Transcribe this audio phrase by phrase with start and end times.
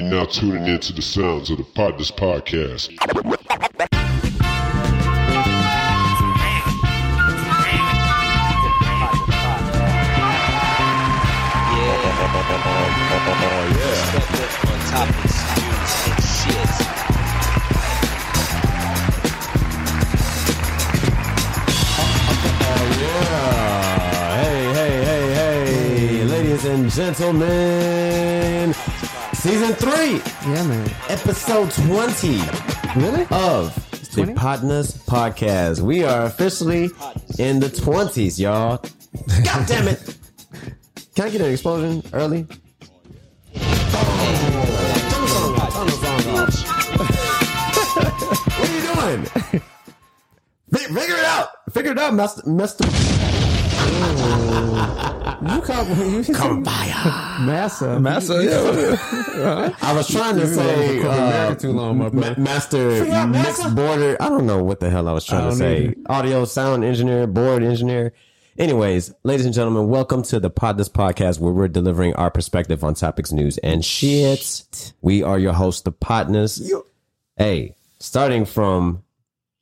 [0.00, 2.88] You're now tuning into the sounds of the Partners Podcast.
[24.40, 28.72] Hey, hey, hey, hey, ladies and gentlemen,
[29.40, 30.20] season three,
[30.52, 30.90] Yeah, man.
[31.08, 32.40] episode 20
[32.96, 33.26] Really?
[33.30, 33.74] of
[34.14, 34.34] the 20?
[34.34, 35.80] Partners Podcast.
[35.80, 36.90] We are officially
[37.38, 38.78] in the 20s, y'all.
[39.44, 40.16] God damn it.
[41.14, 42.46] Can I get an explosion early?
[47.30, 49.24] What are you doing?
[50.72, 51.48] Fi- Figure it out.
[51.72, 52.46] Figure it out.
[52.46, 52.84] Master.
[54.02, 55.09] Oh.
[55.42, 56.60] You call you
[57.46, 57.98] Massa.
[58.00, 59.70] Massa, yeah.
[59.80, 62.40] I was trying to say uh, too long, my ma- brother.
[62.40, 64.18] master mixed border.
[64.20, 65.82] I don't know what the hell I was trying I to say.
[65.84, 65.94] either.
[66.10, 68.12] Audio, sound engineer, board engineer.
[68.58, 72.84] Anyways, ladies and gentlemen, welcome to the Pod This Podcast where we're delivering our perspective
[72.84, 74.92] on topics, news, and shit.
[75.00, 76.70] We are your host, the Partners.
[77.38, 79.04] Hey, starting from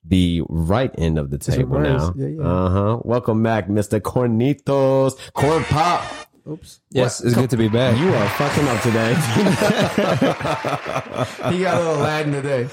[0.08, 2.12] the right end of the table now.
[2.16, 2.42] Yeah, yeah.
[2.42, 2.98] Uh huh.
[3.04, 4.00] Welcome back, Mr.
[4.00, 5.12] Cornitos.
[5.34, 6.02] Corn Pop.
[6.48, 6.80] Oops.
[6.90, 7.98] Yes, it's good to be back.
[7.98, 9.14] You are fucking up today.
[11.52, 12.68] He got a little Latin today.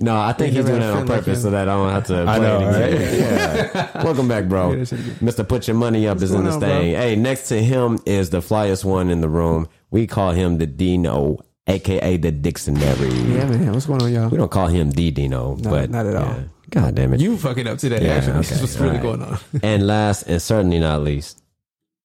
[0.00, 1.90] No, I think he's doing never that on feel like purpose so that I don't
[1.90, 3.70] have to play I know, it again.
[3.74, 4.04] Yeah.
[4.04, 4.76] Welcome back, bro.
[4.76, 5.14] that shit again.
[5.16, 5.48] Mr.
[5.48, 6.68] Put Your Money Up is in going this on, bro?
[6.68, 6.94] thing.
[6.94, 9.66] Hey, next to him is the flyest one in the room.
[9.90, 13.08] We call him the Dino, aka the Dictionary.
[13.08, 13.72] Yeah, man.
[13.72, 14.28] What's going on, y'all?
[14.28, 16.26] We don't call him the Dino, but not at all.
[16.26, 16.42] yeah.
[16.70, 17.20] God damn it.
[17.20, 18.04] You fucking up today.
[18.04, 19.38] Yeah, actually, okay, That's what's really all going on.
[19.62, 21.42] and last and certainly not least,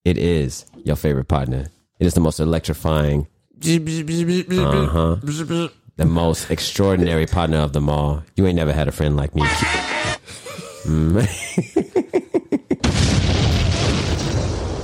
[0.05, 1.66] it is your favorite partner.
[2.00, 3.28] It is the most electrifying,
[3.61, 5.16] uh huh,
[5.95, 8.23] the most extraordinary partner of them all.
[8.36, 9.44] You ain't never had a friend like me.
[10.83, 11.23] Mm.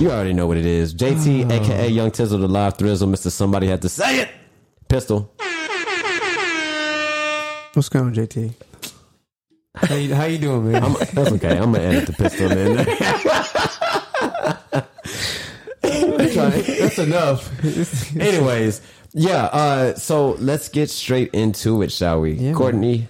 [0.00, 0.94] you already know what it is.
[0.94, 3.30] JT, aka Young Tizzle, the live thrizzle, Mr.
[3.30, 4.28] Somebody had to say it.
[4.88, 5.32] Pistol.
[7.74, 8.54] What's going on, JT?
[9.76, 10.82] How you, how you doing, man?
[10.84, 11.56] I'm, that's okay.
[11.58, 12.76] I'm gonna edit the pistol in.
[15.82, 18.16] That's enough.
[18.16, 18.80] Anyways,
[19.12, 19.44] yeah.
[19.44, 22.32] Uh, so let's get straight into it, shall we?
[22.32, 23.08] Yeah, Courtney,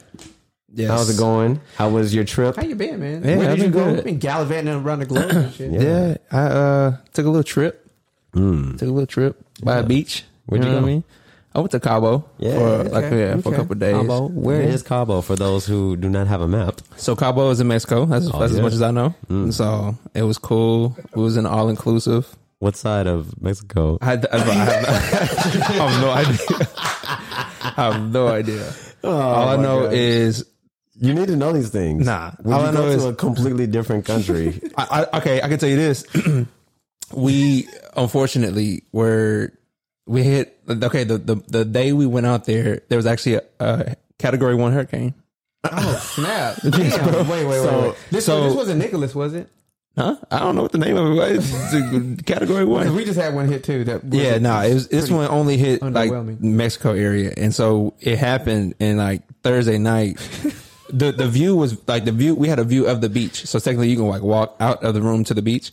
[0.73, 0.91] Yes.
[0.91, 1.61] how's it going?
[1.77, 2.57] How was your trip?
[2.57, 3.25] How you been, man?
[3.25, 3.85] Yeah, Where I've did you go?
[3.87, 3.97] good.
[3.97, 5.73] You've been gallivanting around the globe and shit.
[5.73, 7.87] Yeah, I uh took a little trip.
[8.35, 10.25] Took a little trip by a beach.
[10.47, 10.83] Where'd you know go?
[10.83, 11.05] what I mean?
[11.53, 13.95] I went to Cabo Yeah, for like okay, yeah, for a couple of days.
[13.97, 14.29] Cabo.
[14.29, 16.81] Where is Cabo for those who do not have a map?
[16.97, 18.07] So Cabo is in Mexico.
[18.07, 18.45] That's, that's oh, yeah?
[18.45, 19.15] as much as I know.
[19.29, 19.53] Mm.
[19.53, 20.97] So it was cool.
[20.99, 22.37] It was an all inclusive.
[22.61, 23.99] What side of Mexico?
[24.01, 26.69] I, had- I, have, I have no idea.
[27.63, 28.73] I have no idea.
[29.03, 29.95] Oh, all I know gosh.
[29.95, 30.45] is
[30.95, 32.05] You need to know these things.
[32.05, 32.33] Nah.
[32.43, 34.61] When All you I know go is- to a completely different country.
[34.77, 36.05] I, I, okay, I can tell you this.
[37.15, 37.67] we
[37.97, 39.53] unfortunately were
[40.11, 43.43] we hit okay the, the the day we went out there there was actually a,
[43.61, 45.15] a category one hurricane.
[45.65, 46.57] Oh snap!
[46.71, 47.29] Damn.
[47.29, 47.95] Wait, wait, wait, So- wait.
[48.11, 49.49] This, so- this wasn't Nicholas, was it?
[49.97, 50.17] Huh?
[50.31, 52.23] I don't know what the name of it was.
[52.27, 52.95] Category one.
[52.95, 53.85] we just had one hit too.
[53.85, 56.11] That was Yeah, no, it was this one only hit like.
[56.41, 60.17] Mexico area, and so it happened in like Thursday night.
[60.91, 62.35] the The view was like the view.
[62.35, 64.95] We had a view of the beach, so technically you can like walk out of
[64.95, 65.73] the room to the beach.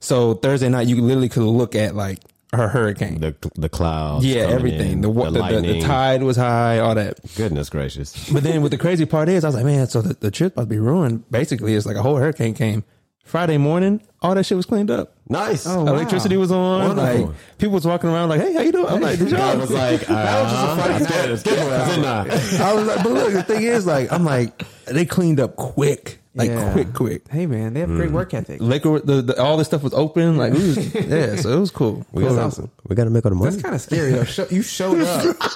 [0.00, 2.18] So Thursday night, you literally could look at like
[2.56, 3.20] her hurricane.
[3.20, 4.24] the the clouds.
[4.24, 4.92] yeah, everything.
[4.92, 7.18] in, the, wa- the, the, the tide was high, all that.
[7.36, 8.30] Goodness gracious.
[8.32, 10.52] But then what the crazy part is, I was like, man, so the, the trip
[10.54, 11.30] about to be ruined.
[11.30, 12.84] Basically, it's like a whole hurricane came.
[13.24, 15.16] Friday morning, all that shit was cleaned up.
[15.30, 15.66] Nice.
[15.66, 15.94] Oh, wow.
[15.94, 16.88] Electricity was on.
[16.88, 17.26] Wonderful.
[17.28, 18.86] Like people was walking around like, hey, how you doing?
[18.86, 19.40] I'm like, did y'all?
[19.40, 21.16] I was like, That was just a uh, Friday that's good.
[21.16, 21.30] night.
[21.30, 21.80] It's good.
[21.80, 22.66] It's in there.
[22.68, 26.20] I was like, but look, the thing is, like, I'm like, they cleaned up quick,
[26.34, 26.72] like Yeah.
[26.72, 27.28] quick, quick.
[27.28, 27.96] Hey man, they have Mm.
[27.96, 28.60] great work ethic.
[28.60, 30.36] Liquor, the, the all this stuff was open.
[30.36, 32.04] Like, we was, yeah, so it was cool.
[32.12, 32.34] We cool.
[32.34, 32.70] gotta, awesome.
[32.88, 33.50] we gotta make all the money.
[33.52, 34.24] That's kind of scary though.
[34.24, 35.36] Show, you showed up.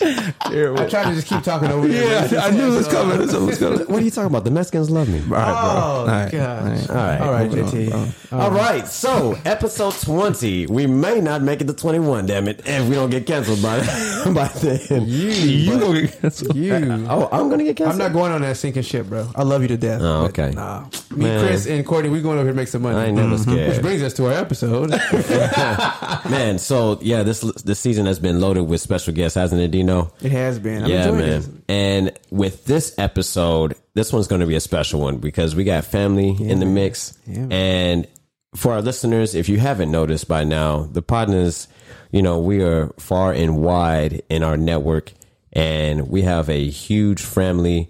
[0.00, 2.26] I tried to just keep talking over there.
[2.32, 3.18] Yeah, I knew it was coming.
[3.18, 3.80] That's what was coming.
[3.80, 4.44] what are you talking about?
[4.44, 5.18] The Mexicans love me.
[5.20, 5.36] All right, bro.
[5.38, 6.88] Oh All right, gosh!
[6.88, 7.20] all right.
[7.20, 8.32] all right, Moving on, JT.
[8.32, 10.66] All right, so episode twenty.
[10.66, 12.26] We may not make it to twenty-one.
[12.26, 12.62] Damn it!
[12.66, 13.78] If we don't get canceled by
[14.34, 16.56] by then, You, You gonna get canceled.
[16.56, 16.74] you.
[17.08, 17.92] oh, I'm gonna get canceled.
[17.92, 19.30] I'm not going on that sinking ship, bro.
[19.34, 20.00] I love you to death.
[20.00, 20.54] Oh, but okay.
[20.54, 20.84] Nah.
[21.10, 21.46] Me, Man.
[21.46, 22.96] Chris, and Courtney, we going over here to make some money.
[22.96, 23.36] I ain't never
[23.68, 24.90] Which brings us to our episode.
[26.30, 26.58] man.
[26.58, 30.12] So yeah, this this season has been loaded with special guests, hasn't it, Dino?
[30.22, 30.84] it has been.
[30.84, 31.18] I'm yeah, man.
[31.18, 31.48] this.
[31.68, 35.84] And with this episode, this one's going to be a special one because we got
[35.84, 38.06] family in the mix, Yeah, and
[38.54, 41.66] for our listeners, if you haven't noticed by now, the partners,
[42.12, 45.12] you know, we are far and wide in our network,
[45.52, 47.88] and we have a huge family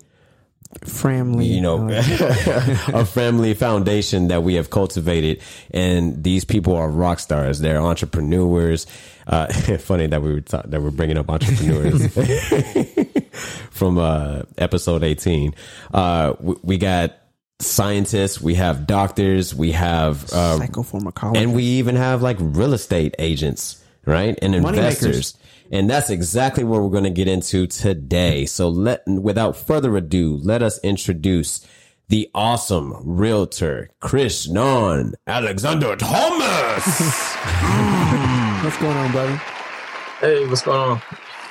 [0.85, 5.41] Family, you know, a family foundation that we have cultivated.
[5.71, 7.61] And these people are rock stars.
[7.61, 8.87] They're entrepreneurs.
[9.27, 9.47] Uh,
[9.79, 12.13] funny that we were ta- that we're bringing up entrepreneurs
[13.71, 15.55] from uh, episode 18.
[15.93, 17.17] Uh, we, we got
[17.59, 23.15] scientists, we have doctors, we have uh, psychopharmacology, and we even have like real estate
[23.19, 24.39] agents, right?
[24.43, 25.37] And Money investors.
[25.71, 28.47] And that's exactly what we're going to get into today.
[28.47, 31.67] So let, without further ado, let us introduce
[32.09, 36.85] the awesome realtor, Chris Non Alexander Thomas.
[38.63, 39.37] What's going on, brother?
[40.21, 41.03] Hey, what's going on?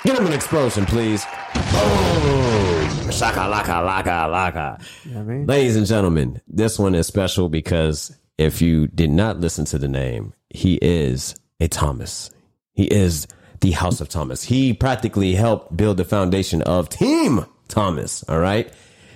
[0.03, 1.25] Give him an explosion, please.
[1.53, 3.11] Boom.
[3.11, 4.81] Shaka laka laka laka.
[5.05, 5.45] Yeah, man.
[5.45, 9.87] Ladies and gentlemen, this one is special because if you did not listen to the
[9.87, 12.31] name, he is a Thomas.
[12.73, 13.27] He is
[13.63, 14.43] the House of Thomas.
[14.43, 18.23] He practically helped build the foundation of Team Thomas.
[18.29, 18.71] All right.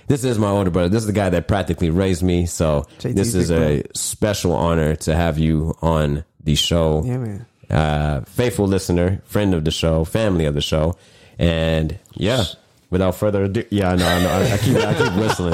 [0.08, 0.88] This is my older brother.
[0.88, 2.46] This is the guy that practically raised me.
[2.46, 7.18] So JT's this is big a special honor to have you on the show Yeah,
[7.18, 7.46] man.
[7.70, 10.96] uh, faithful listener, friend of the show, family of the show,
[11.38, 12.44] and yeah.
[12.90, 14.30] Without further ado, yeah, I know, I know.
[14.30, 15.52] I, I keep, I keep whistling.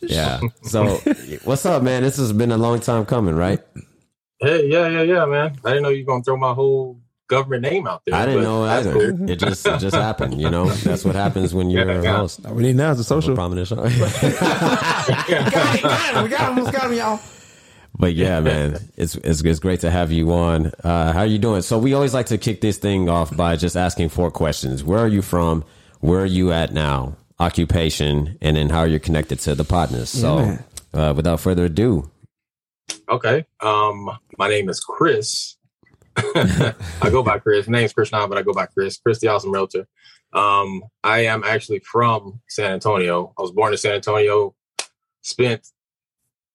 [0.00, 0.40] Yeah.
[0.62, 0.96] So,
[1.44, 2.02] what's up, man?
[2.02, 3.60] This has been a long time coming, right?
[4.42, 5.56] Hey, yeah, yeah, yeah, man.
[5.64, 8.14] I didn't know you were gonna throw my whole government name out there.
[8.14, 8.92] I didn't know either.
[8.92, 9.30] cool.
[9.30, 10.40] It just, it just happened.
[10.40, 12.16] You know, that's what happens when you're Yeah, a yeah.
[12.18, 12.44] host.
[12.44, 13.34] All we need now is a social.
[13.34, 13.76] prominent show.
[13.76, 16.22] got him, got him.
[16.24, 16.48] We got him.
[16.58, 17.20] Almost got him, y'all.
[17.98, 20.72] But yeah, man, it's, it's it's great to have you on.
[20.82, 21.62] Uh, how are you doing?
[21.62, 24.82] So we always like to kick this thing off by just asking four questions.
[24.82, 25.64] Where are you from?
[26.00, 27.16] Where are you at now?
[27.38, 30.08] Occupation, and then how are you connected to the partners?
[30.10, 30.64] So, man.
[30.94, 32.10] uh, without further ado,
[33.08, 33.44] Okay.
[33.60, 35.56] Um, my name is Chris.
[36.16, 36.74] I
[37.10, 37.66] go by Chris.
[37.68, 38.98] My name's Chris now, but I go by Chris.
[38.98, 39.86] Chris the Awesome Realtor.
[40.32, 43.32] Um, I am actually from San Antonio.
[43.38, 44.54] I was born in San Antonio.
[45.22, 45.68] Spent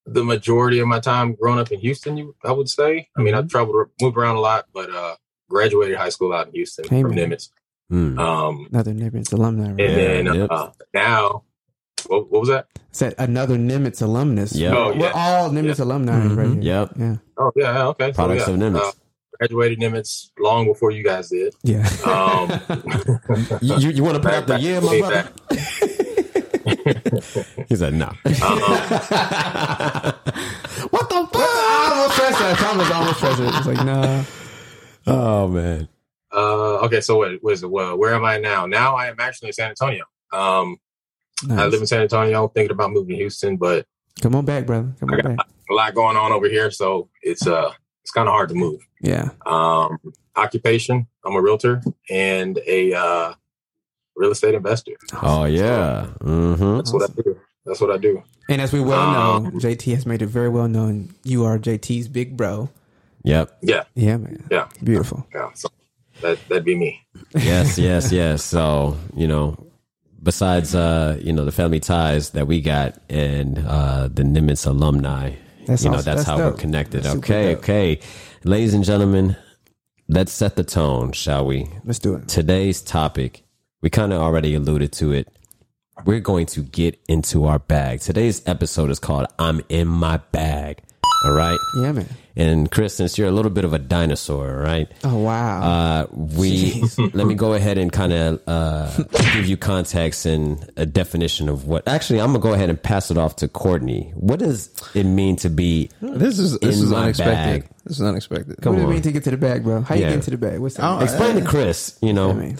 [0.05, 2.17] the majority of my time growing up in Houston.
[2.17, 3.07] You, I would say.
[3.17, 5.15] I mean, I traveled, moved around a lot, but uh,
[5.49, 7.31] graduated high school out in Houston Hey, from man.
[7.31, 7.49] Nimitz.
[7.89, 8.17] hmm.
[8.19, 9.71] Um, Another Nimitz alumni.
[9.71, 9.79] Right?
[9.81, 11.43] and then uh, now,
[12.07, 12.67] what, what was that?
[12.91, 14.53] Said another Nimitz alumnus.
[14.55, 14.75] Yeah.
[14.75, 16.61] Oh, We're all Nimitz alumni right here.
[16.61, 16.91] Yep.
[16.97, 17.15] Yeah.
[17.37, 18.11] Oh yeah, yeah, okay.
[18.11, 18.81] So, Products yeah, of Nimitz.
[18.81, 18.91] uh,
[19.39, 21.53] graduated Nimitz long before you guys did.
[21.63, 21.87] Yeah.
[22.05, 22.49] Um,
[23.61, 25.29] you, you, you want to put out the back- year, my brother?
[27.69, 28.29] He said, "No." what
[31.09, 31.35] the fuck?
[31.35, 32.57] I almost pressed that.
[32.57, 33.53] Thomas almost pressed it.
[33.55, 34.23] It's like, nah.
[35.07, 35.87] oh man.
[36.31, 37.69] Uh, okay, so what was it?
[37.71, 38.65] Well, where am I now?
[38.65, 40.05] Now I am actually in San Antonio.
[40.31, 40.77] Um,
[41.49, 43.85] I live in San Antonio, thinking about moving to Houston, but
[44.21, 44.91] Come on back, brother.
[44.99, 45.47] Come on I got- back.
[45.69, 47.71] a lot going on over here, so it's uh,
[48.03, 48.79] it's kind of hard to move.
[49.01, 49.29] Yeah.
[49.45, 49.99] Um,
[50.35, 53.33] occupation: I'm a realtor and a uh,
[54.15, 54.93] real estate investor.
[55.21, 56.07] Oh yeah.
[56.21, 56.77] Mm-hmm.
[56.77, 57.39] That's what I do.
[57.65, 58.23] That's what I do.
[58.49, 61.13] And as we well Um, know, JT has made it very well known.
[61.23, 62.69] You are JT's big bro.
[63.23, 63.57] Yep.
[63.61, 64.47] Yeah, Yeah, man.
[64.49, 65.27] yeah, Beautiful.
[65.35, 65.51] yeah.
[65.53, 65.67] So
[66.21, 67.05] that that'd be me.
[67.35, 68.41] yes, yes, yes.
[68.43, 69.66] So, you know,
[70.21, 75.31] besides uh, you know, the family ties that we got and uh the Nimitz alumni,
[75.65, 76.05] That's you know, awesome.
[76.05, 76.53] that's, That's how dope.
[76.53, 77.03] we're connected.
[77.03, 77.99] That's okay, okay.
[78.43, 79.35] Ladies and gentlemen,
[80.07, 81.69] let's set the tone, shall we?
[81.83, 82.27] Let's do it.
[82.27, 83.43] Today's topic,
[83.81, 85.27] we kind of already alluded to it.
[86.05, 88.01] We're going to get into our bag.
[88.01, 90.83] Today's episode is called I'm in my bag.
[91.25, 91.57] All right.
[91.81, 92.07] Yeah, man.
[92.37, 94.87] And Chris, since you're a little bit of a dinosaur, right?
[95.03, 95.61] Oh, wow.
[95.63, 98.95] Uh, we let me go ahead and kind of uh,
[99.33, 101.87] give you context and a definition of what.
[101.87, 104.11] Actually, I'm gonna go ahead and pass it off to Courtney.
[104.15, 105.89] What does it mean to be?
[105.99, 107.63] This is this In is my unexpected.
[107.63, 107.69] bag.
[107.85, 108.49] This is unexpected.
[108.49, 108.91] what come does it on.
[108.93, 109.81] mean to get to the bag, bro?
[109.81, 110.09] How you Yeah.
[110.09, 110.59] get into the bag?
[110.59, 110.85] What's that?
[110.87, 111.97] Oh, Explain to Chris.
[112.03, 112.59] You know I mean,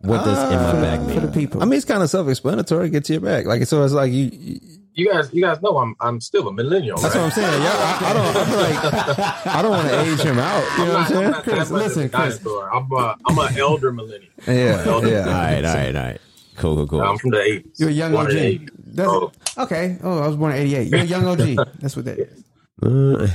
[0.00, 1.20] what does in my bag mean?
[1.20, 1.62] for the people.
[1.62, 2.90] I mean, it's kind of self-explanatory.
[2.90, 3.84] Get to your back, like so.
[3.84, 4.58] It's like you.
[4.94, 6.98] You- You guys, you guys know I'm I'm still a millennial.
[6.98, 7.22] That's right?
[7.22, 7.62] what I'm saying.
[7.62, 8.36] Yeah, I, I don't.
[8.36, 10.78] I feel like I don't want to age him out.
[10.78, 11.30] You know what I'm I'm saying?
[11.30, 12.40] not Chris, that much of a listen, Chris.
[12.72, 14.30] I'm a, I'm an elder millennial.
[14.46, 15.24] Yeah, All yeah.
[15.30, 16.20] right, all right, all right.
[16.56, 17.00] Cool, cool, cool.
[17.02, 17.80] I'm from the 80s.
[17.80, 18.32] You're a young Born OG.
[18.32, 18.68] in the 80s.
[18.94, 19.32] That's, Oh.
[19.58, 19.96] Okay.
[20.02, 20.88] Oh, I was born in 88.
[20.88, 21.56] You're a young OG.
[21.80, 22.41] That's what that is.
[22.82, 23.28] Uh,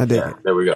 [0.00, 0.74] I dig Yeah, there we go.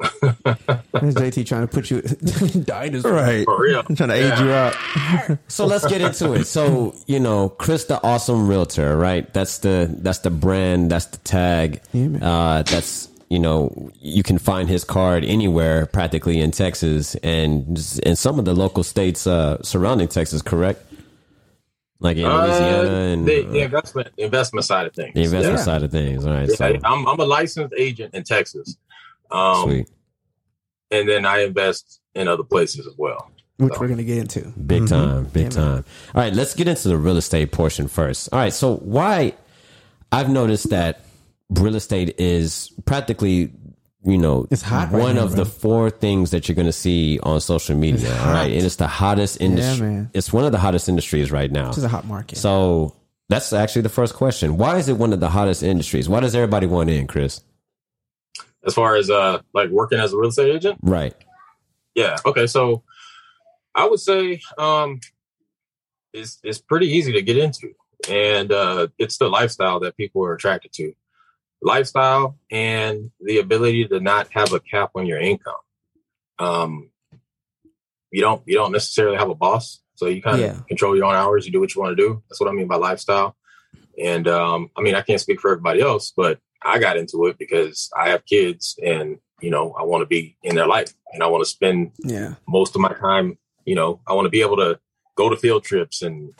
[0.22, 2.00] There's JT trying to put you
[2.64, 3.12] dinosaur.
[3.12, 3.44] Right.
[3.44, 3.82] For real.
[3.88, 5.38] I'm trying to age you out.
[5.48, 6.44] so let's get into it.
[6.44, 9.32] So you know, Chris, the awesome realtor, right?
[9.34, 10.90] That's the that's the brand.
[10.90, 11.82] That's the tag.
[11.92, 17.78] Yeah, uh, that's you know, you can find his card anywhere practically in Texas and
[18.02, 20.40] in some of the local states uh, surrounding Texas.
[20.42, 20.82] Correct?
[22.00, 25.14] Like in Uh, Louisiana and the, uh, the investment investment side of things.
[25.14, 25.64] the investment Yeah.
[25.64, 26.24] side of things.
[26.26, 28.76] All right, Yeah, so I'm I'm a licensed agent in Texas,
[29.30, 29.88] um, sweet,
[30.90, 33.30] and then I invest in other places as well.
[33.58, 34.40] which we're gonna get into.
[34.66, 35.84] big time, big Yeah, time.
[36.14, 38.28] All right, let's get into the real estate portion first.
[38.32, 39.34] All right, so why
[40.12, 41.00] I've noticed that
[41.50, 43.50] real estate is practically.
[44.08, 45.44] You know, It's hot right one now, of bro.
[45.44, 48.10] the four things that you're going to see on social media.
[48.22, 49.86] All right, it is the hottest industry.
[49.86, 50.10] man.
[50.14, 51.68] It's one of the hottest industries right now.
[51.68, 52.38] It's is a hot market.
[52.38, 52.94] So
[53.28, 54.56] that's actually the first question.
[54.56, 56.08] Why is it one of the hottest industries?
[56.08, 57.42] Why does everybody want in, Chris?
[58.66, 61.14] As far as uh like working as a real estate agent, Right.
[61.94, 62.16] yeah.
[62.24, 62.82] Okay, so
[63.74, 65.00] I would say um,
[66.14, 67.74] it's it's pretty easy to get into,
[68.08, 70.94] and uh, it's the lifestyle that people are attracted to.
[71.60, 75.54] Lifestyle and the ability to not have a cap on your income.
[76.38, 76.90] Um,
[78.10, 80.60] you don't you don't necessarily have a boss, so you kind of Yeah.
[80.68, 81.46] control your own hours.
[81.46, 82.22] You do what you want to do.
[82.28, 83.36] That's what I mean by lifestyle.
[84.02, 87.38] And um, I mean, I can't speak for everybody else, but I got into it
[87.38, 91.22] because I have kids, and you know, I want to be in their life, and
[91.22, 93.38] I want to spend yeah, most of my time.
[93.64, 94.78] You know, I want to be able to
[95.16, 96.32] go to field trips and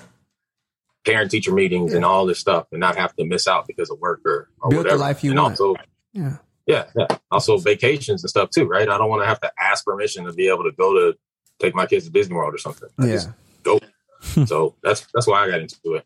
[1.08, 3.98] parent teacher meetings and all this stuff, and not have to miss out because of
[3.98, 5.52] work or, or Build the life you and want.
[5.52, 5.74] Also,
[6.12, 6.36] yeah.
[6.66, 7.06] yeah, yeah.
[7.30, 8.88] Also vacations and stuff too, right?
[8.88, 11.18] I don't want to have to ask permission to be able to go to
[11.58, 12.88] take my kids to Disney World or something.
[12.98, 13.20] I Yeah.
[13.62, 13.80] go.
[14.46, 16.04] so that's that's why I got into it.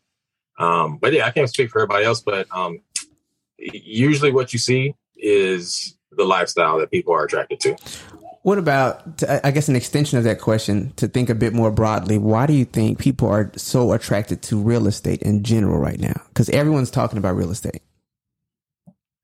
[0.59, 2.79] Um, but yeah, I can't speak for everybody else, but um,
[3.57, 7.75] usually what you see is the lifestyle that people are attracted to.
[8.43, 12.17] What about, I guess, an extension of that question to think a bit more broadly?
[12.17, 16.21] Why do you think people are so attracted to real estate in general right now?
[16.27, 17.81] Because everyone's talking about real estate.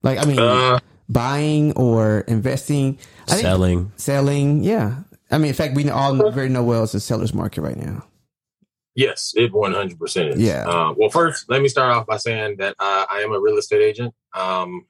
[0.03, 2.97] Like, I mean, Uh, buying or investing,
[3.27, 3.91] I think Selling.
[3.97, 4.63] selling.
[4.63, 4.99] Yeah,
[5.29, 8.05] I mean, in fact, we all very know well it's a seller's market right now.
[8.95, 10.39] Yes, it one hundred percent is.
[10.39, 10.67] Yeah.
[10.67, 13.57] Uh, well, first, let me start off by saying that uh, I am a real
[13.57, 14.13] estate agent.
[14.33, 14.85] Um,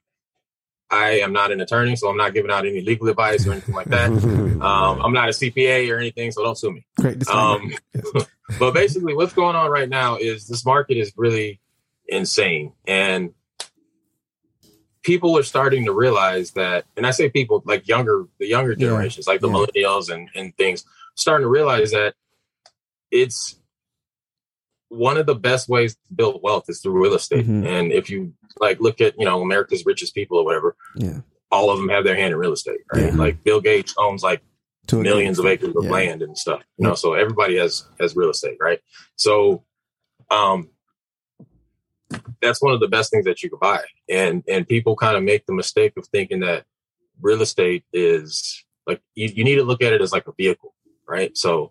[0.90, 3.74] I am not an attorney, so I'm not giving out any legal advice or anything
[3.74, 4.10] like that.
[4.60, 6.86] um, I'm not a CPA or anything, so don't sue me.
[6.98, 7.28] Great.
[7.28, 7.72] Um,
[8.58, 11.60] but basically, what's going on right now is this market is really
[12.08, 13.32] insane, and
[15.02, 16.84] people are starting to realize that.
[16.96, 18.88] And I say people like younger, the younger Yeah.
[18.88, 19.64] generations, like the Yeah.
[19.66, 22.14] millennials and and things, starting to realize that
[23.10, 23.59] it's
[24.90, 27.46] one of the best ways to build wealth is through real estate.
[27.46, 27.64] Mhm.
[27.66, 31.20] And if you like look at you know America's richest people or whatever, yeah,
[31.50, 32.80] all of them have their hand in real estate.
[32.92, 33.06] Right?
[33.06, 33.14] Yeah.
[33.16, 34.42] Like Bill Gates owns like
[34.92, 35.90] millions of acres of Yeah.
[35.90, 36.62] land and stuff.
[36.76, 38.80] You know, so everybody has has real estate, right?
[39.16, 39.64] So,
[40.30, 40.70] um,
[42.42, 45.22] that's one of the best things that you could buy, and and people kind of
[45.22, 46.64] make the mistake of thinking that
[47.22, 50.74] real estate is like you, you need to look at it as like a vehicle,
[51.08, 51.36] right?
[51.36, 51.70] So,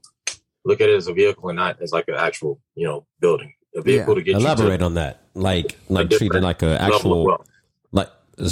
[0.66, 3.54] look at it as a vehicle and not as like an actual you know building.
[3.76, 4.40] A vehicle to get you.
[4.40, 5.22] Elaborate you on that.
[5.36, 7.46] Like like different treated like a to level of actual
[7.92, 8.10] like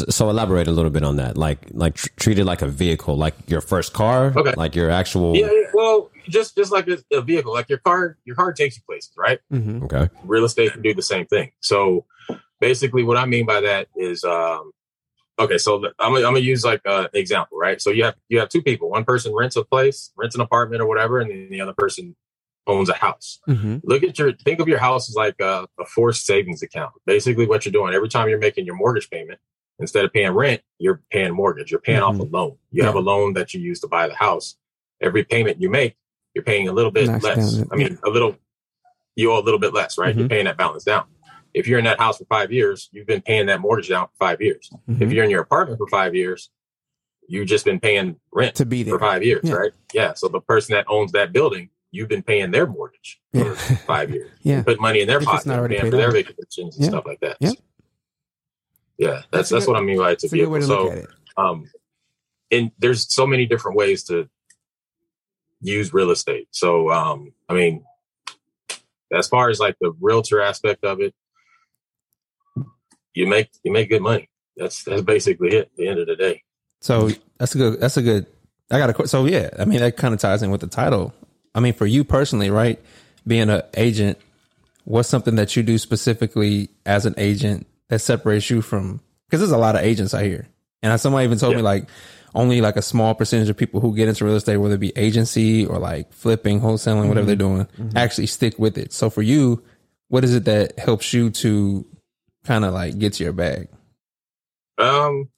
[0.09, 1.37] so elaborate a little bit on that.
[1.37, 4.53] Like like tr- treated like a vehicle, like your first car, Okay.
[4.55, 8.17] like your actual Yeah, yeah, well, just just like a, a vehicle, like your car,
[8.25, 9.39] your car takes you places, right?
[9.51, 9.83] Mhm.
[9.83, 10.09] Okay.
[10.23, 11.51] real estate can do the same thing.
[11.61, 12.05] So
[12.59, 14.71] basically what I mean by that is um
[15.39, 15.81] okay, so I'm
[16.13, 17.81] gonna, I'm gonna use like an example, right?
[17.81, 18.89] So you have you have two people.
[18.89, 22.15] One person rents a place, rents an apartment or whatever, and then the other person
[22.65, 23.39] owns a house.
[23.47, 23.81] Mhm.
[23.83, 26.91] Look at your think of your house as like a, a forced savings account.
[27.05, 29.39] Basically what you're doing every time you're making your mortgage payment,
[29.79, 31.71] instead of paying rent, you're paying mortgage.
[31.71, 32.57] You're paying off a loan.
[32.71, 34.57] You have a loan that you use to buy the house.
[35.01, 35.95] Every payment you make,
[36.33, 37.63] you're paying a little bit Knocks less.
[37.71, 38.35] I mean, a little
[39.15, 40.15] you owe a little bit less, right?
[40.15, 40.29] You're Mhm.
[40.29, 41.05] paying that balance down.
[41.57, 44.13] If you're in that house for five years, you've been paying that mortgage down for
[44.27, 44.69] five years.
[44.87, 45.13] If Mhm.
[45.13, 46.51] you're in your apartment for five years,
[47.27, 48.93] you've just been paying rent to be there.
[48.93, 49.53] for five years, Yeah.
[49.53, 49.71] right?
[49.93, 50.13] Yeah.
[50.13, 53.53] So the person that owns that building, you've been paying their mortgage Yeah.
[53.55, 54.29] for five years.
[54.43, 54.57] Yeah.
[54.57, 56.89] You put money in their If pocket, paying for their vacations and Yeah.
[56.89, 57.37] stuff like that.
[57.39, 57.51] Yeah.
[58.99, 60.75] Yeah, that's That's that's, what I mean by it's a It's a good way vehicle.
[60.83, 61.09] look So at it.
[61.37, 61.69] um
[62.51, 64.29] and there's so many different ways to
[65.61, 66.47] use real estate.
[66.51, 67.83] So um I mean
[69.11, 71.13] as far as like the realtor aspect of it,
[73.17, 74.29] you make you make good money.
[74.55, 76.43] That's that's basically it at the end of the day.
[76.81, 77.81] So that's a good.
[77.81, 78.27] That's a good.
[78.69, 79.07] I got a.
[79.07, 81.13] So yeah, I mean that kind of ties in with the title.
[81.55, 82.79] I mean, for you personally, right?
[83.25, 84.17] Being an agent,
[84.85, 89.01] what's something that you do specifically as an agent that separates you from?
[89.27, 90.47] Because there's a lot of agents out here,
[90.81, 91.87] and somebody even told me like
[92.35, 94.93] only like a small percentage of people who get into real estate, whether it be
[94.95, 97.55] agency or like flipping, wholesaling, whatever they're mm-hmm.
[97.55, 97.97] doing, mm-hmm.
[97.97, 98.93] actually stick with it.
[98.93, 99.63] So for you,
[100.09, 101.85] what is it that helps you to
[102.47, 103.67] kind of like gets your bag?
[104.77, 105.29] Um,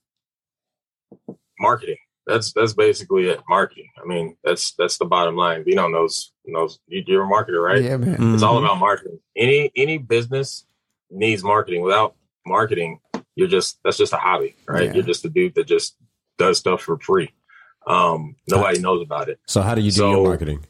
[1.59, 1.97] marketing.
[2.27, 3.41] that's that's basically it.
[3.49, 3.87] Marketing.
[4.01, 5.63] I mean, that's that's the bottom line.
[5.63, 7.81] Vino knows knows you- you're a marketer, right?
[7.81, 8.33] Yeah, man.
[8.35, 8.65] It's all Mhm.
[8.65, 9.19] about marketing.
[9.35, 10.65] Any any business
[11.09, 11.81] needs marketing.
[11.81, 12.99] Without marketing,
[13.35, 14.85] you're just that's just a hobby, right?
[14.85, 14.93] Yeah.
[14.93, 15.95] You're just a dude that just
[16.37, 17.33] does stuff for free.
[17.87, 19.39] Um, nobody knows about it.
[19.47, 20.65] So how do you do So- your marketing?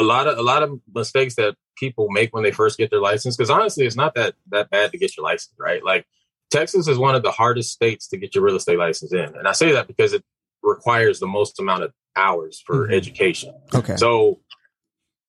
[0.00, 3.00] A lot of a lot of mistakes that people make when they first get their
[3.00, 5.84] license, because honestly, it's not that that bad to get your license, right?
[5.84, 6.06] Like
[6.50, 9.46] Texas is one of the hardest states to get your real estate license in, and
[9.46, 10.24] I say that because it
[10.62, 12.94] requires the most amount of hours for Mhm.
[12.94, 13.54] education.
[13.74, 13.96] Okay.
[13.96, 14.40] So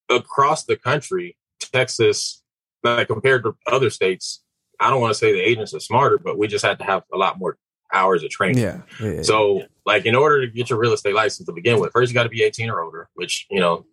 [0.10, 2.44] across the country, Texas,
[2.84, 4.44] like compared to other states,
[4.80, 7.04] I don't want to say the agents are smarter, but we just had to have
[7.14, 7.58] a lot more
[7.94, 8.58] hours of training.
[8.64, 8.82] yeah.
[9.00, 9.22] yeah, yeah.
[9.22, 12.14] So, like, in order to get your real estate license to begin with, first you
[12.14, 13.86] got to be 18 or older, which, you know,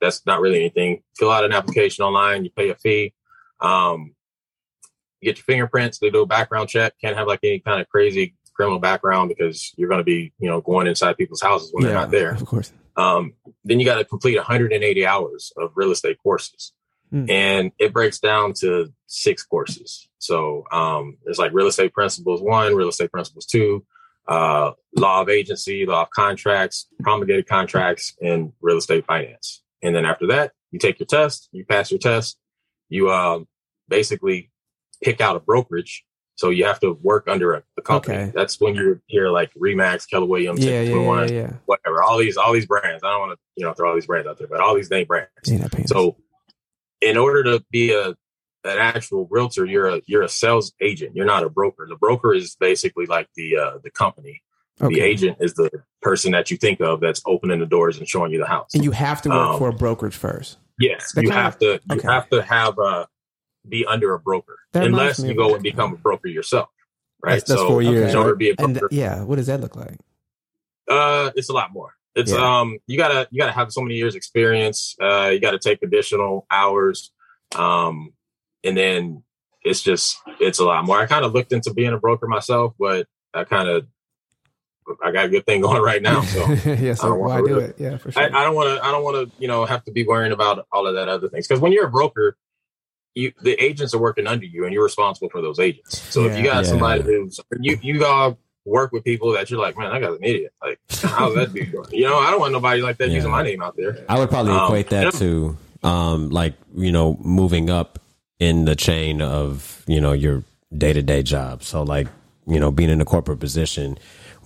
[0.00, 1.02] that's not really anything.
[1.16, 3.14] Fill out an application online, you pay a fee.
[3.60, 4.14] Um,
[5.20, 6.94] you get your fingerprints, they do a background check.
[7.00, 10.48] Can't have like any kind of crazy criminal background because you're going to be, you
[10.48, 12.32] know, going inside people's houses when they're not there.
[12.32, 12.72] Of course.
[12.96, 13.32] Um,
[13.64, 16.72] then you got to complete 180 hours of real estate courses.
[17.10, 17.26] Hmm.
[17.28, 20.08] And it breaks down to six courses.
[20.18, 23.84] So um, it's like real estate principles one, real estate principles two,
[24.26, 29.62] uh, law of agency, law of contracts, promulgated contracts, and real estate finance.
[29.84, 32.38] And then after that, you take your test, you pass your test,
[32.88, 33.46] you um,
[33.88, 34.50] basically
[35.02, 36.04] pick out a brokerage.
[36.36, 38.16] So you have to work under a, a company.
[38.16, 38.32] Okay.
[38.34, 40.94] That's when you hear like Remax, Keller Williams, Yeah, yeah,
[41.30, 42.02] yeah, whatever.
[42.02, 43.04] All these, all these brands.
[43.04, 44.90] I don't want to, you know, throw all these brands out there, but all these
[44.90, 45.30] name brands.
[45.86, 46.16] So,
[47.00, 48.16] in order to be a
[48.64, 51.14] an actual realtor, you're a you're a sales agent.
[51.14, 51.86] You're not a broker.
[51.88, 54.42] The broker is basically like the uh, the company.
[54.78, 55.70] The agent is the
[56.02, 58.74] person that you think of that's opening the doors and showing you the house.
[58.74, 60.58] And you have to work Um, for a brokerage first.
[60.78, 61.80] Yes, That you have to.
[61.88, 62.08] You okay.
[62.08, 63.06] have to have uh,
[63.68, 66.68] be under a broker, That unless you go and become a broker yourself.
[67.22, 67.34] Right.
[67.34, 68.36] That's- that's four years, to right?
[68.36, 69.96] be a And broker, th- yeah, what does that look like?
[70.90, 71.94] Uh, it's a lot more.
[72.14, 72.60] It's Yeah.
[72.60, 74.94] um, you gotta you gotta have so many years experience.
[75.00, 77.10] Uh, you gotta take additional hours,
[77.56, 78.12] um,
[78.62, 79.22] and then
[79.62, 80.98] it's just it's a lot more.
[80.98, 83.86] I kind of looked into being a broker myself, but I kind of
[85.02, 87.46] I got a good thing going right now, so yeah, I so don't why wanna
[87.46, 87.76] do it?
[87.78, 88.22] Yeah, for sure.
[88.22, 90.32] I, I don't want to I don't want to you know have to be worrying
[90.32, 92.36] about all of that other things because when you're a broker.
[93.16, 96.02] You, the agents are working under you, and you're responsible for those agents.
[96.10, 96.70] So if you got Yeah.
[96.70, 100.24] somebody who's you, you all work with people that you're like, man, I got an
[100.24, 100.52] idiot.
[100.60, 101.86] Like, how's that dude doing?
[101.92, 103.14] You know, I don't want nobody like that Yeah.
[103.14, 104.04] using my name out there.
[104.08, 108.00] I would probably Um, equate that to um like, you know, moving up
[108.40, 110.42] in the chain of, you know, your
[110.76, 111.62] day-to-day job.
[111.62, 112.08] So like,
[112.48, 113.96] you know, being in a corporate position,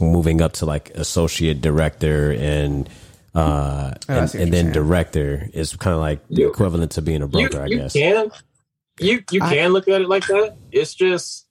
[0.00, 2.88] moving up to like associate director and
[3.34, 4.72] uh Oh, and, and then saying.
[4.72, 7.92] director is kind of like the You- equivalent to being a You, broker, I guess.
[7.92, 8.30] can,
[9.00, 10.56] you you I- can look at it like that.
[10.72, 11.46] It's just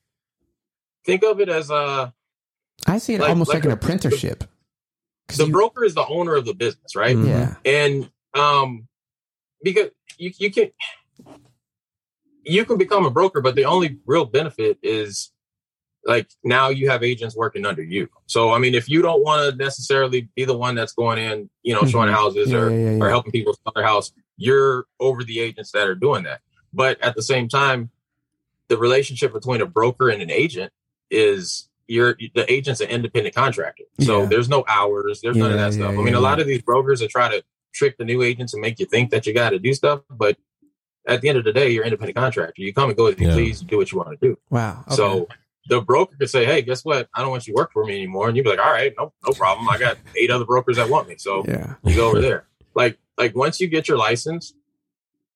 [1.05, 2.13] think of it as a
[2.85, 4.43] I see it like- almost like, like an a- apprenticeship.
[5.27, 7.15] 'Cause the you- broker is the owner of the business, right?
[7.15, 7.27] Mhm.
[7.27, 8.87] yeah, and um
[9.63, 10.71] because you you can
[12.43, 15.31] you can become a broker but the only real benefit is
[16.07, 18.07] like now you have agents working under you.
[18.25, 21.49] So i mean if you don't want to necessarily be the one that's going in
[21.63, 22.13] you know showing Mhm.
[22.13, 25.71] houses Yeah, or, yeah, yeah, or helping people sell their house you're over the agents
[25.71, 26.41] that are doing that.
[26.73, 27.89] But at the same time
[28.69, 30.71] the relationship between a broker and an agent
[31.11, 33.83] is you're the agent's an independent contractor.
[33.99, 35.93] So there's no hours there's none of that stuff.
[35.97, 37.43] i mean a lot of these brokers are trying to
[37.73, 40.35] trick the new agents and make you think that you got to do stuff but
[41.07, 42.61] at the end of the day you're an independent contractor.
[42.61, 44.37] You come and go as you please do what you want to do.
[44.49, 44.83] Wow.
[44.87, 44.95] Okay.
[44.95, 45.27] so
[45.69, 47.09] the broker could say hey guess what?
[47.13, 48.27] I don't want you to work for me anymore.
[48.27, 49.67] And you'd be like all right no no problem.
[49.69, 52.47] I got eight other brokers that want me so yeah, you go over there.
[52.75, 54.53] Like like once you get your license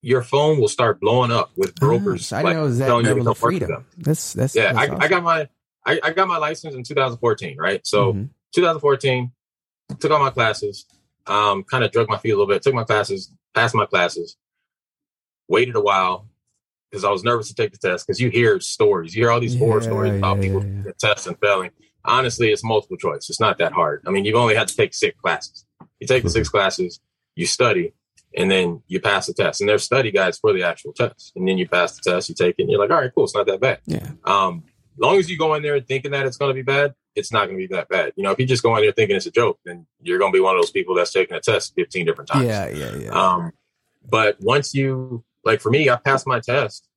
[0.04, 3.04] your phone will start blowing up with brokers Ah, so I like, know that telling
[3.06, 3.68] you to level of work for freedom.
[3.70, 3.86] them.
[3.98, 5.48] That's that's yeah that's I, I got my
[5.86, 7.86] I, I got my license in 2014 right?
[7.86, 8.30] So Mhm.
[8.54, 9.32] 2014
[10.00, 10.86] took all my classes
[11.26, 14.36] um kind of drug my feet a little bit took my classes passed my classes
[15.48, 16.26] waited a while
[16.92, 19.14] because i was nervous to take the test because you hear stories.
[19.14, 20.76] You hear all these horror stories about yeah, people yeah, yeah.
[20.76, 21.70] taking the test and failing.
[22.04, 23.28] Honestly it's multiple choice.
[23.30, 24.02] It's not that hard.
[24.06, 25.64] I mean you've only had to take six classes.
[25.98, 27.00] You take the six classes
[27.34, 27.94] you study
[28.36, 29.60] and then you pass the test.
[29.60, 31.32] And there's study guides for the actual test.
[31.34, 33.24] And then you pass the test you take it and you're like all right cool
[33.24, 33.80] it's not that bad.
[33.86, 36.62] Yeah, um, as long as you go in there thinking that it's going to be
[36.62, 38.12] bad, it's not going to be that bad.
[38.16, 40.32] You know, if you just go in there thinking it's a joke, then you're going
[40.32, 42.46] to be one of those people that's taking a test 15 different times.
[42.46, 43.10] yeah, yeah, yeah.
[43.10, 43.52] Um,
[44.08, 46.88] but once you, like for me, I passed my test.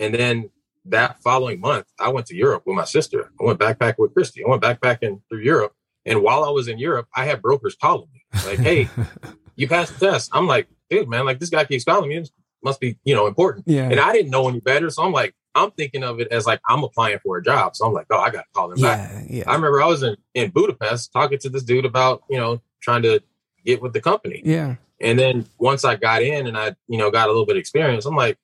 [0.00, 0.50] And then
[0.86, 3.30] that following month, I went to Europe with my sister.
[3.40, 4.44] I went backpacking with Christy.
[4.44, 5.74] I went backpacking through Europe.
[6.06, 8.88] And while I was in Europe, I had brokers calling me like, hey,
[9.56, 10.30] you passed the test.
[10.32, 12.16] I'm like, dude, man, like this guy keeps calling me.
[12.16, 12.30] It
[12.62, 13.68] must be, you know, important.
[13.68, 14.88] yeah, And I didn't know any better.
[14.90, 17.74] So I'm like, I'm thinking of it as like I'm applying for a job.
[17.76, 18.78] So I'm like, oh, I got to call back.
[18.78, 22.38] Yeah, yeah, I remember I was in, in Budapest talking to this dude about, you
[22.38, 23.20] know, trying to
[23.64, 24.40] get with the company.
[24.44, 24.76] yeah.
[25.00, 27.60] And then once I got in and I, you know, got a little bit of
[27.60, 28.36] experience, I'm like,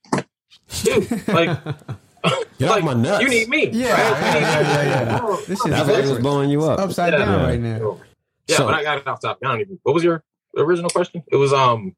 [0.82, 1.58] dude, like,
[2.58, 3.22] Get like, my nuts.
[3.22, 3.68] you need me.
[3.70, 3.98] Yeah, right?
[4.00, 4.68] yeah, You need yeah, me.
[4.68, 5.20] yeah, yeah.
[5.24, 6.22] Oh, This is That's why it was different.
[6.22, 6.78] blowing you up.
[6.80, 7.18] upside Yeah.
[7.18, 7.46] down Yeah.
[7.46, 7.98] right now.
[8.46, 9.38] Yeah, So- but I got it off top.
[9.44, 9.78] I don't even.
[9.82, 10.22] What was your
[10.56, 11.22] original question?
[11.30, 11.94] It was um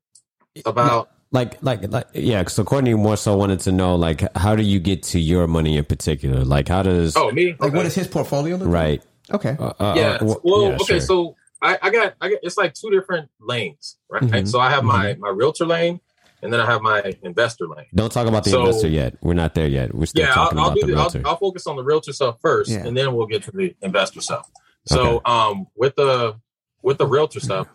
[0.65, 4.63] about like like like yeah so courtney more so wanted to know like how do
[4.63, 7.49] you get to your money in particular like how does oh me.
[7.49, 7.77] Like, Okay.
[7.77, 9.45] what is his portfolio look right like?
[9.45, 9.57] Okay.
[9.63, 10.19] uh, uh, yeah.
[10.21, 10.85] uh, well, yeah, okay.
[10.85, 11.01] sure.
[11.01, 14.23] So I, I got I got it's like two different lanes, right?
[14.23, 14.47] Mhm.
[14.49, 16.01] So I have my my realtor lane,
[16.43, 17.87] and then I have my investor lane.
[17.95, 20.59] don't talk about the so- investor yet we're not there yet we're still Yeah, talking
[20.59, 22.87] I'll, I'll about the the, realtor I'll, I'll focus on the realtor stuff first, Yeah.
[22.87, 24.51] and then we'll get to the investor stuff.
[24.87, 26.37] So, um, with the
[26.83, 27.67] with the realtor stuff,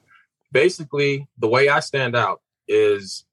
[0.51, 3.25] basically the way I stand out is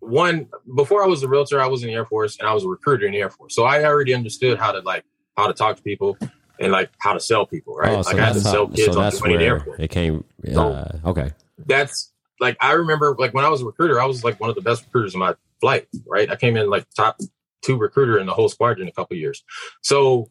[0.00, 0.48] one.
[0.74, 2.68] Before I was a realtor, I was in the Air Force and I was a
[2.68, 5.04] recruiter in the Air Force, so I already understood how to like
[5.36, 6.16] how to talk to people
[6.60, 7.74] and like how to sell people.
[7.74, 9.32] Right, oh so like I had to that's, sell kids so on that's the way
[9.32, 9.80] to the where airport.
[9.80, 14.00] it came uh, So- okay That's like I remember like when I was a recruiter,
[14.00, 15.86] I was like one of the best recruiters in my flight.
[16.06, 17.18] Right, I came in like top
[17.62, 19.42] two recruiter in the whole squadron in a couple years.
[19.82, 20.30] So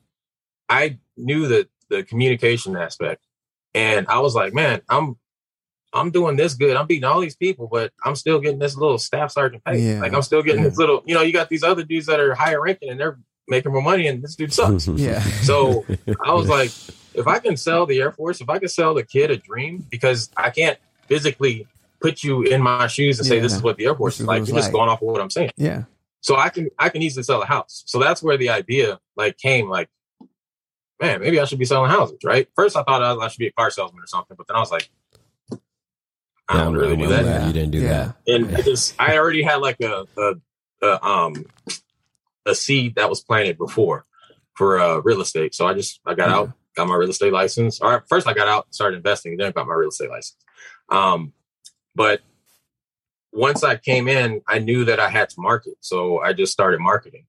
[0.70, 3.26] I knew that the communication aspect,
[3.74, 5.18] and I was like, man, I'm
[5.94, 6.76] I'm doing this good.
[6.76, 9.80] I'm beating all these people, but I'm still getting this little staff sergeant pay.
[9.80, 10.02] Yeah.
[10.02, 12.36] Like I'm still getting this little, you know, you got these other dudes that are
[12.36, 14.88] higher ranking and they're making more money, and this dude sucks.
[14.96, 15.20] Yeah.
[15.22, 15.86] So
[16.24, 16.72] I was like,
[17.14, 19.86] if I can sell the Air Force, if I can sell the kid a dream,
[19.90, 20.78] because I can't
[21.08, 21.68] physically
[22.02, 23.42] put you in my shoes and say Yeah.
[23.44, 24.48] this is what the Air Force This is is like.
[24.48, 25.52] You're just going off of what I'm saying.
[25.58, 25.84] Yeah.
[26.22, 27.84] So I can I can easily sell a house.
[27.86, 29.70] So that's where the idea like came.
[29.70, 29.90] Like,
[31.00, 32.48] man, maybe I should be selling houses, right?
[32.56, 34.60] First, I thought I, I should be a car salesman or something, but then I
[34.60, 34.90] was like,
[36.50, 37.26] I don't Yeah, really no, do that.
[37.26, 38.12] yeah, you didn't do Yeah.
[38.28, 40.34] And it just, I already had like a, a,
[40.84, 41.46] a um
[42.46, 44.06] a seed that was planted before
[44.56, 45.54] for uh, real estate.
[45.56, 46.38] So I just I got Yeah.
[46.38, 47.82] out, got my real estate license.
[47.82, 50.38] All right, first I got out, started investing, then I got my real estate license.
[50.90, 51.34] Um,
[51.96, 52.22] but
[53.32, 56.80] once I came in, I knew that I had to market, so I just started
[56.80, 57.26] marketing.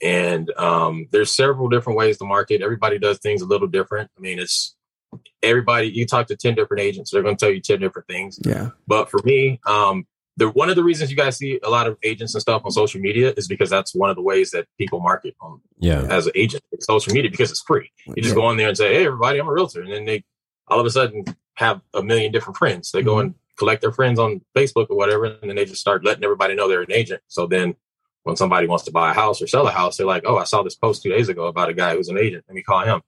[0.00, 2.62] And um, there's several different ways to market.
[2.62, 4.08] Everybody does things a little different.
[4.16, 4.76] I mean, it's
[5.42, 5.88] everybody.
[5.88, 8.38] You talk to ten different agents, they're going to tell you ten different things.
[8.44, 8.70] Yeah.
[8.86, 10.06] But for me, um,
[10.38, 12.70] the one of the reasons you guys see a lot of agents and stuff on
[12.70, 16.26] social media is because that's one of the ways that people market on yeah as
[16.26, 17.90] an agent in social media because it's free.
[18.06, 18.40] You just Yeah.
[18.40, 20.24] go on there and say, "Hey, everybody, I'm a realtor," and then they
[20.68, 21.24] all of a sudden
[21.54, 22.90] have a million different friends.
[22.92, 23.08] They Mm-hmm.
[23.08, 26.22] go and collect their friends on Facebook or whatever, and then they just start letting
[26.24, 27.22] everybody know they're an agent.
[27.26, 27.74] So then,
[28.22, 30.44] when somebody wants to buy a house or sell a house, they're like, "Oh, I
[30.44, 32.44] saw this post two days ago about a guy who's an agent.
[32.48, 33.00] Let me call him."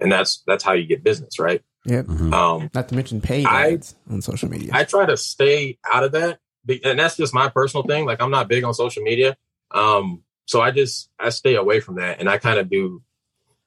[0.00, 1.62] And that's that's how you get business, right?
[1.84, 2.06] Yep.
[2.06, 2.32] Mhm.
[2.32, 4.70] Um, Not to mention paid I- ads on social media.
[4.72, 8.04] I try to stay out of that, be- and that's just my personal thing.
[8.06, 9.36] Like I'm not big on social media,
[9.70, 13.02] um, so I just I stay away from that, and I kind of do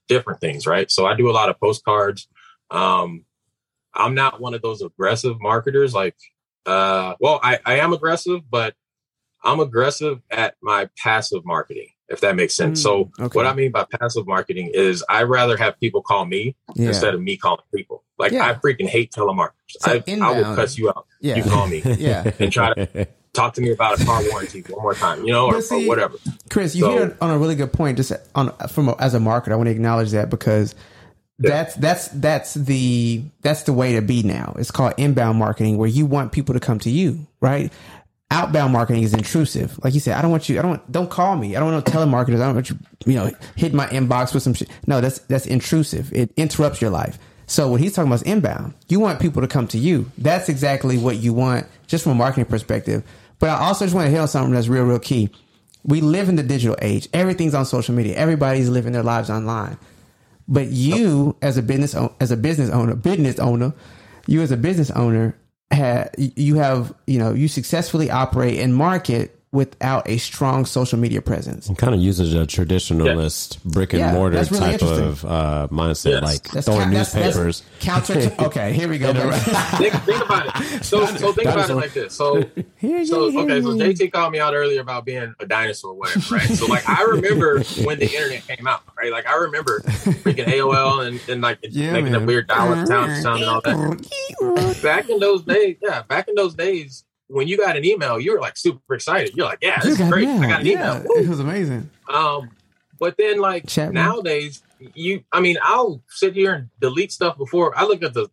[0.07, 0.89] different things, right?
[0.91, 2.27] So I do a lot of postcards.
[2.71, 3.25] Um,
[3.93, 5.93] I'm not one of those aggressive marketers.
[5.93, 6.15] Like,
[6.65, 8.75] uh, well, I, I am aggressive, but
[9.43, 12.79] I'm aggressive at my passive marketing, if that makes sense.
[12.79, 13.35] Mm, so okay.
[13.35, 16.89] what I mean by passive marketing is I rather have people call me yeah.
[16.89, 18.03] instead of me calling people.
[18.17, 18.47] Like Yeah.
[18.47, 19.51] I freaking hate telemarketers.
[19.83, 21.07] I, I will cuss you out.
[21.19, 21.35] yeah.
[21.37, 22.31] You call me Yeah.
[22.39, 25.47] and try to talk to me about a car warranty one more time, you know,
[25.47, 26.17] or, see- or whatever.
[26.49, 27.97] Chris, you So- hit on a really good point.
[27.97, 30.75] Just on from a, as a marketer, I want to acknowledge that because
[31.37, 34.55] that's that's that's the that's the way to be now.
[34.57, 37.73] It's called inbound marketing, where you want people to come to you, right?
[38.35, 39.79] Outbound marketing is intrusive.
[39.83, 40.59] Like you said, I don't want you.
[40.59, 41.55] I don't don't call me.
[41.55, 42.35] I don't want no telemarketers.
[42.35, 42.77] I don't want you.
[43.05, 44.69] You know, hit my inbox with some shit.
[44.87, 46.11] No, that's that's intrusive.
[46.11, 47.17] It interrupts your life.
[47.47, 48.73] So what he's talking about is inbound.
[48.89, 50.11] You want people to come to you.
[50.17, 53.03] That's exactly what you want, just from a marketing perspective.
[53.39, 55.29] But I also just want to hit on something that's real, real key.
[55.83, 57.07] We live in the digital age.
[57.13, 58.15] Everything's on social media.
[58.15, 59.77] Everybody's living their lives online.
[60.47, 63.73] But you, as a business as a business owner, business owner,
[64.27, 65.37] you as a business owner,
[65.73, 71.21] ha you have you know you successfully operate and market without a strong social media
[71.21, 71.71] presence.
[71.77, 76.23] kind of uses a traditionalist brick and Yeah, mortar really type of uh, mindset, Yes.
[76.23, 77.63] like That's throwing ca- that's- that's newspapers.
[77.79, 78.13] counter.
[78.29, 79.13] To, okay, here we go.
[79.77, 80.83] think, think about it.
[80.83, 82.13] So, so think about it like this.
[82.13, 82.43] So,
[82.77, 83.69] Here so you okay, so.
[83.69, 86.49] JT called me out earlier about being a dinosaur, whatever, right?
[86.49, 89.11] So, like, I remember when the internet came out, right?
[89.11, 92.21] Like, I remember freaking AOL and, and like Yeah, making man.
[92.21, 94.81] the weird dial-up sound, sound and all that.
[94.83, 98.33] Back in those days, yeah, back in those days, when you got an email, you
[98.33, 99.35] were like super excited.
[99.35, 100.27] You're like, yeah, You this is great.
[100.27, 100.41] mail.
[100.43, 101.03] I got an yeah, email.
[101.07, 101.23] Woo.
[101.23, 101.89] It was amazing.
[102.11, 102.49] Um,
[102.99, 104.61] but then like Chat nowadays,
[104.93, 108.29] you I mean, I'll sit here and delete stuff before I look at the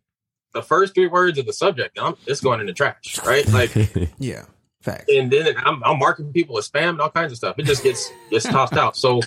[0.53, 1.97] the first three words of the subject.
[1.99, 3.47] I'm, it's going in the trash, right?
[3.51, 3.71] Like,
[4.19, 4.45] Yeah,
[4.81, 5.05] facts.
[5.09, 7.55] and then I'm, I'm marking people as spam and all kinds of stuff.
[7.57, 8.95] It just gets gets tossed out.
[8.95, 9.21] So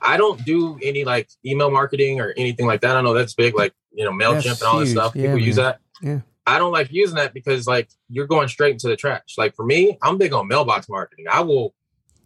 [0.00, 2.96] I don't do any like email marketing or anything like that.
[2.96, 5.14] I know that's big, like you know Mailchimp and all this stuff.
[5.14, 5.80] Yeah, People use that.
[6.00, 6.20] Yeah.
[6.50, 9.36] I don't like using that because like you're going straight into the trash.
[9.38, 11.26] Like for me, I'm big on mailbox marketing.
[11.30, 11.74] I will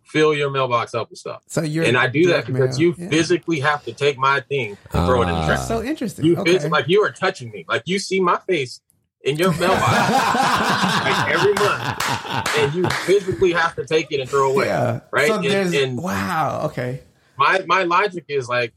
[0.04, 2.88] fill your mailbox up with stuff, So you're and I do that because mail.
[2.88, 3.08] you Yeah.
[3.08, 5.46] physically have to take my thing and throw it in the Ah.
[5.46, 5.66] trash.
[5.66, 6.24] So interesting.
[6.26, 6.56] You okay.
[6.58, 7.64] phys- like you are touching me.
[7.68, 8.80] Like you see my face
[9.22, 9.80] in your mailbox
[11.04, 14.66] like every month, and you physically have to take it and throw away.
[14.66, 15.00] yeah.
[15.10, 15.28] right?
[15.28, 16.62] So And- and- wow.
[16.66, 17.00] Okay.
[17.36, 18.72] My my logic is like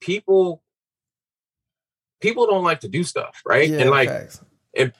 [0.00, 0.62] people
[2.20, 3.68] people don't like to do stuff, right?
[3.68, 4.40] Yeah, and like facts.
[4.76, 4.92] And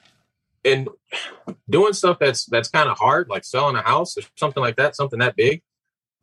[0.63, 0.89] and
[1.69, 4.95] doing stuff that's that's kind of hard, like selling a house or something like that,
[4.95, 5.61] something that big,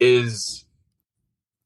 [0.00, 0.64] is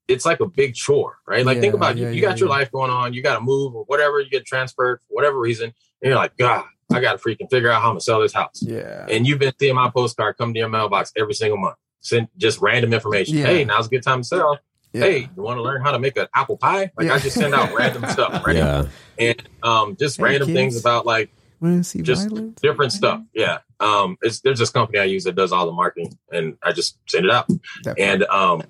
[0.08, 1.46] it's like a big chore, right?
[1.46, 2.56] Like think about yeah, you, you yeah, got your yeah.
[2.56, 5.66] life going on, you got to move or whatever, you get transferred for whatever reason,
[5.66, 5.74] and
[6.08, 8.62] you're like, God, I got to freaking figure out how I'm gonna sell this house.
[8.62, 9.06] Yeah.
[9.08, 12.60] And you've been seeing my postcard come to your mailbox every single month, send just
[12.60, 13.38] random information.
[13.38, 13.46] Yeah.
[13.46, 14.58] Hey, now's a good time to sell.
[14.92, 15.04] yeah.
[15.04, 16.90] Hey, you want to learn how to make an apple pie?
[16.96, 17.14] Like Yeah.
[17.14, 18.56] I just send out random stuff, right?
[18.62, 18.86] Yeah.
[19.18, 20.56] And um, just Hey, random kids.
[20.58, 21.30] things about like
[21.62, 22.60] Wanna see just violence?
[22.60, 23.22] different stuff.
[23.32, 23.58] Yeah.
[23.80, 26.98] Um, it's there's this company I use that does all the marketing, and I just
[27.08, 27.46] send it out.
[27.84, 28.62] That- And um,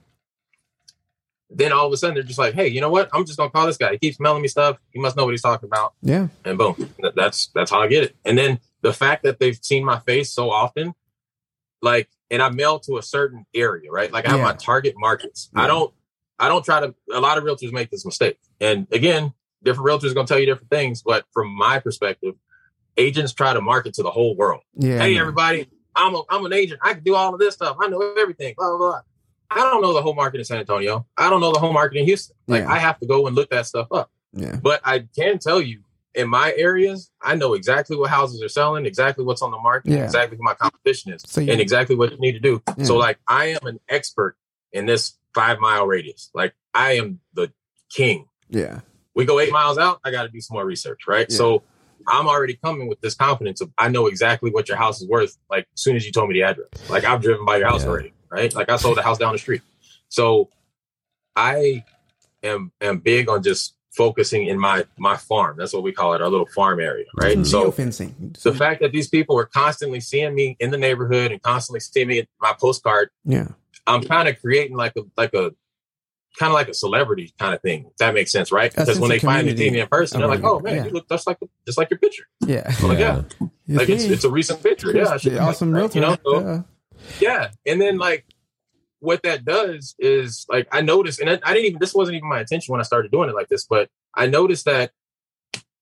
[1.51, 3.09] then all of a sudden they're just like, hey, you know what?
[3.13, 3.93] I'm just gonna call this guy.
[3.93, 4.79] He keeps mailing me stuff.
[4.91, 5.95] He must know what he's talking about.
[6.03, 6.29] yeah.
[6.45, 8.17] And boom, that's that's how I get it.
[8.25, 10.95] And then the fact that they've seen my face so often,
[11.83, 14.11] like, and I mail to a certain area, right?
[14.13, 14.45] Like I have Yeah.
[14.47, 15.51] my target markets.
[15.55, 15.63] Yeah.
[15.63, 15.93] I don't,
[16.39, 16.95] I don't try to.
[17.13, 20.47] A lot of realtors make this mistake, and again, different realtors are gonna tell you
[20.47, 21.03] different things.
[21.03, 22.35] But from my perspective,
[22.97, 24.63] agents try to market to the whole world.
[24.75, 24.99] Yeah.
[25.01, 26.81] hey, everybody, I'm a, I'm an agent.
[26.83, 27.77] I can do all of this stuff.
[27.81, 28.55] I know everything.
[28.57, 28.79] Blah blah.
[28.79, 29.01] blah.
[29.51, 31.07] I don't know the whole market in San Antonio.
[31.17, 32.35] I don't know the whole market in Houston.
[32.47, 32.73] Like Yeah.
[32.73, 34.11] I have to go and look that stuff up.
[34.33, 34.57] Yeah.
[34.63, 35.81] But I can tell you,
[36.15, 39.93] in my areas, I know exactly what houses are selling, exactly what's on the market,
[39.93, 40.05] Yeah.
[40.05, 42.63] exactly who my competition is, So you- and exactly what you need to do.
[42.79, 42.85] Yeah.
[42.85, 44.37] So, like, I am an expert
[44.73, 46.31] in this five mile radius.
[46.35, 47.53] Like, I am the
[47.91, 48.27] king.
[48.49, 48.81] Yeah.
[49.15, 51.31] We go eight miles out, I got to do some more research, right?
[51.31, 51.63] So,
[52.09, 55.37] I'm already coming with this confidence of I know exactly what your house is worth.
[55.51, 57.83] Like, as soon as you told me the address, like I've driven by your house
[57.83, 57.89] Yeah.
[57.91, 58.53] already, right?
[58.55, 59.63] Like, I sold a house down the street.
[60.09, 60.51] So,
[61.37, 61.85] I
[62.43, 65.57] am am big on just focusing in my my farm.
[65.59, 67.39] That's what we call it, our little farm area, right?
[67.39, 67.47] Mhm.
[67.47, 68.35] So fencing.
[68.43, 72.09] the fact that these people are constantly seeing me in the neighborhood and constantly seeing
[72.09, 73.49] me in my postcard, yeah.
[73.87, 75.53] I'm kind of creating like a like a
[76.39, 77.87] kind of like a celebrity kind of thing.
[77.91, 78.75] If that makes sense, right?
[78.75, 80.85] Because when they find me community see me in person, they're like, "Oh man, Yeah.
[80.87, 82.73] you look just like just like your picture." Yeah.
[82.81, 83.23] I'm like, Yeah.
[83.67, 84.93] yeah, like it's it's a recent picture.
[84.95, 85.99] Yeah, the awesome like, realtor.
[85.99, 86.17] you know.
[86.25, 86.63] So, yeah.
[87.21, 88.25] yeah and then like
[89.01, 92.29] what that does is like i noticed and I, I didn't even this wasn't even
[92.29, 94.93] my intention when i started doing it like this but i noticed that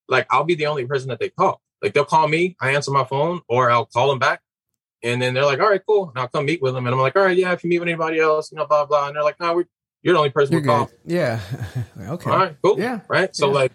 [0.08, 2.90] like i'll be the only person that they call like they'll call me i answer
[2.90, 4.40] my phone or i'll call them back
[5.02, 7.00] and then they're like all right cool and i'll come meet with them and i'm
[7.00, 9.16] like all right yeah if you meet with anybody else you know blah blah and
[9.16, 9.64] they're like no we're,
[10.02, 10.90] you're the only person You're we call.
[11.04, 11.40] Yeah.
[12.00, 12.30] okay.
[12.30, 13.00] all right cool Yeah.
[13.08, 13.54] right so Yeah.
[13.54, 13.72] like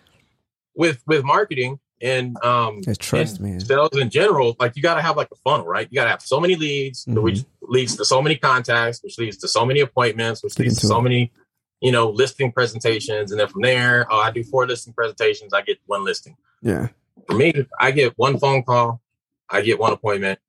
[0.76, 3.60] with with marketing and um trust, and man.
[3.62, 5.88] sales in general, like you got to have like a funnel, right?
[5.90, 7.22] You got to have so many leads, Mhm.
[7.22, 10.88] which leads to so many contacts, which leads to so many appointments, which leads to
[10.88, 11.04] so it.
[11.04, 11.32] many,
[11.80, 15.62] you know, listing presentations, and then from there, oh, I do four listing presentations, I
[15.62, 16.36] get one listing.
[16.62, 16.90] Yeah.
[17.28, 19.02] For me, I get one phone call,
[19.50, 20.40] I get one appointment,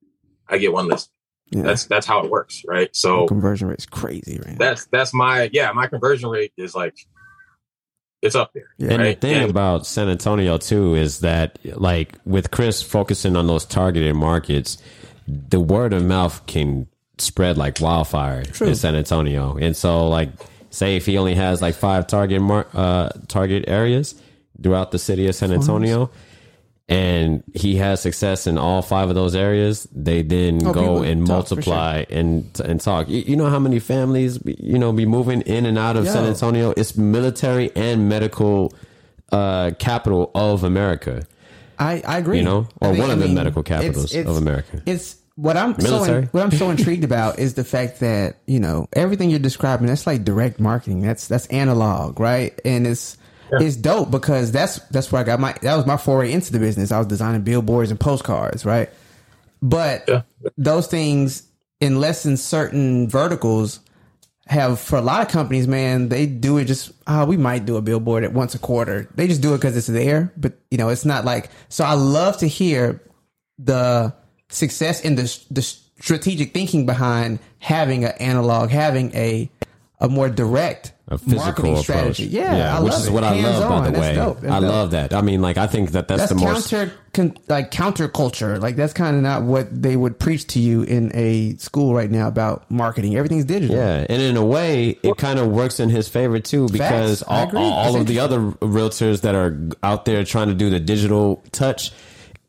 [0.49, 1.13] I get one listing.
[1.49, 1.61] Yeah.
[1.63, 2.93] That's that's how it works, right?
[2.95, 4.57] So conversion rate is crazy, right?
[4.57, 6.97] that's that's my yeah, my conversion rate is like
[8.21, 8.69] it's up there.
[8.77, 8.93] Yeah.
[8.93, 13.45] And the thing And- about San Antonio too is that, like, with Chris focusing on
[13.45, 14.79] those targeted markets,
[15.27, 16.87] the word of mouth can
[17.19, 18.67] spread like wildfire True.
[18.69, 19.55] in San Antonio.
[19.61, 20.29] And so, like,
[20.71, 24.15] say if he only has like five target mar- uh, target areas
[24.61, 26.09] throughout the city of San Antonio,
[26.89, 31.23] and he has success in all five of those areas, they then Oh, go and
[31.23, 33.09] multiply and and talk.
[33.09, 36.25] You, you know how many families you know be moving in and out of San
[36.25, 36.73] Antonio?
[36.77, 38.73] It's military and medical
[39.31, 41.27] uh, capital of America.
[41.79, 42.37] I, I agree.
[42.39, 44.81] You know, or I mean- one I of the medical capitals it's- of America.
[44.85, 46.23] It's what I'm Military.
[46.23, 49.85] so what I'm so intrigued about is the fact that you know everything you're describing.
[49.87, 51.01] That's like direct marketing.
[51.01, 52.59] That's that's analog, right?
[52.65, 53.17] And it's
[53.51, 56.59] it's dope because that's that's where I got my that was my foray into the
[56.59, 56.91] business.
[56.91, 58.89] I was designing billboards and postcards, right?
[59.61, 60.21] But Yeah.
[60.57, 61.43] those things,
[61.81, 63.79] unless in certain verticals,
[64.47, 66.91] have for a lot of companies, man, they do it just.
[67.07, 69.09] Oh, we might do a billboard at once a quarter.
[69.15, 71.49] They just do it because it's there, but you know, it's not like.
[71.69, 73.01] So I love to hear
[73.59, 74.13] the
[74.49, 79.49] success and the the strategic thinking behind having an analog, having a
[79.99, 81.83] a more direct a physical approach.
[81.83, 82.25] strategy.
[82.25, 83.13] Yeah, I which is it.
[83.13, 84.15] what I love, by the That's way.
[84.15, 84.41] dope.
[84.41, 84.69] That's I dope.
[84.69, 85.13] love that.
[85.13, 86.53] I mean, like, I think that that's, That's the more.
[86.53, 88.59] counter, con, like counterculture.
[88.61, 92.11] Like that's kind of not what they would preach to you in a school right
[92.11, 93.15] now about marketing.
[93.15, 93.75] Everything's digital.
[93.75, 97.45] Yeah, and in a way, it kind of works in his favor too, because I
[97.45, 101.41] all, all of the other realtors that are out there trying to do the digital
[101.53, 101.91] touch.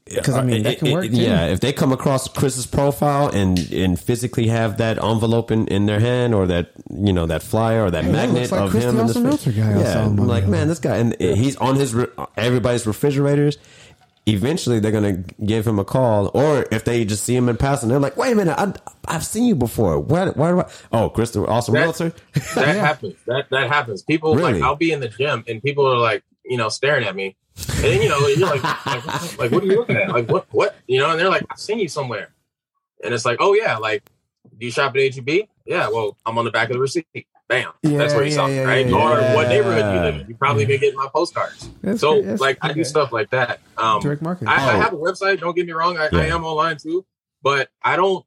[0.08, 1.06] Because I mean uh, that it- can it- work.
[1.10, 5.86] yeah, if they come across Chris's profile and and physically have that envelope in, in
[5.86, 8.70] their hand or that you know that flyer or that Hey, magnet looks like of
[8.70, 10.78] Chris him the in the Awesome Realtor guy I yeah, I'm my like man, this
[10.78, 11.94] guy and he's on his
[12.36, 13.58] everybody's refrigerators.
[14.26, 17.88] Eventually, they're gonna give him a call, or if they just see him in passing,
[17.88, 18.74] they're like, "Wait a minute, I,
[19.06, 19.98] I've seen you before.
[20.00, 20.26] Why?
[20.28, 20.70] Why do I?
[20.92, 22.12] Oh, Chris, the awesome That- realtor.
[22.54, 23.14] That happens.
[23.26, 24.02] That that happens.
[24.02, 24.52] People Really?
[24.54, 27.37] like I'll be in the gym and people are like, you know, staring at me.
[27.56, 30.11] And then you know, you're like, like, like, what are you looking at?
[30.11, 30.76] Like what what?
[30.87, 32.30] You know, and they're like, I've seen you somewhere.
[33.04, 34.02] And it's like, oh yeah, like
[34.58, 35.48] do you shop at HEB?
[35.66, 37.06] Yeah, well, I'm on the back of the receipt.
[37.48, 37.72] Bam.
[37.82, 38.87] That's where you saw yeah, me, right?
[38.87, 39.34] yeah, or yeah.
[39.34, 40.28] what neighborhood you live in.
[40.28, 41.70] You probably been getting my postcards.
[41.82, 42.26] That's so great.
[42.26, 42.84] That's like I do okay.
[42.84, 43.61] stuff like that.
[43.78, 44.48] Um Direct marketing.
[44.48, 44.80] I, I Oh.
[44.80, 45.40] have a website.
[45.40, 45.96] Don't get me wrong.
[45.96, 47.06] I, I am online too,
[47.42, 48.24] but I don't.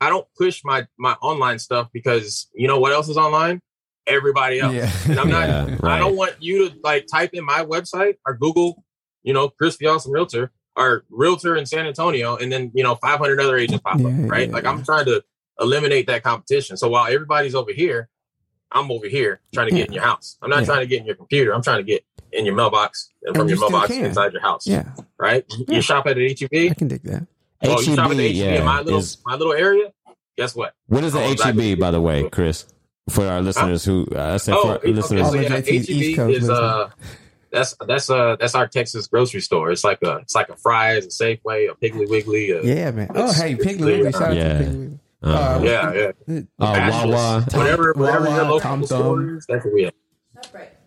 [0.00, 3.62] I don't push my my online stuff because you know what else is online?
[4.06, 4.74] Everybody else.
[4.74, 4.90] Yeah.
[5.08, 5.48] And I'm not.
[5.48, 8.84] Yeah, I don't want you to like type in my website or Google,
[9.22, 12.96] you know, Chris the Awesome Realtor or Realtor in San Antonio, and then you know
[12.96, 14.12] 500 other agents pop Yeah, up.
[14.30, 14.48] Right?
[14.48, 14.70] yeah, like yeah.
[14.70, 15.22] I'm trying to
[15.60, 16.76] eliminate that competition.
[16.76, 18.08] So while everybody's over here,
[18.72, 20.36] I'm over here trying to get in your house.
[20.42, 20.66] I'm not Yeah.
[20.66, 21.54] trying to get in your computer.
[21.54, 24.04] I'm trying to get in your mailbox and, And from your mailbox can.
[24.06, 24.66] inside your house.
[24.66, 25.44] yeah, Right?
[25.68, 25.76] Yeah.
[25.76, 26.70] You shop at an HEB.
[26.72, 27.26] I can dig that.
[27.62, 29.92] Well, you shop at the HEB, HEB in my little is my little area.
[30.36, 30.74] Guess what?
[30.88, 32.66] what is the Oh, HEB, by the way, Chris?
[33.10, 35.72] For our listeners who uh, I said Oh, for our okay, listeners, so yeah, the
[35.74, 36.90] East HEB Coast is uh,
[37.52, 39.70] that's that's uh that's our Texas grocery store.
[39.70, 42.50] It's like a it's like a Fry's, a Safeway, a Piggly Wiggly.
[42.52, 43.08] A, Yeah, man.
[43.14, 43.84] Oh, hey, Piggly.
[43.84, 44.12] Wiggly.
[44.12, 44.58] Shout out Yeah.
[44.58, 44.98] to Piggly Wiggly.
[45.22, 46.40] uh, yeah, yeah.
[46.60, 49.36] uh, Wawa, Whatever, whatever Wawa, your local Tom store Thumb.
[49.38, 49.92] is, that's what we have.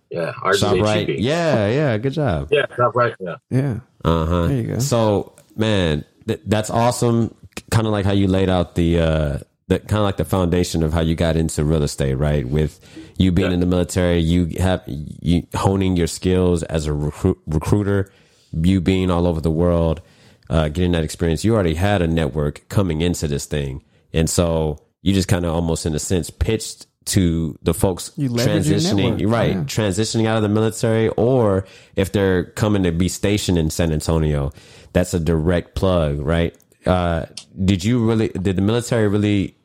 [0.10, 1.16] Yeah, ours ShopRite.
[1.20, 2.48] Yeah, yeah, good job.
[2.52, 3.16] yeah, ShopRite.
[3.20, 3.36] Yeah.
[3.50, 3.80] Yeah.
[4.06, 4.48] Uh huh.
[4.48, 4.80] There you go.
[4.80, 7.36] So, man, th- that's awesome.
[7.72, 10.82] Kind of like how you laid out the, uh, the kind of like the foundation
[10.84, 12.48] of how you got into real estate, right?
[12.48, 12.80] With
[13.18, 13.56] you being Yeah.
[13.56, 18.10] in the military, you have you honing your skills as a recruit, recruiter,
[18.54, 20.02] you being all over the world,
[20.50, 21.44] uh, getting that experience.
[21.44, 25.54] You already had a network coming into this thing, and so you just kind of
[25.54, 29.52] almost, in a sense, pitched to the folks You leverage your transitioning, right?
[29.56, 29.64] Yeah.
[29.64, 34.52] transitioning out of the military or if they're coming to be stationed in San Antonio,
[34.92, 36.54] that's a direct plug, right?
[36.88, 37.26] Uh,
[37.66, 39.56] did you really, did the military really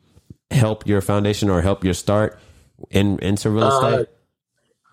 [0.51, 2.37] help your foundation or help your start
[2.91, 4.07] in, into real Uh, estate?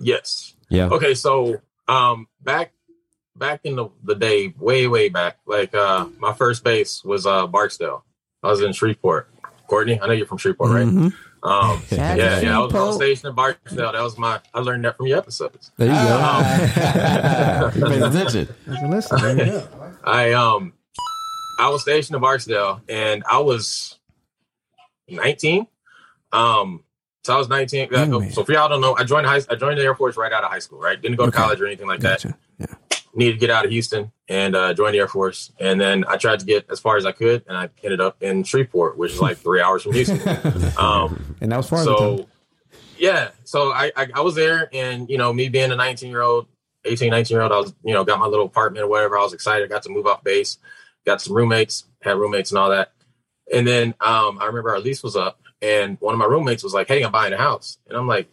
[0.01, 0.55] yes.
[0.71, 0.89] yeah.
[0.89, 2.73] Okay, so um back
[3.37, 7.47] back in the, the day, way, way back, like uh my first base was uh
[7.47, 8.05] Barksdale.
[8.43, 9.29] I was in Shreveport.
[9.67, 10.87] Courtney, I know you're from Shreveport, right?
[10.87, 11.13] Mhm.
[11.43, 12.75] Um Shout yeah, yeah, I was Shreveport.
[12.75, 13.93] on station in Barksdale.
[13.93, 15.71] That was my I learned that from your episodes.
[15.77, 17.71] There you go.
[17.77, 18.49] You paid attention.
[18.91, 19.21] Listen.
[19.21, 19.69] there you go.
[20.05, 20.73] I um
[21.61, 23.99] I was stationed in Barksdale and I was
[25.09, 25.67] 19.
[26.33, 26.85] Um
[27.23, 27.91] so I was 19.
[27.91, 28.33] Young man.
[28.33, 30.45] so for y'all don't know, I joined high I joined the Air Force right out
[30.45, 31.01] of high school, right?
[31.01, 32.25] Didn't go to college or anything like that.
[32.59, 32.67] Yeah.
[33.15, 35.53] needed to get out of Houston and uh, join the Air Force.
[35.59, 38.23] And then I tried to get as far as I could, and I ended up
[38.23, 40.21] in Shreveport, which is like three hours from Houston.
[40.79, 42.27] Um, And that was far so, so,
[42.97, 46.23] yeah, so I, I I was there, and you know, me being a 19 year
[46.23, 46.47] old,
[46.85, 49.19] 18, 19 year old, I was you know got my little apartment or whatever.
[49.19, 49.69] I was excited.
[49.69, 50.59] got to move off base,
[51.07, 52.93] got some roommates, had roommates and all that.
[53.53, 56.73] And then um, I remember our lease was up, and one of my roommates was
[56.75, 58.29] like, "Hey, I'm buying a house," and I'm like.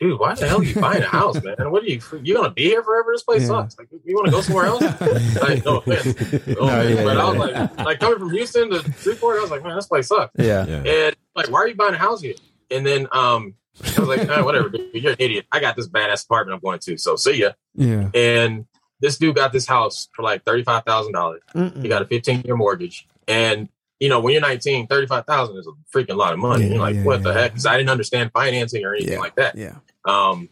[0.00, 1.54] Dude, why the hell are you buying a house, man?
[1.70, 2.00] What are you?
[2.24, 3.12] You gonna be here forever?
[3.14, 3.46] This place Yeah.
[3.48, 3.78] sucks.
[3.78, 4.82] Like, you want to go somewhere else?
[5.40, 6.06] like, no offense.
[6.06, 6.48] No offense.
[6.48, 7.60] yeah, but I was yeah.
[7.60, 10.32] like, like coming from Houston to Shreveport, I was like, man, this place sucks.
[10.36, 10.66] Yeah.
[10.66, 10.82] Yeah.
[10.82, 12.34] And like, why are you buying a house here?
[12.72, 13.54] And then um,
[13.96, 15.46] I was like, "Eh, whatever, dude, you're an idiot.
[15.52, 17.52] I got this badass apartment I'm going to, so see ya.
[17.76, 18.10] yeah.
[18.12, 18.66] And
[19.02, 21.42] this dude got this house for like thirty five thousand dollars.
[21.52, 23.68] He got a fifteen year mortgage, and
[24.00, 26.64] you know when you're 19, 35,000 is a freaking lot of money.
[26.64, 27.40] Yeah, you're like, yeah, what the yeah.
[27.40, 27.52] heck?
[27.52, 29.56] Because I didn't understand financing or anything like that.
[29.56, 29.76] Yeah.
[30.04, 30.48] Um,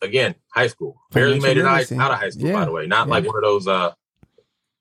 [0.00, 2.86] again, high school, barely made it out, out of high school, by the way.
[2.86, 3.92] Not like one of those uh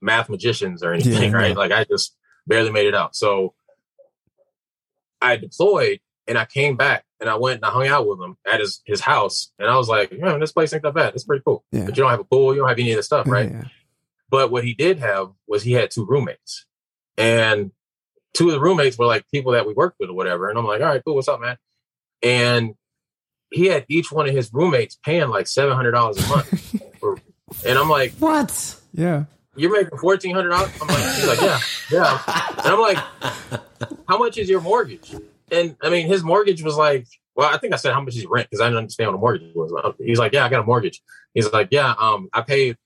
[0.02, 1.58] math magicians or anything, right?
[1.58, 2.16] Like I just
[2.48, 3.16] barely made it out.
[3.16, 3.54] So
[5.22, 8.38] I deployed and I came back and I went and I hung out with him
[8.50, 9.52] at his, his house.
[9.60, 11.14] And I was like, man, this place ain't that bad.
[11.16, 11.64] It's pretty cool.
[11.72, 11.86] Yeah.
[11.86, 13.52] But you don't have a pool, you don't have any of this stuff, right?
[13.52, 13.64] Yeah.
[14.30, 16.66] But what he did have was he had two roommates.
[17.18, 17.72] And
[18.34, 20.50] two of the roommates were like people that we worked with or whatever.
[20.50, 21.58] And I'm like, all right, cool, what's up, man?
[22.22, 22.76] And
[23.52, 26.82] he had each one of his roommates paying like seven hundred dollars a month.
[27.00, 27.20] for-
[27.66, 28.76] and I'm like, What?
[28.94, 29.26] Yeah.
[29.56, 30.70] you're making fourteen hundred dollars?
[30.82, 31.60] I'm like, he's like, yeah,
[31.92, 32.22] yeah.
[32.60, 32.98] And I'm like,
[34.08, 35.16] how much is your mortgage?
[35.52, 38.26] And I mean, his mortgage was like, well, I think I said how much is
[38.26, 39.72] rent because I didn't understand what a mortgage was.
[39.74, 41.02] Uh, He's like, yeah, I got a mortgage.
[41.34, 42.78] He's like, yeah, um, I paid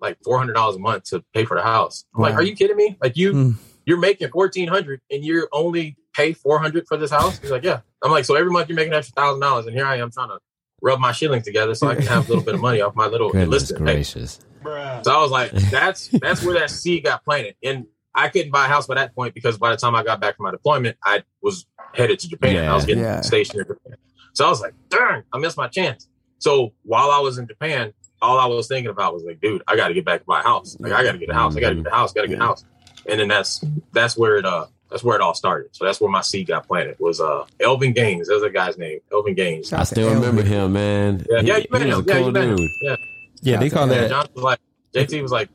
[0.00, 2.04] like four hundred dollars a month to pay for the house.
[2.14, 2.96] I'm like, are you kidding me?
[3.02, 3.54] Like you, Mm.
[3.86, 7.38] you're making fourteen hundred and you're only pay four hundred for this house?
[7.40, 7.80] He's like, yeah.
[8.02, 10.10] I'm like, so every month you're making an extra thousand dollars, and here I am
[10.12, 10.38] trying to
[10.80, 13.06] rub my shillings together so I can have a little bit of money off my
[13.08, 13.94] little Goodness enlistment pay.
[13.94, 14.38] gracious.
[14.62, 17.56] So I was like, that's that's where that seed got planted.
[17.64, 20.20] And I couldn't buy a house by that point because by the time I got
[20.20, 21.66] back from my deployment, I was
[21.98, 22.54] headed to Japan.
[22.54, 22.72] Yeah.
[22.72, 23.20] I was getting Yeah.
[23.20, 23.96] stationed in Japan.
[24.32, 26.08] So I was like, darn, I missed my chance.
[26.38, 27.92] So while I was in Japan,
[28.22, 30.40] all I was thinking about was like, dude, I got to get back to my
[30.42, 30.76] house.
[30.78, 31.56] Like, I got to get a house.
[31.56, 32.12] I got to get a house.
[32.12, 32.64] Got to get a house.
[33.06, 35.74] And then that's that's where it uh that's where it all started.
[35.74, 36.96] So that's where my seed got planted.
[37.00, 38.28] Was uh Elvin Gaines.
[38.28, 39.72] There's a guy's name, Elvin Gaines.
[39.72, 41.24] I still remember him, man.
[41.30, 42.04] Yeah, yeah, you met he was him.
[42.04, 42.56] a Yeah, cool you met him.
[42.56, 42.70] dude.
[42.82, 42.96] Yeah.
[43.40, 44.08] Yeah, they call that.
[44.10, 44.58] John was like
[44.94, 45.48] JT was like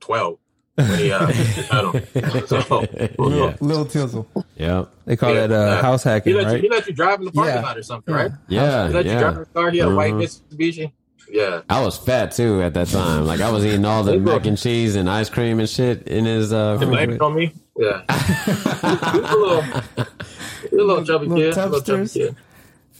[0.00, 0.38] twelve
[0.76, 2.46] when he uh, met him.
[2.46, 2.80] So
[3.18, 3.56] Yeah.
[3.60, 4.26] Little Tizzle.
[4.56, 4.90] Yep.
[5.06, 6.62] They call Yeah, that uh, uh, house he hacking, let you right?
[6.62, 7.62] he let you drive in the parking Yeah.
[7.62, 8.30] lot or something, right?
[8.48, 8.88] Yeah.
[8.88, 9.38] He let you drive in Yeah.
[9.40, 9.70] the car.
[9.70, 10.40] He had a white Mhm.
[10.52, 10.92] Mitsubishi.
[11.30, 11.62] Yeah.
[11.70, 13.24] I was fat too at that time.
[13.26, 16.24] Like I was eating all the mac and cheese and ice cream and shit in
[16.26, 17.52] his uh He blamed it on me.
[17.76, 18.02] Yeah.
[18.10, 21.56] he was a little, he was a little chubby Little kid.
[21.70, 22.36] Little chubby kid.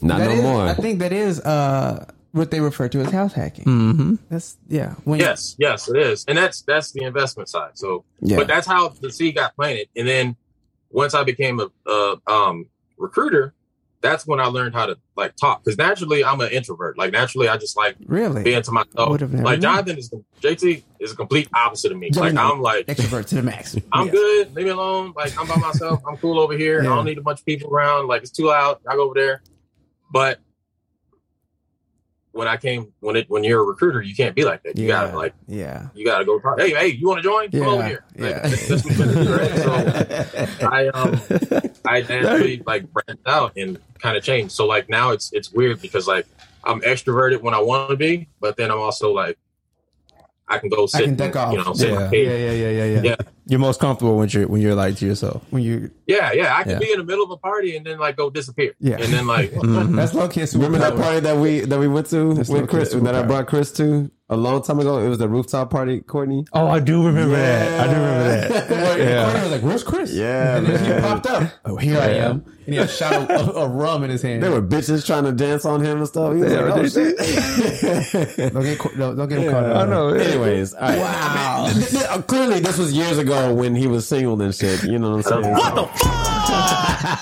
[0.01, 0.61] Not That no is- more.
[0.67, 2.05] I think that is uh,
[2.35, 3.63] what they refer to as house hacking.
[3.65, 4.15] Mm-hmm.
[4.29, 4.95] That's yeah.
[5.05, 7.71] When Yes, yes, it is, and that's that's the investment side.
[7.75, 8.37] So, Yeah.
[8.37, 10.35] but that's how the seed got planted, and then
[10.89, 12.65] once I became a, a um,
[12.97, 13.53] recruiter,
[14.01, 15.63] that's when I learned how to like talk.
[15.63, 16.97] Because naturally, I'm an introvert.
[16.97, 19.09] Like naturally, I just like really being to myself.
[19.09, 19.61] Would've Like.
[19.61, 22.09] Jonathan is JT is a complete opposite of me.
[22.11, 22.35] Yeah, like.
[22.37, 23.75] I'm like extrovert to the max.
[23.93, 24.11] I'm Yeah.
[24.11, 24.53] good.
[24.55, 25.13] Leave me alone.
[25.15, 26.01] Like I'm by myself.
[26.07, 26.83] I'm cool over here.
[26.83, 26.91] Yeah.
[26.91, 28.07] I don't need a bunch of people around.
[28.07, 28.77] Like it's too loud.
[28.87, 29.41] I go over there.
[30.11, 30.39] But
[32.35, 34.77] when I came, when it when you're a recruiter, you can't be like that.
[34.77, 35.05] You Yeah.
[35.05, 35.87] gotta like Yeah.
[35.95, 36.59] you gotta go talk.
[36.59, 37.49] Hey, hey, you want to join?
[37.49, 37.67] Come Yeah.
[37.67, 38.03] over here.
[38.17, 38.47] Like, Yeah.
[38.49, 40.49] this- this is what it is, right?
[40.59, 41.21] So I um
[41.85, 44.51] I naturally like branched out and kind of changed.
[44.53, 46.25] So like now it's it's weird because like
[46.65, 49.37] I'm extroverted when I want to be, but then I'm also like
[50.49, 51.53] I can go sit, can and, off.
[51.53, 51.99] you know, sit in Yeah.
[52.01, 53.01] my Yeah, yeah, yeah, yeah, yeah.
[53.01, 53.15] Yeah.
[53.47, 55.43] You're most comfortable when you're when you're like to yourself.
[55.51, 56.55] When you Yeah, yeah.
[56.57, 56.79] I can Yeah.
[56.79, 58.73] be in the middle of a party and then like go disappear.
[58.79, 58.95] Yeah.
[58.95, 59.95] And then like Mhm.
[59.95, 60.45] that's low key.
[60.53, 63.21] Remember that party that we that we went to That's with Chris Chris that I
[63.23, 64.97] brought Chris to a long time ago?
[64.97, 66.45] It was the rooftop party, Courtney.
[66.53, 67.79] Oh, I do remember that.
[67.81, 68.69] I do remember that.
[68.95, 68.95] Yeah.
[68.95, 69.23] Yeah.
[69.25, 71.51] Courtney was like, "Where's Chris?" Yeah, and then he popped up.
[71.65, 72.45] Oh, here I am.
[72.65, 74.41] And he had a shot of, of, of rum in his hand.
[74.41, 76.33] There were bitches trying to dance on him and stuff.
[76.33, 77.17] He was Yeah, like, oh, they shit.
[78.53, 79.51] don't get cau- don't, don't get him Yeah.
[79.51, 79.77] caught up.
[79.77, 80.07] I know.
[80.09, 80.97] Anyways, all right.
[80.97, 81.69] Wow.
[81.73, 84.83] Th- th- Clearly, this was years ago when he was single and shit.
[84.83, 85.53] You know what I'm saying?
[85.53, 87.15] What the fuck?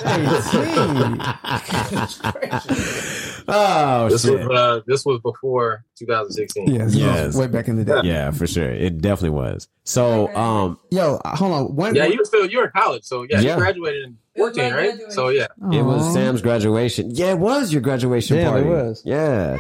[3.46, 4.40] Oh this shit!
[4.40, 6.74] was uh, this was before 2016.
[6.74, 7.36] Yes, Yes.
[7.36, 8.00] way back in the day.
[8.04, 8.70] Yeah, for sure.
[8.72, 9.68] It definitely was.
[9.84, 11.76] So, um, Yo, hold on.
[11.76, 13.52] One, Yeah, you were still you were in college, so yeah, Yeah.
[13.56, 14.94] you graduated in 14, right?
[15.10, 17.12] So yeah, it was Sam's graduation.
[17.12, 18.70] Yeah, it was your graduation Damn, it party.
[18.70, 19.02] was.
[19.06, 19.58] Yeah.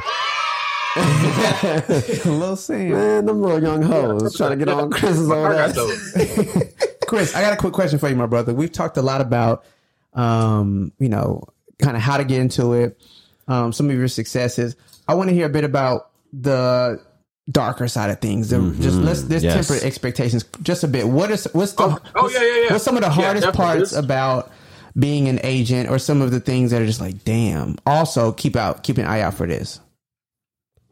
[2.25, 2.89] Little Sam.
[2.91, 5.75] Man, them little young hoes trying to get on Chris's my old car ass.
[7.07, 8.53] Chris, I got a quick question for you, my brother.
[8.53, 9.65] We've talked a lot about,
[10.13, 11.43] um, you know,
[11.79, 12.99] kind of how to get into it,
[13.47, 14.75] um, some of your successes.
[15.07, 17.01] I want to hear a bit about the
[17.49, 18.49] darker side of things.
[18.51, 19.67] The, Just let's let's Yes.
[19.67, 21.07] temper expectations just a bit.
[21.07, 22.71] What is what's the Oh, oh, yeah, yeah, yeah.
[22.73, 23.65] what's some of the hardest definitely.
[23.65, 24.51] parts This- about
[24.97, 27.77] being an agent, or some of the things that are just like, damn.
[27.85, 29.79] Also, keep out keep an eye out for this.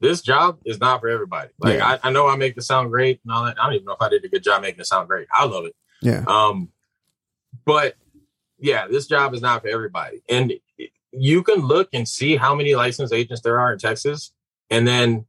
[0.02, 1.50] This job is not for everybody.
[1.60, 1.98] Like Yeah.
[2.04, 3.58] I, I know I make it sound great and all that.
[3.60, 5.28] I don't even know if I did a good job making it sound great.
[5.34, 5.76] I love it.
[6.02, 6.70] Yeah, Um,
[7.66, 7.96] but
[8.60, 10.22] yeah, this job is not for everybody.
[10.28, 10.54] And
[11.12, 14.32] you can look and see how many licensed agents there are in Texas,
[14.72, 15.26] and then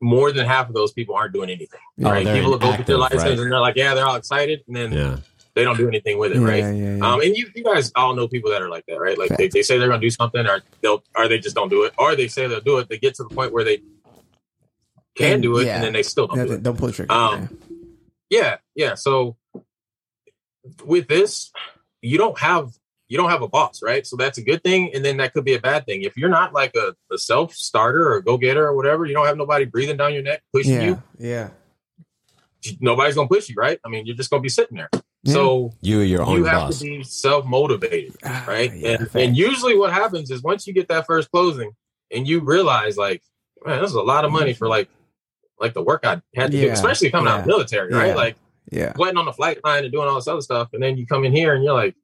[0.00, 1.80] more than half of those people aren't doing anything.
[2.02, 2.24] Oh, right?
[2.24, 3.42] they're People will go get their inactive, license right.
[3.44, 5.16] and they're like, yeah, they're all excited, and then Yeah.
[5.54, 6.58] They don't do anything with it, yeah, right?
[6.74, 7.12] yeah, yeah.
[7.12, 9.16] Um, and you, you guys all know people that are like that, right?
[9.16, 11.68] Like they, they say they're going to do something, or they'll, or they just don't
[11.68, 12.88] do it, or they say they'll do it.
[12.88, 13.82] They get to the point where they
[15.16, 16.62] can And- do it, and then they still don't do it.
[16.62, 17.12] don't pull the trigger.
[17.12, 17.56] Um,
[18.30, 18.94] Yeah, yeah.
[18.94, 19.36] So
[20.84, 21.52] with this,
[22.00, 22.70] you don't have
[23.06, 24.04] you don't have a boss, right?
[24.06, 26.02] So that's a good thing, and then that could be a bad thing.
[26.02, 29.26] If you're not like a, a self starter or go getter or whatever, you don't
[29.26, 31.02] have nobody breathing down your neck pushing yeah, you.
[31.18, 31.48] yeah.
[32.80, 33.78] Nobody's gonna push you, right?
[33.84, 34.88] I mean, you're just gonna be sitting there.
[35.24, 35.32] Yeah.
[35.34, 36.78] So You your own you have boss.
[36.80, 38.72] to be self motivated, Ah, right?
[38.74, 41.72] yeah, and, and usually what happens is once you get that first closing
[42.10, 43.22] and you realize like,
[43.64, 44.88] man, this is a lot of money for like
[45.58, 47.98] like the work I had to do, especially coming out of the military, yeah.
[47.98, 48.16] right?
[48.16, 48.36] Like
[48.70, 51.06] yeah, waiting on the flight line and doing all this other stuff, and then you
[51.06, 51.94] come in here and you're like,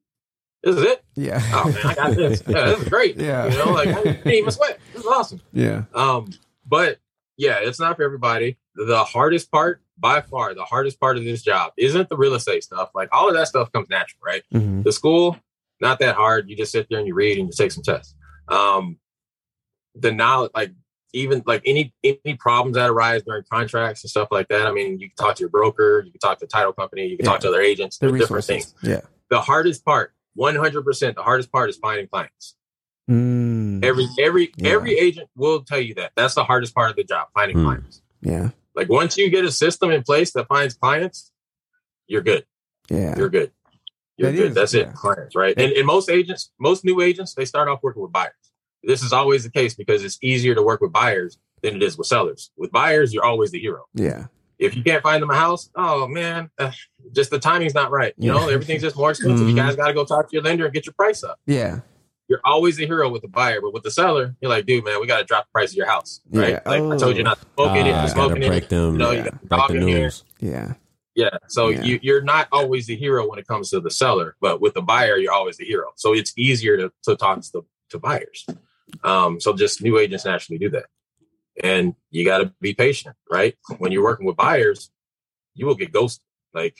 [0.63, 1.03] "This is it?
[1.15, 1.41] yeah.
[1.53, 2.41] Oh man, I got this.
[2.47, 3.17] Yeah, this is great.
[3.17, 3.45] Yeah.
[3.47, 4.79] you know, like I didn't even sweat.
[4.93, 5.83] This is awesome." yeah.
[5.93, 6.31] Um,
[6.65, 6.97] but
[7.37, 8.57] yeah, it's not for everybody.
[8.75, 12.63] The hardest part, by far, the hardest part of this job isn't the real estate
[12.63, 12.89] stuff.
[12.93, 14.43] Like all of that stuff comes natural, right?
[14.53, 14.83] Mhm.
[14.83, 15.37] The school,
[15.79, 16.49] not that hard.
[16.49, 18.15] You just sit there and you read and you take some tests.
[18.47, 18.97] Um,
[19.95, 20.71] the knowledge, like
[21.13, 24.65] even like any any problems that arise during contracts and stuff like that.
[24.65, 27.17] I mean, you can talk to your broker, you can talk to title company, you
[27.17, 27.31] can Yeah.
[27.33, 27.97] talk to other agents.
[27.97, 28.73] The There's different things.
[28.81, 29.01] Yeah.
[29.29, 32.55] The hardest part, one hundred percent, the hardest part is finding clients.
[33.09, 34.71] Mm, Every every Yeah.
[34.71, 36.13] every agent will tell you that.
[36.15, 37.63] That's the hardest part of the job, finding Hmm.
[37.65, 38.01] clients.
[38.21, 38.49] yeah.
[38.75, 41.31] Like once you get a system in place that finds clients,
[42.07, 42.45] you're good.
[42.89, 43.15] Yeah.
[43.17, 43.51] You're good.
[44.17, 44.47] You're That good.
[44.49, 44.81] is, That's yeah.
[44.89, 44.93] it.
[44.93, 45.53] Clients, right?
[45.57, 48.33] And, and most agents, most new agents, they start off working with buyers.
[48.83, 51.97] This is always the case because it's easier to work with buyers than it is
[51.97, 52.51] with sellers.
[52.57, 53.85] With buyers, you're always the hero.
[53.93, 54.27] Yeah.
[54.57, 56.71] If you can't find them a house, oh man, uh,
[57.13, 58.13] just the timing's not right.
[58.17, 59.47] You know, everything's just more expensive.
[59.47, 59.57] You Mhm.
[59.57, 61.39] guys got to go talk to your lender and get your price up.
[61.47, 61.79] Yeah.
[62.31, 65.01] You're always the hero with the buyer, but with the seller, you're like, dude, man,
[65.01, 66.51] we got to drop the price of your house, right?
[66.51, 66.59] Yeah.
[66.65, 68.69] Like I told you not to smoke in it, Ah, you're smoking break it.
[68.69, 69.25] them, You know, yeah.
[69.25, 69.99] you got break the in here.
[70.03, 70.23] news.
[70.39, 70.73] Yeah.
[71.13, 71.37] Yeah.
[71.49, 71.83] So Yeah.
[71.83, 74.81] you you're not always the hero when it comes to the seller, but with the
[74.81, 75.87] buyer, you're always the hero.
[75.97, 78.45] So it's easier to, to talk to the to buyers.
[79.03, 80.85] Um, so just new agents naturally do that.
[81.61, 83.55] And you gotta be patient, right?
[83.77, 84.89] When you're working with buyers,
[85.53, 86.23] you will get ghosted.
[86.53, 86.77] Like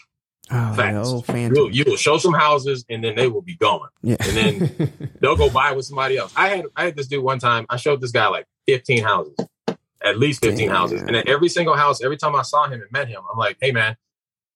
[0.50, 1.10] Oh, Facts.
[1.38, 3.88] you will, you will show some houses and then they will be gone.
[4.02, 4.18] Yeah.
[4.20, 6.34] and then- They'll go buy with somebody else.
[6.36, 9.36] I had I had this dude one time, I showed this guy like 15 houses.
[10.04, 10.76] At least 15 Damn.
[10.76, 11.02] houses.
[11.04, 13.58] And at every single house, every time I saw him and met him, I'm like,
[13.62, 13.96] hey man,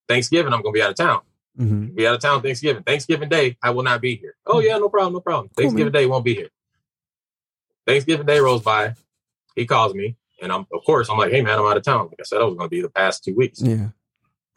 [0.08, 1.20] Thanksgiving, I'm gonna be out of town.
[1.58, 1.94] Mhm.
[1.94, 2.82] be out of town Thanksgiving.
[2.82, 4.34] Thanksgiving Day, I will not be here.
[4.44, 5.48] Oh yeah, no problem, no problem.
[5.56, 6.48] Cool, Thanksgiving Day won't be here.
[7.86, 8.94] Thanksgiving Day rolls by.
[9.54, 12.08] He calls me, and I'm of course I'm like, hey man, I'm out of town.
[12.08, 13.62] Like I said, I was going to be the past two weeks.
[13.62, 13.88] Yeah.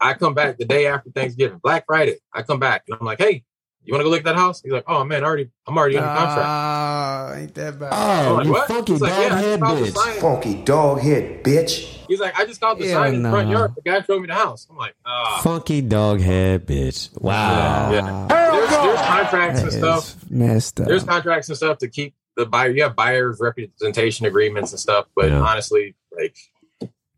[0.00, 2.16] I come back the day after Thanksgiving, Black Friday.
[2.32, 3.44] I come back and I'm like, hey,
[3.84, 4.62] you want to go look at that house?
[4.62, 6.38] He's like, oh man, I already, I'm already under contract.
[6.48, 7.92] Ah, ain't that bad?
[7.92, 8.68] Oh, like, you what?
[8.68, 10.20] funky He's like, dog yeah, head bitch.
[10.20, 11.96] Funky dog head, bitch.
[12.08, 13.72] He's like, I just called the Hell sign in the front yard.
[13.76, 14.66] The guy showed me the house.
[14.70, 15.40] I'm like, ah.
[15.42, 17.10] Funky dog head bitch.
[17.20, 17.92] Wow.
[17.92, 18.26] Yeah.
[18.50, 20.30] There's, there's contracts That and stuff.
[20.30, 20.88] messed up.
[20.88, 22.70] there's contracts and stuff to keep the buyer.
[22.70, 25.40] You have buyers representation agreements and stuff, but Yeah.
[25.40, 26.36] honestly, like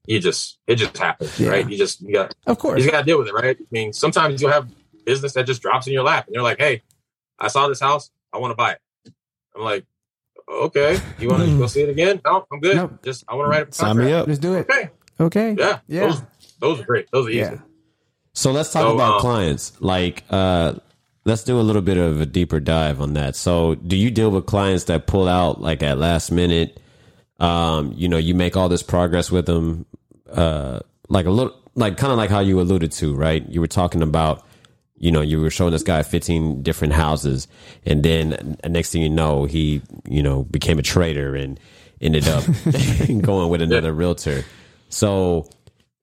[0.06, 1.50] you just it just happens, Yeah.
[1.50, 1.68] right?
[1.68, 2.84] You just you got of course.
[2.84, 3.56] you got to deal with it, right?
[3.58, 4.68] I mean, sometimes you'll have
[5.04, 6.82] business that just drops in your lap, and you're like, "Hey,
[7.38, 8.80] I saw this house, I want to buy it."
[9.54, 9.84] I'm like,
[10.48, 12.76] "Okay, you want to go see it again?" No, I'm good.
[12.76, 13.02] Nope.
[13.02, 14.26] Just I want to write a Sign me up.
[14.26, 14.68] Let's do it.
[14.70, 14.90] Okay,
[15.20, 15.56] Okay.
[15.58, 16.06] yeah, Yeah.
[16.08, 16.22] Those,
[16.60, 17.08] those are great.
[17.12, 17.38] Those are easy.
[17.40, 17.58] Yeah.
[18.34, 19.72] So let's talk So, about um, clients.
[19.80, 20.74] Like, uh,
[21.26, 23.36] let's do a little bit of a deeper dive on that.
[23.36, 26.80] So, do you deal with clients that pull out like at last minute?
[27.42, 29.84] Um, you know, you make all this progress with them,
[30.30, 30.78] uh,
[31.08, 33.46] like a little, like kind of like how you alluded to, right?
[33.48, 34.46] You were talking about,
[34.96, 37.48] you know, you were showing this guy 15 different houses,
[37.84, 41.58] and then next thing you know, he, you know, became a trader and
[42.00, 42.44] ended up
[43.22, 44.44] going with another realtor.
[44.88, 45.50] So,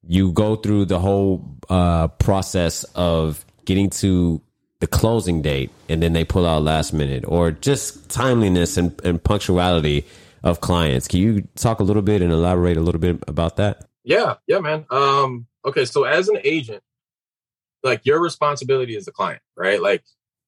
[0.06, 4.42] you go through the whole uh, process of getting to
[4.80, 9.24] the closing date and then they pull out last minute or just timeliness and, and
[9.24, 10.06] punctuality
[10.44, 11.08] of clients.
[11.08, 13.86] Can you talk a little bit and elaborate a little bit about that?
[14.04, 14.86] Yeah, yeah, man.
[14.90, 16.82] Um, okay, so as an agent,
[17.84, 19.82] like your responsibility is the client, right?
[19.82, 20.04] Like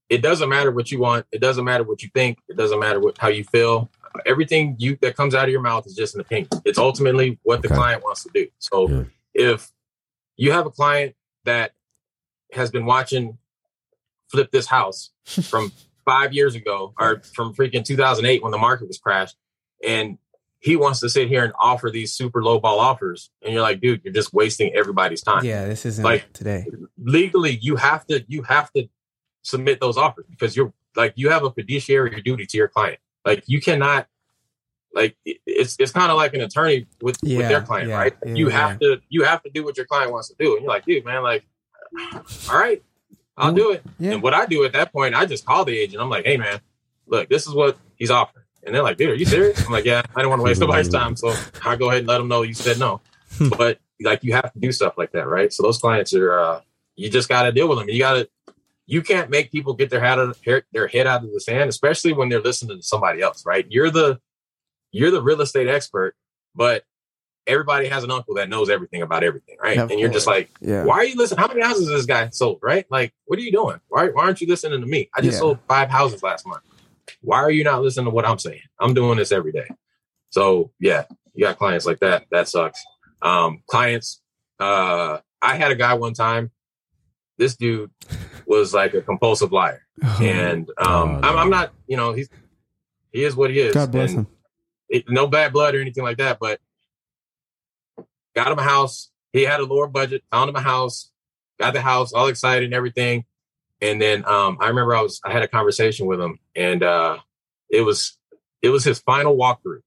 [0.10, 3.00] it doesn't matter what you want, it doesn't matter what you think, it doesn't matter
[3.00, 3.90] what how you feel.
[4.26, 6.50] Everything you that comes out of your mouth is just an opinion.
[6.66, 7.76] It's ultimately what the Okay.
[7.76, 8.48] client wants to do.
[8.60, 9.04] So Yeah.
[9.34, 9.72] if
[10.36, 11.16] you have a client
[11.46, 11.72] that
[12.52, 13.38] has been watching
[14.30, 15.12] flip this house
[15.50, 15.72] from
[16.04, 19.38] five years ago or from freaking 2008 when the market was crashed
[19.88, 20.18] and
[20.60, 23.82] he wants to sit here and offer these super low ball offers and you're like
[23.82, 26.66] dude you're just wasting everybody's time Yeah, this isn't Like- today.
[26.98, 28.88] legally you have to you have to
[29.42, 33.44] submit those offers because you're like you have a fiduciary duty to your client like
[33.48, 34.08] you cannot
[34.94, 38.34] like it's it's kind of like an attorney with, with their client yeah, right yeah,
[38.34, 38.68] you yeah.
[38.68, 40.86] have to you have to do what your client wants to do and you're like
[40.86, 41.44] dude man like
[42.52, 42.84] all right
[43.38, 44.12] i'll do it Yeah.
[44.12, 46.38] and what i do at that point i just call the agent i'm like hey
[46.38, 46.60] man
[47.08, 49.86] look this is what he's offering and they're like dude are you serious i'm like
[49.86, 51.34] yeah i don't want to waste nobody's time so
[51.64, 53.02] i'll go ahead and let them know you said no
[53.58, 56.62] but like you have to do stuff like that right so those clients are uh
[56.96, 58.30] you just got to deal with them you got to
[58.88, 60.40] you can't make people get their head out of,
[60.74, 63.90] their head out of the sand especially when they're listening to somebody else right you're
[63.90, 64.20] the
[64.92, 66.16] you're the real estate expert
[66.54, 66.84] but
[67.48, 70.52] everybody has an uncle that knows everything about everything right Of and you're just like
[70.62, 70.84] Yeah.
[70.84, 71.40] why are you listening?
[71.40, 72.60] How many houses has this guy sold?
[72.62, 72.86] Right?
[72.92, 73.80] Like, what are you doing?
[73.88, 75.10] Why, why aren't you listening to me?
[75.16, 75.40] I just Yeah.
[75.40, 76.62] sold five houses last month.
[77.22, 78.62] Why are you not listening to what I'm saying?
[78.80, 79.68] I'm doing this every day.
[80.30, 81.04] So yeah,
[81.34, 82.26] you got clients like that.
[82.32, 82.82] That sucks.
[83.22, 84.22] Um, clients.
[84.60, 86.52] Uh, I had a guy one time.
[87.38, 87.92] This dude
[88.46, 89.86] was like a compulsive liar,
[90.22, 91.38] and um, Oh, I'm.
[91.38, 91.74] I'm not.
[91.88, 92.30] You know, he's
[93.12, 93.74] he is what he is.
[93.74, 94.28] God bless and him.
[94.90, 96.60] it, no bad blood or anything like that, but
[98.36, 99.10] got him a house.
[99.34, 101.10] He had a lower budget, found him a house,
[101.60, 103.26] got the house, all excited and everything.
[103.82, 107.18] And then um, I remember I was I had a conversation with him, and uh,
[107.70, 108.18] it was
[108.62, 109.80] it was his final walkthrough.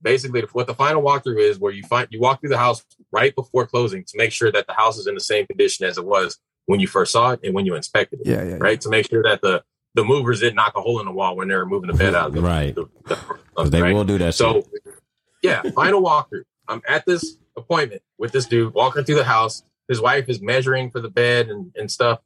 [0.00, 3.34] Basically, what the final walkthrough is, where you find you walk through the house right
[3.34, 6.04] before closing to make sure that the house is in the same condition as it
[6.04, 8.26] was when you first saw it and when you inspected it.
[8.26, 8.56] Yeah, yeah.
[8.60, 9.64] Right to make sure that the
[9.94, 12.14] the movers didn't knock a hole in the wall when they were moving the bed
[12.14, 12.28] out.
[12.28, 12.74] Of the, Right.
[12.74, 13.16] the- the-
[13.56, 13.92] 'Cause they right?
[13.94, 14.34] will do that.
[14.34, 14.94] So, shit.
[15.42, 16.44] yeah, final walkthrough.
[16.68, 19.64] I'm at this appointment with this dude, walking through the house.
[19.88, 22.20] His wife is measuring for the bed and, and stuff.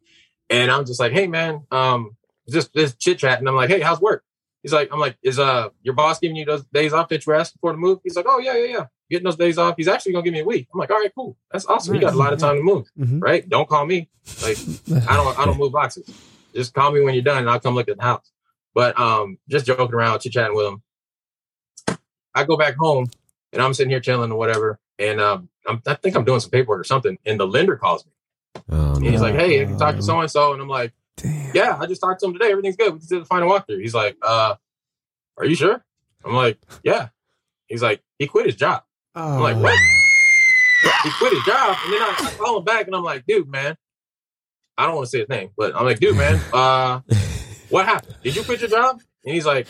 [0.51, 2.17] And I'm just like, hey, man, um,
[2.51, 3.39] just just chit chat.
[3.39, 4.25] And I'm like, hey, how's work?
[4.63, 7.31] He's like, I'm like, is uh your boss giving you those days off that you
[7.33, 7.99] were asking for to move?
[8.05, 8.87] He's like, oh, yeah, yeah, yeah.
[9.11, 9.75] Getting those days off.
[9.77, 10.69] He's actually going to give me a week.
[10.73, 11.37] I'm like, all right, cool.
[11.51, 11.95] That's awesome.
[11.95, 13.21] You got a lot of time to move, Mhm.
[13.21, 13.47] right?
[13.49, 14.09] Don't call me.
[14.41, 14.57] Like,
[15.09, 16.09] I don't, I don't move boxes.
[16.55, 18.31] Just call me when you're done and I'll come look at the house.
[18.75, 20.83] But um, just joking around, chit chatting with him.
[22.35, 23.11] I go back home
[23.53, 24.79] and I'm sitting here chilling or whatever.
[24.99, 27.19] And um, I'm, I think I'm doing some paperwork or something.
[27.27, 28.13] And the lender calls me.
[28.71, 30.53] Oh, he's like, hey, have you talked to so and so?
[30.53, 31.55] And I'm like, Damn.
[31.55, 32.51] yeah, I just talked to him today.
[32.51, 32.93] Everything's good.
[32.93, 33.81] We just did the final walkthrough.
[33.81, 34.57] He's like, uh,
[35.37, 35.85] are you sure?
[36.25, 37.09] I'm like, yeah.
[37.67, 38.83] He's like, he quit his job.
[39.15, 39.37] Oh.
[39.37, 39.79] I'm like, what?
[41.05, 41.77] He quit his job.
[41.85, 43.77] And then I, I call him back and I'm like, dude, man,
[44.77, 47.01] I don't want to say his name, but I'm like, dude, man, uh,
[47.69, 48.17] what happened?
[48.23, 49.01] Did you quit your job?
[49.25, 49.67] And he's like,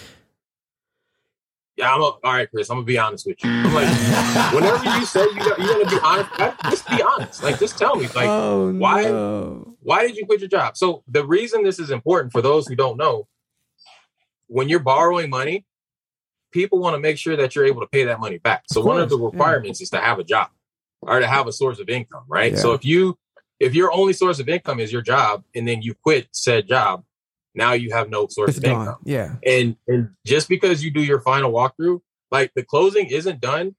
[1.83, 3.51] yeah, I'm a, all right, Chris, I'm gonna be honest with you.
[3.51, 7.43] I'm like, whenever you say you got, you're gonna be honest, just be honest.
[7.43, 9.74] Like, just tell me, like, oh, why- no.
[9.83, 10.76] why did you quit your job?
[10.76, 13.26] So the reason this is important for those who don't know,
[14.47, 15.66] when you're borrowing money,
[16.53, 18.62] people want to make sure that you're able to pay that money back.
[18.68, 19.39] So one of the course, yeah.
[19.39, 20.51] requirements is to have a job
[21.01, 22.53] or to have a source of income, right?
[22.53, 22.59] Yeah.
[22.59, 23.18] So if you
[23.59, 27.03] if your only source of income is your job and then you quit said job,
[27.55, 28.80] now you have no source It's of gone.
[28.80, 28.98] income.
[29.05, 29.36] Yeah.
[29.44, 32.00] And and just because you do your final walkthrough,
[32.30, 33.74] like the closing isn't done,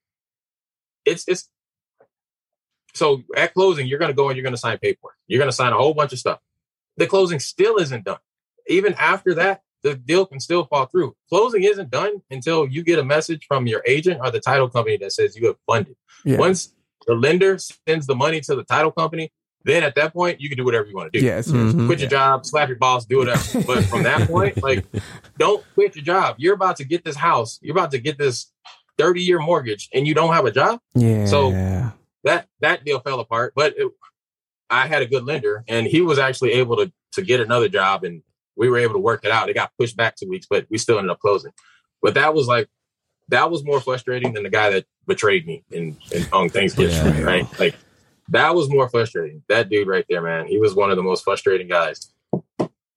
[1.05, 1.49] it's it's
[2.93, 5.15] so at closing, you're gonna go and you're gonna sign paperwork.
[5.27, 6.39] You're gonna sign a whole bunch of stuff.
[6.97, 8.19] The closing still isn't done.
[8.67, 11.15] Even after that, the deal can still fall through.
[11.27, 14.97] Closing isn't done until you get a message from your agent or the title company
[14.97, 15.95] that says you have funded.
[16.23, 16.37] Yeah.
[16.37, 16.73] Once
[17.07, 19.33] the lender sends the money to the title company,
[19.65, 21.47] then at that point you can do whatever you want to do Yes.
[21.49, 21.85] Mhm.
[21.87, 23.61] quit your job, slap your boss, do whatever.
[23.65, 24.85] But from that point, like,
[25.37, 26.35] don't quit your job.
[26.37, 27.59] You're about to get this house.
[27.61, 28.51] You're about to get this
[28.97, 30.79] 30 year mortgage, and you don't have a job.
[30.95, 31.25] Yeah.
[31.25, 31.51] So-
[32.25, 33.51] That that deal fell apart.
[33.55, 33.91] But it,
[34.69, 38.03] I had a good lender, and he was actually able to to get another job,
[38.05, 38.23] and
[38.55, 39.49] we were able to work it out.
[39.49, 41.51] It got pushed back two weeks, but we still ended up closing.
[42.01, 42.69] But that was like
[43.27, 47.21] that was more frustrating than the guy that betrayed me in, in on Thanksgiving, Yeah.
[47.23, 47.59] right?
[47.59, 47.75] Like
[48.29, 49.43] that was more frustrating.
[49.49, 52.11] That dude right there, man, he was one of the most frustrating guys.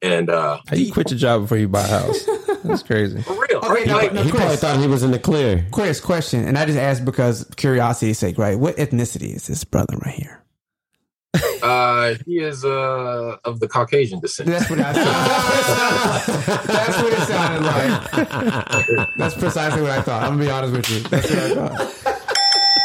[0.03, 2.27] And uh How you quit your job before you buy a house?
[2.65, 3.23] That's crazy.
[3.23, 3.87] for real, Okay, right?
[3.87, 5.67] no, Like, no, he probably thought he was in the clear.
[5.73, 8.59] Chris, question, and I just asked because curiosity's sake, right?
[8.59, 10.43] What ethnicity is this brother right here?
[11.63, 14.49] uh, he is uh of the Caucasian descent.
[14.49, 15.05] That's what I said.
[16.67, 17.63] That's what it sounded
[18.97, 19.09] like.
[19.17, 20.23] That's precisely what I thought.
[20.23, 21.01] I'm gonna be honest with you.
[21.09, 21.81] That's what I thought.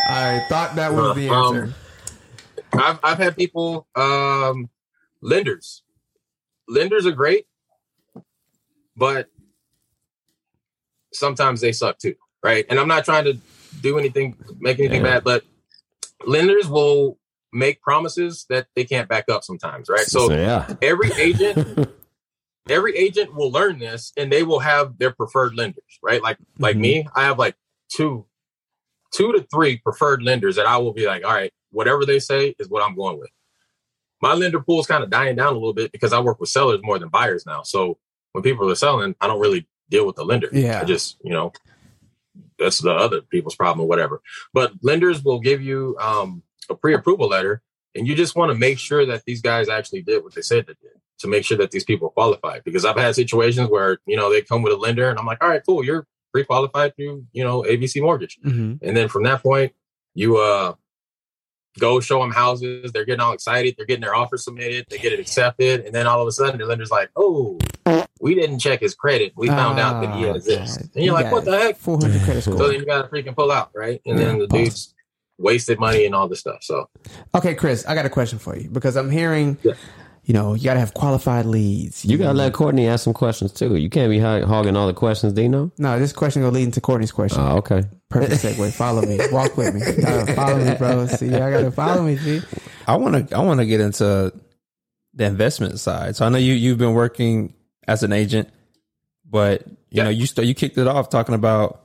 [0.10, 1.74] I thought that was the Um, answer.
[2.74, 4.70] I've I've had people um
[5.22, 5.84] lenders.
[6.68, 7.48] Lenders are great,
[8.96, 9.28] but
[11.14, 12.66] sometimes they suck too, right?
[12.70, 13.40] And I'm not trying to
[13.82, 15.16] do anything make anything Yeah.
[15.16, 15.44] bad, but
[16.26, 17.20] lenders will
[17.54, 20.10] make promises that they can't back up sometimes, right?
[20.10, 21.60] So yeah, every agent
[22.70, 26.22] every agent will learn this and they will have their preferred lenders, right?
[26.24, 26.82] Like like Mhm.
[26.82, 27.56] me, I have like
[27.90, 28.26] two
[29.14, 32.56] two to three preferred lenders that I will be like, all right, whatever they say
[32.60, 33.30] is what I'm going with.
[34.22, 36.50] My lender pool is kind of dying down a little bit because I work with
[36.50, 37.64] sellers more than buyers now.
[37.64, 37.98] So
[38.34, 40.50] when people are selling, I don't really deal with the lender.
[40.52, 40.82] Yeah.
[40.82, 41.52] I just, you know,
[42.58, 44.22] that's the other people's problem or whatever.
[44.54, 47.62] But lenders will give you um, a pre-approval letter,
[47.96, 50.66] and you just want to make sure that these guys actually did what they said
[50.68, 52.64] they did to make sure that these people are qualified.
[52.64, 55.44] Because I've had situations where you know they come with a lender, and I'm like,
[55.44, 59.44] all right, cool, you're pre-qualified through you know ABC Mortgage, hmm and then from that
[59.44, 59.74] point,
[60.14, 60.74] you uh
[61.80, 62.92] go show them houses.
[62.92, 63.76] They're getting all excited.
[63.78, 64.86] They're getting their offer submitted.
[64.90, 67.58] They get it accepted, and then all of a sudden, the lender's like, oh.
[68.24, 69.34] We didn't check his credit.
[69.36, 70.78] We found out that he Oh, has this.
[70.78, 71.78] And you're You like, what the heck?
[71.78, 72.56] 400 credit score.
[72.56, 74.00] So then you got to freaking pull out, right?
[74.06, 74.42] And then Yeah.
[74.44, 74.94] the dude's
[75.40, 76.60] wasted money and all this stuff.
[76.62, 76.88] So
[77.34, 79.74] Okay, Chris, I got a question for you because I'm hearing, Yeah.
[80.32, 82.06] You know, you got to have qualified leads.
[82.06, 83.76] you gotta let Courtney ask some questions too.
[83.76, 85.74] You can't be hogging all the questions, Dino.
[85.78, 87.42] No, this question gonna lead into Courtney's question.
[87.42, 87.84] Oh, okay.
[88.08, 88.72] Perfect segue.
[88.72, 89.20] Follow me.
[89.30, 89.82] Walk with me.
[90.02, 91.06] Uh, follow me, bro.
[91.08, 92.16] See, I gotta follow me.
[92.16, 92.40] See,
[92.88, 94.32] I want to I want to get into
[95.14, 96.16] the investment side.
[96.16, 97.54] So I know you you've been working
[97.90, 98.48] as an agent,
[99.30, 100.04] but you Yeah.
[100.06, 101.82] know you st- you kicked it off talking about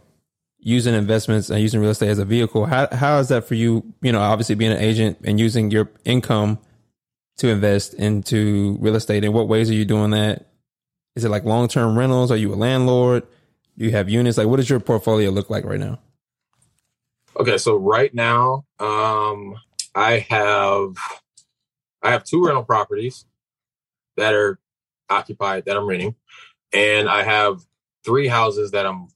[0.61, 2.67] using investments and using real estate as a vehicle.
[2.67, 3.83] How how is that for you?
[4.03, 6.59] You know, obviously being an agent and using your income
[7.39, 9.25] to invest into real estate?
[9.25, 10.47] In what ways are you doing that?
[11.15, 12.31] Is it like long term rentals?
[12.31, 13.27] Are you a landlord?
[13.79, 14.39] Do you have units?
[14.39, 15.99] Like, what does your portfolio look like right now?
[17.39, 19.57] Okay, so right now, um,
[19.95, 20.97] I have
[22.03, 23.27] I have two rental properties
[24.17, 24.59] that are
[25.11, 26.15] occupied that I'm renting,
[26.73, 27.61] and I have
[28.05, 29.09] three houses that I'm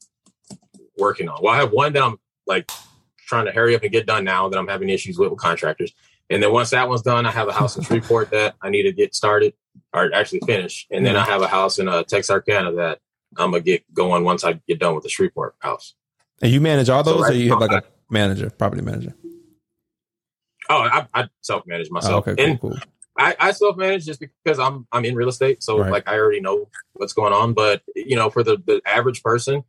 [0.99, 1.41] working on.
[1.43, 2.71] Well, I have one that I'm like
[3.16, 5.95] trying to hurry up and get done now that I'm having issues with with contractors.
[6.31, 8.85] And then once that one's done, I have a house in Shreveport that I need
[8.85, 9.53] to get started
[9.93, 10.87] or actually finish.
[10.91, 13.01] And then I have a house in uh, Texarkana that
[13.37, 15.95] I'm gonna get going once I get done with the Shreveport house.
[16.41, 19.14] And you manage all So those, right or you have like a manager, property manager?
[20.68, 22.28] Oh, I, I self manage Oh, myself.
[22.28, 22.78] okay, cool, and cool.
[23.18, 25.91] I, I self manage just because I'm I'm in real estate, so Right.
[25.91, 27.55] like I already know what's going on.
[27.55, 29.64] But you know, for the the average person,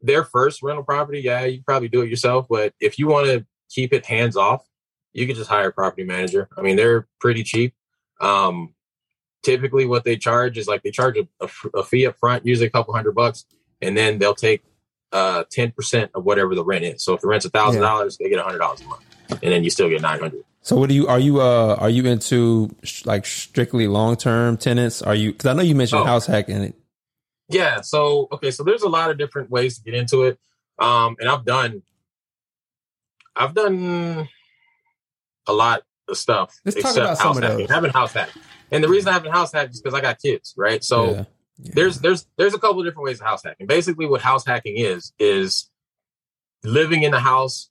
[0.00, 2.46] their first rental property, yeah, you probably do it yourself.
[2.48, 4.64] But if you want to keep it hands off,
[5.12, 6.48] you can just hire a property manager.
[6.56, 7.74] I mean, they're pretty cheap.
[8.20, 8.74] Um,
[9.42, 11.16] typically, what they charge is like they charge
[11.74, 13.44] a fee up front, usually a couple hundred bucks,
[13.80, 14.62] and then they'll take
[15.12, 17.04] uh ten percent of whatever the rent is.
[17.04, 19.52] So if the rent's a thousand dollars, they get a hundred dollars a month, and
[19.52, 20.44] then you still get nine hundred.
[20.62, 24.56] So what do you are you uh are you into sh- like strictly long term
[24.56, 25.02] tenants?
[25.02, 26.04] Are you because I know you mentioned Oh.
[26.04, 26.62] house hacking.
[26.62, 26.74] It.
[27.48, 27.80] Yeah.
[27.80, 28.52] So okay.
[28.52, 30.38] So there's a lot of different ways to get into it,
[30.78, 31.82] um, and I've done,
[33.34, 34.28] I've done
[35.46, 36.58] a lot of stuff.
[36.64, 37.70] Let's about house hacking.
[37.70, 38.36] I haven't house hacked,
[38.70, 40.82] and the reason I haven't house hacked is because I got kids, right?
[40.82, 41.24] So Yeah.
[41.74, 43.66] there's there's there's a couple of different ways of house hacking.
[43.66, 45.70] Basically, what house hacking is is
[46.64, 47.70] living in the house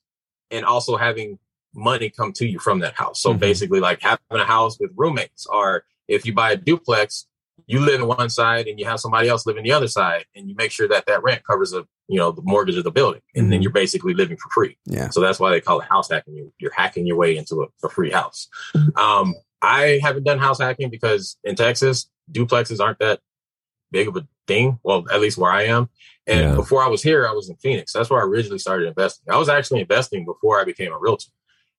[0.49, 1.39] and also having
[1.73, 3.21] money come to you from that house.
[3.21, 3.39] So Mhm.
[3.39, 7.27] basically, like having a house with roommates, or if you buy a duplex,
[7.71, 10.25] you live in one side and you have somebody else live in the other side,
[10.35, 12.91] and you make sure that that rent covers the you know the mortgage of the
[12.91, 13.63] building, and then Mhm.
[13.63, 14.77] you're basically living for free.
[14.85, 15.09] Yeah.
[15.09, 16.35] So that's why they call it house hacking.
[16.35, 18.47] You- You're hacking your way into a, a free house.
[18.95, 23.19] Um, I haven't done house hacking because in Texas, duplexes aren't that
[23.91, 24.79] big of a thing.
[24.83, 25.89] Well, at least where I am.
[26.27, 26.55] And Yeah.
[26.55, 27.93] before I was here, I was in Phoenix.
[27.93, 29.25] That's where I originally started investing.
[29.33, 31.29] I was actually investing before I became a realtor.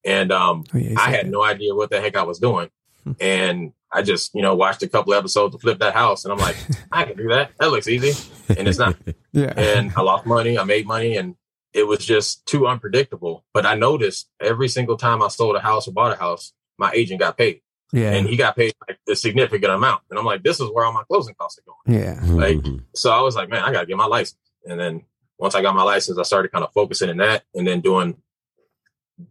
[0.04, 2.68] And um, Oh, yeah, I had no idea what the heck I was doing.
[3.20, 6.24] And I just, you know, watched a couple episodes to flip that house.
[6.24, 6.56] And I'm like,
[6.92, 7.50] I can do that.
[7.60, 8.12] That looks easy.
[8.56, 8.96] And it's not
[9.32, 9.52] Yeah.
[9.56, 10.58] and I lost money.
[10.58, 11.36] I made money, and
[11.72, 13.44] it was just too unpredictable.
[13.54, 16.90] But I noticed every single time I sold a house or bought a house, my
[16.92, 17.60] agent got paid,
[17.92, 18.12] yeah.
[18.12, 20.02] and he got paid like a significant amount.
[20.10, 22.00] And I'm like, this is where all my closing costs are going.
[22.00, 22.20] yeah.
[22.24, 22.84] Like, Mhm.
[22.94, 24.38] So I was like, man, I got to get my license.
[24.66, 25.02] And then
[25.38, 28.16] once I got my license, I started kind of focusing in that, and then doing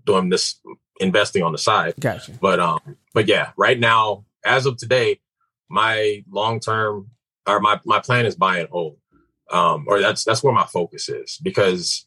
[0.06, 0.60] doing this
[1.02, 1.96] investing on the side.
[2.00, 2.32] Gotcha.
[2.40, 2.80] But um,
[3.14, 5.20] but yeah, right now, as of today,
[5.70, 7.10] my long term
[7.48, 8.98] or my my plan is buy and hold.
[9.52, 12.06] Um, or that's that's where my focus is because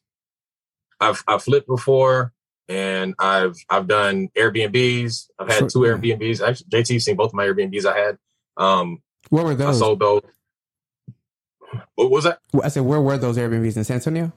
[1.00, 2.32] I've I've flipped before
[2.68, 5.28] and I've I've done Airbnbs.
[5.38, 6.40] I've had two Airbnbs.
[6.46, 8.18] Actually, JT's seen both of my Airbnbs I had.
[8.56, 9.76] Um, Where were those?
[9.76, 10.22] I sold those.
[11.96, 12.38] What was that?
[12.62, 14.32] I said, where were those Airbnbs in San Antonio?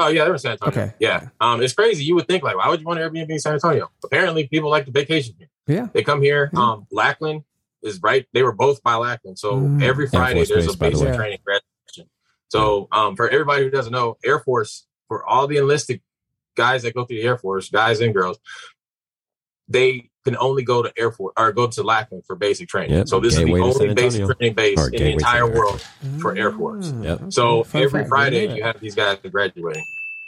[0.00, 0.70] Oh yeah, they're in San Antonio.
[0.84, 0.94] Okay.
[1.00, 1.28] Yeah.
[1.40, 2.04] Um, it's crazy.
[2.04, 3.90] You would think like, why would you want an Airbnb in San Antonio?
[4.04, 5.48] Apparently, people like to vacation here.
[5.66, 5.88] Yeah.
[5.92, 6.50] They come here.
[6.52, 6.60] Yeah.
[6.60, 7.42] Um, Lackland
[7.82, 8.24] is right.
[8.32, 9.38] They were both by Lackland.
[9.38, 9.82] So Mm.
[9.82, 12.10] every Friday there's Base, a by the basic training graduation.
[12.48, 16.00] So um, for everybody who doesn't know, Air Force for all the enlisted
[16.56, 18.38] guys that go through the Air Force, guys and girls,
[19.68, 22.96] they can only go to Air Force or go to Lackland for basic training.
[22.96, 23.08] Yep.
[23.08, 25.50] So this Gateway is the only basic training base Or in the gateway to entire
[25.50, 25.80] world
[26.20, 26.92] for Air Force.
[27.00, 27.32] Yep.
[27.32, 29.84] So Fun every fact, Friday didn't you have these guys graduating,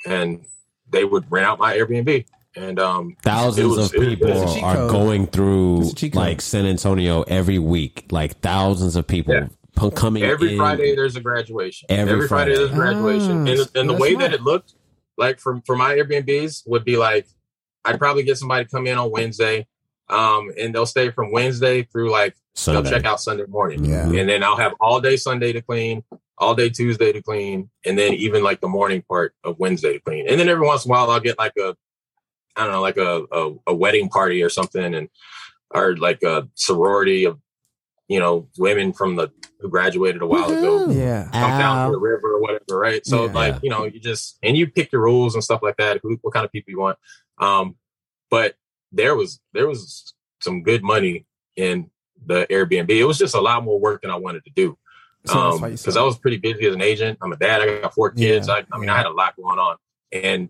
[0.06, 0.44] and
[0.90, 2.24] they would rent out my Airbnb,
[2.56, 6.12] and um, Thousands was- of people it's a cheat are going through It's a cheat
[6.14, 6.20] code.
[6.22, 8.06] like San Antonio every week.
[8.10, 9.90] Like thousands of people Yeah.
[9.96, 10.58] coming every in.
[10.58, 11.86] Friday there's a graduation.
[11.90, 12.54] Every Friday, Friday.
[12.56, 14.30] there's a graduation, Ah, and, and the way smart.
[14.30, 14.74] that it looked,
[15.18, 17.26] like for for my Airbnbs, would be like
[17.84, 19.66] I'd probably get somebody to come in on Wednesday,
[20.10, 22.34] um, and they'll stay from Wednesday through like
[22.66, 23.84] they'll check out Sunday morning.
[23.84, 24.04] Yeah.
[24.06, 26.02] and then I'll have all day Sunday to clean,
[26.38, 30.00] all day Tuesday to clean, and then even like the morning part of Wednesday to
[30.00, 30.28] clean.
[30.28, 31.76] And then every once in a while I'll get like a,
[32.56, 35.08] I don't know, like a a, a wedding party or something, and
[35.72, 37.38] or like a sorority of,
[38.08, 39.30] you know, women from the
[39.60, 40.90] who graduated a while ago.
[40.90, 41.28] Yeah.
[41.32, 43.06] Come down to the river or whatever, right?
[43.06, 43.32] So Yeah.
[43.32, 46.00] like, you know, you just and you pick your rules and stuff like that.
[46.02, 46.98] Who, what kind of people you want?
[47.38, 47.76] Um,
[48.30, 48.54] but
[48.92, 51.26] there was there was some good money
[51.56, 51.90] in
[52.24, 52.90] the Airbnb.
[52.90, 54.76] It was just a lot more work than I wanted to do
[55.26, 57.18] So that's why you because Um, I was pretty busy as an agent.
[57.22, 57.60] I'm a dad.
[57.62, 58.48] I got four kids.
[58.48, 58.88] Yeah, I, I mean.
[58.88, 59.76] I had a lot going on,
[60.12, 60.48] and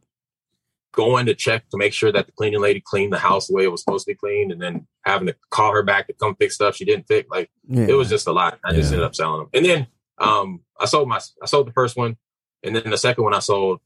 [0.93, 3.63] going to check to make sure that the cleaning lady cleaned the house the way
[3.65, 6.35] it was supposed to be cleaned, and then having to call her back to come
[6.37, 7.29] fix stuff she didn't fix.
[7.31, 7.87] Like yeah.
[7.89, 8.59] it was just a lot.
[8.65, 8.97] I just Yeah.
[8.97, 9.87] ended up selling them, and then
[10.19, 12.17] um, I sold my I sold the first one,
[12.63, 13.81] and then the second one I sold.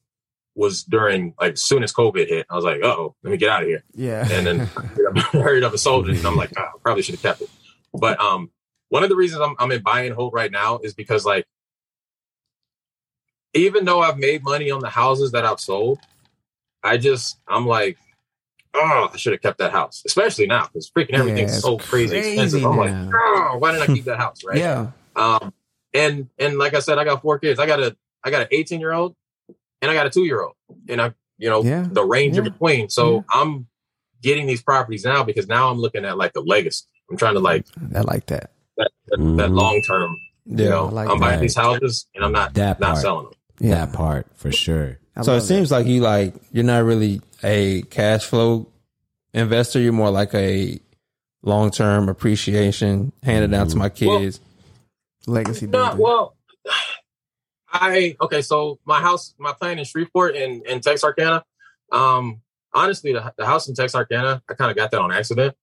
[0.54, 2.46] Was during like soon as COVID hit.
[2.48, 3.82] I was like, oh, let me get out of here.
[3.94, 4.26] Yeah.
[4.30, 6.16] And then I hurried up and sold it.
[6.16, 7.50] And I'm like, oh, I probably should have kept it.
[7.92, 8.50] But um,
[8.88, 11.46] one of the reasons I'm, I'm in buy and hold right now is because like,
[13.54, 15.98] even though I've made money on the houses that I've sold,
[16.82, 17.98] I just I'm like,
[18.74, 22.10] oh, I should have kept that house, especially now because freaking everything's Yeah, so crazy,
[22.16, 22.64] crazy expensive.
[22.64, 24.42] I'm like, oh, why didn't I keep that house?
[24.44, 24.58] Right?
[24.58, 24.90] Yeah.
[25.16, 25.52] Um,
[25.92, 27.60] and and like I said, I got four kids.
[27.60, 29.14] I got a I got an 18 year old
[29.82, 30.54] and I got a two year old,
[30.88, 31.86] and I you know Yeah.
[31.90, 32.88] the range in between.
[32.88, 33.20] So Yeah.
[33.40, 33.66] I'm
[34.22, 36.84] getting these properties now because now I'm looking at like the legacy.
[37.10, 38.50] I'm trying to like I like that.
[38.76, 39.54] that that, that Mhm.
[39.58, 40.16] long term.
[40.46, 40.70] You Yeah.
[40.70, 43.02] know, I like I'm buying these houses and I'm not That not part.
[43.02, 43.34] selling them.
[43.60, 43.84] Yeah.
[43.86, 44.98] That part for sure.
[45.16, 48.66] I so it love seems like you like you're not really a cash flow
[49.32, 49.78] investor.
[49.80, 50.80] You're more like a
[51.42, 54.38] long term appreciation, hand it down to my kids.
[55.26, 55.30] that.
[55.30, 55.98] legacy No, building.
[55.98, 56.36] well,
[57.74, 58.40] I okay.
[58.42, 61.44] So my house, my plan in Shreveport and in Texarkana.
[61.92, 62.40] Um,
[62.72, 65.54] honestly, the, the house in Texarkana, I kind of got that on accident,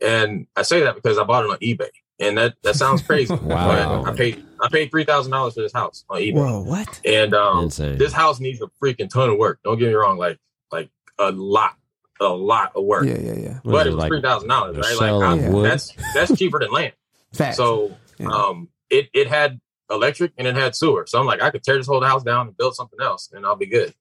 [0.00, 3.34] and I say that because I bought it on eBay, and that that sounds crazy.
[3.42, 4.02] Wow.
[4.04, 7.00] But I paid I paid three thousand dollars for this house on eBay, Whoa, what?
[7.04, 7.98] and um, Insane.
[7.98, 9.60] this house needs a freaking ton of work.
[9.64, 10.38] Don't get me wrong, like
[10.72, 11.74] like a lot,
[12.20, 13.06] a lot of work.
[13.06, 13.54] Yeah, yeah, yeah.
[13.62, 14.96] What But it it, was like three thousand dollars, right?
[14.96, 15.64] Like I, wood?
[15.70, 16.92] that's that's cheaper than land.
[17.32, 17.56] Facts.
[17.56, 18.28] So Yeah.
[18.28, 19.60] um it it had
[19.90, 21.06] electric and it had sewer.
[21.06, 23.44] So I'm like, I could tear this whole house down and build something else and
[23.46, 23.94] I'll be good.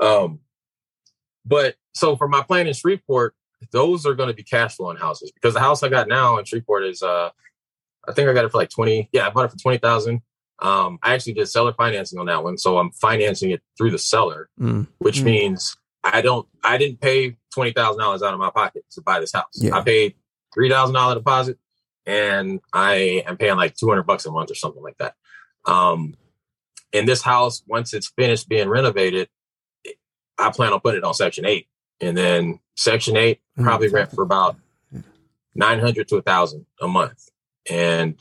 [0.00, 0.40] Um
[1.44, 3.34] but so for my plan in Shreveport,
[3.72, 6.84] those are gonna be cash flowing houses because the house I got now in Shreveport
[6.84, 7.30] is uh
[8.08, 9.08] I think I got it for like twenty.
[9.12, 10.22] Yeah, I bought it for twenty thousand.
[10.60, 12.56] Um I actually did seller financing on that one.
[12.58, 14.86] So I'm financing it through the seller, Mm.
[14.98, 15.24] which Mm.
[15.24, 19.20] means I don't I didn't pay twenty thousand dollars out of my pocket to buy
[19.20, 19.52] this house.
[19.54, 19.76] Yeah.
[19.76, 20.14] I paid
[20.54, 21.58] three thousand dollar deposit
[22.06, 25.14] and I am paying like 200 bucks a month or something like that.
[25.66, 26.14] Um,
[26.92, 29.28] in this house, once it's finished being renovated,
[30.38, 31.66] I plan on putting it on section eight
[32.00, 33.64] and then section eight Mhm.
[33.64, 34.56] probably rent for about
[35.54, 37.28] 900 to a thousand a month.
[37.70, 38.16] And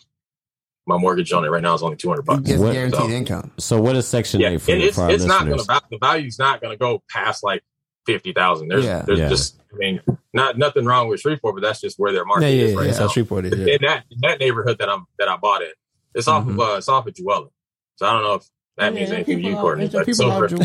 [0.88, 2.43] my mortgage on it right now is only 200 bucks.
[2.43, 3.52] Just What- guaranteed so- income.
[3.58, 5.80] So what is Section Yeah, Eight for, it's, for our it's not going listeners?
[5.82, 7.64] to, the value's not going to go past like
[8.06, 8.68] 50,000.
[8.70, 9.02] There's, Yeah.
[9.02, 9.30] there's Yeah.
[9.30, 10.02] just, I mean,
[10.34, 12.86] not nothing wrong with Shreveport, but that's just where their Yeah, market yeah, is right
[12.86, 13.58] That's now how Shreveport is.
[13.60, 13.74] Yeah.
[13.76, 15.76] in that in that neighborhood that I'm that I bought it.
[16.16, 16.51] It's off Mhm.
[16.51, 17.49] of uh, it's off of Jewella.
[17.97, 18.43] So I don't know if
[18.78, 19.88] that means anything to you, Courtney.
[19.88, 20.47] But it's over.
[20.49, 20.57] No,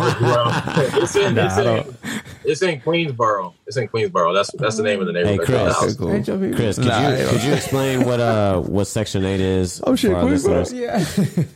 [0.00, 1.96] but It's in, Nah, it's, in,
[2.44, 3.54] it's in Queensboro.
[3.66, 4.34] It's in Queensboro.
[4.34, 5.40] That's that's the name of the neighborhood.
[5.40, 5.96] Hey, Chris.
[5.96, 6.24] The.
[6.24, 6.54] Cool.
[6.54, 7.28] Chris, could Nah, you yeah.
[7.30, 10.72] could you explain what uh what Section Eight is Oh shit, Queensboro.
[10.74, 11.04] Yeah.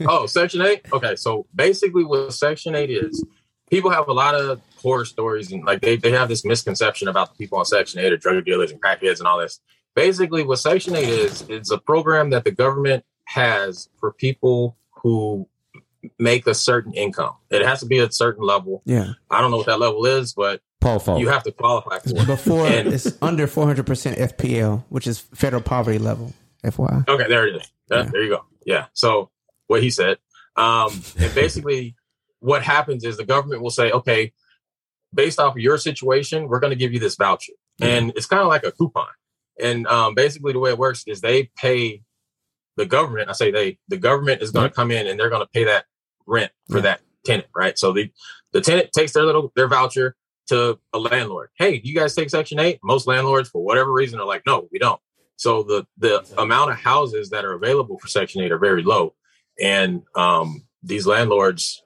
[0.08, 0.86] Oh, Section 8?
[0.92, 3.24] Okay, so basically what Section 8 is,
[3.70, 7.30] people have a lot of horror stories and like they, they have this misconception about
[7.32, 9.60] the people on Section 8 are drug dealers and crackheads and all this.
[9.94, 15.48] Basically, what Section 8 is, it's a program that the government has for people who
[16.18, 17.34] make a certain income.
[17.50, 18.82] It has to be a certain level.
[18.84, 19.12] yeah.
[19.30, 21.20] I don't know what that level is, but Pofo.
[21.20, 22.26] you have to qualify for it.
[22.26, 26.32] Before And- it's under 400% FPL, which is federal poverty level.
[26.64, 27.04] FYI.
[27.08, 27.72] Okay, there it is.
[27.88, 28.10] There, Yeah.
[28.12, 28.44] there you go.
[28.64, 28.86] Yeah.
[28.94, 29.30] So
[29.66, 30.18] what he said.
[30.56, 31.94] Um, and basically
[32.40, 34.32] what happens is the government will say, okay,
[35.14, 37.52] based off of your situation, we're going to give you this voucher.
[37.80, 39.06] And it's kind of like a coupon.
[39.60, 42.02] And um, basically the way it works is they pay
[42.76, 43.28] the government.
[43.28, 45.64] I say they, the government is going to come in and they're going to pay
[45.64, 45.84] that
[46.26, 46.82] rent for Yeah.
[46.82, 47.78] that tenant, right?
[47.78, 48.10] So the,
[48.52, 50.16] the tenant takes their little, their voucher
[50.48, 51.50] to a landlord.
[51.58, 52.80] Hey, do you guys take section eight?
[52.82, 55.00] Most landlords for whatever reason are like, no, we don't.
[55.36, 59.14] So the the amount of houses that are available for Section Eight are very low,
[59.60, 61.82] and um, these landlords,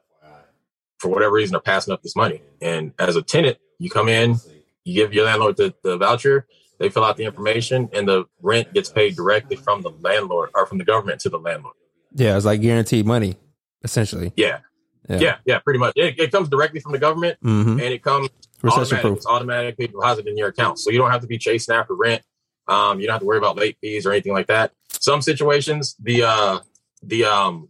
[0.99, 2.43] for whatever reason, are passing up this money.
[2.61, 4.37] And as a tenant, you come in,
[4.85, 6.47] you give your landlord the, the voucher,
[6.79, 10.67] they fill out the information, and the rent gets paid directly from the landlord or
[10.67, 11.75] from the government to the landlord.
[12.15, 13.37] Yeah, it's like guaranteed money,
[13.85, 14.33] essentially.
[14.37, 14.61] Yeah,
[15.09, 15.93] yeah, yeah, prettle pretty much.
[15.97, 17.71] It, it comes directly from the government, Mm-hmm.
[17.73, 18.29] and it comes
[18.63, 19.03] Recession automatic.
[19.03, 19.17] proof.
[19.19, 20.79] It's automatically deposited in your account.
[20.79, 22.23] So you don't have to be chasing after rent.
[22.69, 24.73] Um, you don't have to worry about late fees or anything like that.
[24.89, 26.59] Some situations, the uh,
[27.03, 27.69] the um,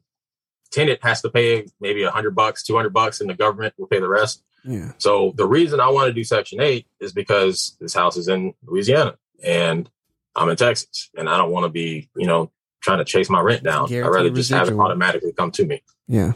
[0.71, 3.89] tenant has to pay maybe a hundred bucks, two hundred bucks, and the government will
[3.89, 4.43] pay the rest.
[4.67, 4.93] Yeah.
[4.99, 8.53] So the reason I want to do Section Eight is because this house is in
[8.65, 9.89] Louisiana and
[10.35, 12.51] I'm in Texas, and I don't want to be, you know,
[12.83, 13.93] trying to chase my rent down.
[13.93, 15.83] I'd rather just have it automatically come to me.
[16.09, 16.33] Yeah.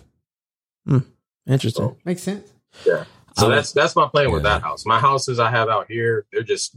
[1.46, 1.84] Interesting.
[1.84, 2.52] So, Makes sense.
[2.86, 3.04] yeah.
[3.36, 4.84] So Um, that's that's my plan with that house.
[4.86, 6.76] My houses I have out here, they're just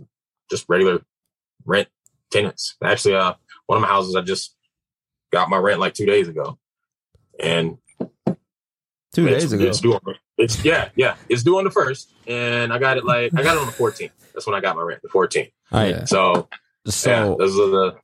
[0.49, 1.01] just regular
[1.65, 1.87] rent
[2.31, 2.75] tenants.
[2.83, 3.33] Actually, uh,
[3.67, 4.55] one of my houses I just
[5.31, 6.57] got my rent like two days ago,
[7.39, 7.77] and
[9.13, 9.65] Two it's, days ago.
[9.65, 9.93] it's due.
[9.93, 10.01] On,
[10.37, 13.55] it's yeah, yeah, it's due on the first, and I got it like I got
[13.55, 14.11] it on the 14th.
[14.33, 15.51] That's when I got my rent, the 14th.
[15.71, 15.89] All right.
[15.89, 16.05] Yeah.
[16.05, 16.47] So,
[16.87, 17.95] So yeah, those are the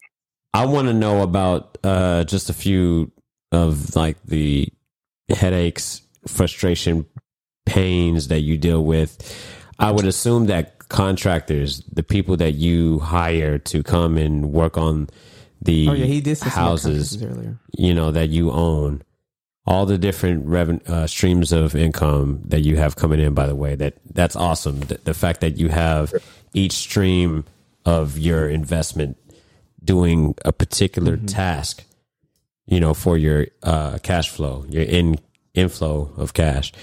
[0.53, 3.11] I want to know about uh, just a few
[3.51, 4.67] of like the
[5.29, 7.05] headaches, frustration
[7.65, 9.17] pains that you deal with.
[9.77, 15.07] I would assume that contractors, the people that you hire to come and work on
[15.61, 17.59] the Oh yeah, he did say houses, earlier.
[17.77, 19.03] you know, that you own,
[19.69, 23.35] all the different reven- uh, streams of income that you have coming in.
[23.35, 24.79] By the way, that that's awesome.
[24.79, 26.11] The, the fact that you have
[26.53, 27.45] each stream
[27.85, 29.17] of your investment
[29.83, 31.83] doing a particular task,
[32.65, 35.19] you know, for your uh, cash flow, your in
[35.53, 36.73] inflow of cash.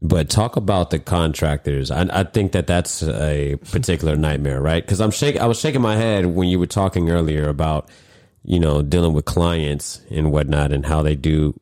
[0.00, 1.90] But talk about the contractors.
[1.90, 4.82] I, I think that that's a particular nightmare, right?
[4.82, 5.42] Because I'm shaking.
[5.42, 7.90] I was shaking my head when you were talking earlier about,
[8.42, 11.58] you know, dealing with clients and whatnot, and how they do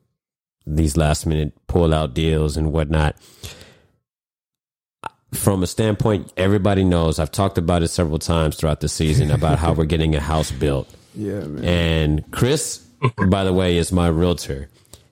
[0.65, 3.15] these last minute pull out deals and whatnot.
[5.33, 7.17] From a standpoint, everybody knows.
[7.17, 10.51] I've talked about it several times throughout the season about how we're getting a house
[10.51, 10.93] built.
[11.15, 11.63] Yeah, man.
[11.63, 12.79] And Chris,
[13.27, 14.67] by the way, is my realtor.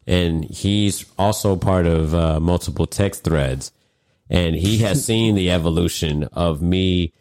[0.07, 3.71] And he's also part of uh, multiple text threads.
[4.27, 7.13] And he has seen the evolution of me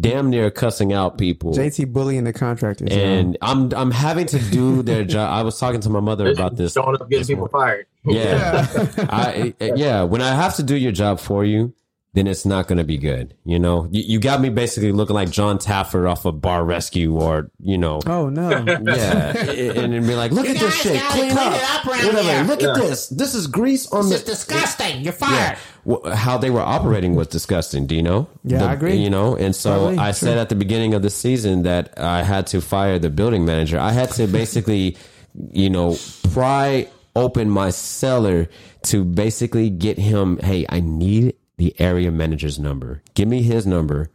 [0.00, 1.52] damn near cussing out people.
[1.52, 2.90] JT bullying the contractors.
[2.90, 2.96] yo.
[2.98, 5.30] And I'm I'm having to do their job.
[5.32, 6.72] I was talking to my mother about this.
[6.72, 7.86] Showing up getting people fired.
[8.04, 8.66] Yeah.
[9.10, 11.74] I yeah, when I have to do your job for you,
[12.18, 13.34] then it's not going to be good.
[13.44, 17.18] You know, you, you got me basically looking like John Taffer off of Bar Rescue
[17.18, 21.32] or, you know, oh no, yeah, and then be like, "Look at this shit, clean
[21.32, 22.44] up, whatever.
[22.48, 23.08] Look at this.
[23.08, 25.02] This is grease on the disgusting.
[25.02, 25.56] You're fired.
[25.88, 27.86] Wh- How they were operating was disgusting.
[27.86, 28.28] Do you know?
[28.44, 28.96] Yeah, I agree.
[28.96, 30.14] You know, and so Totally, I true.
[30.28, 33.78] said at the beginning of the season that I had to fire the building manager.
[33.78, 34.96] I had to basically,
[35.52, 35.96] you know,
[36.32, 38.48] pry open my cellar
[38.84, 40.38] to basically get him.
[40.38, 43.02] Hey, I need the area manager's number.
[43.14, 44.10] Give me his number.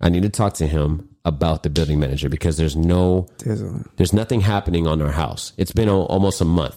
[0.00, 3.84] I need to talk to him about the building manager because there's no There's a-
[3.96, 5.52] there's nothing happening on our house.
[5.56, 6.76] It's been al- almost a month.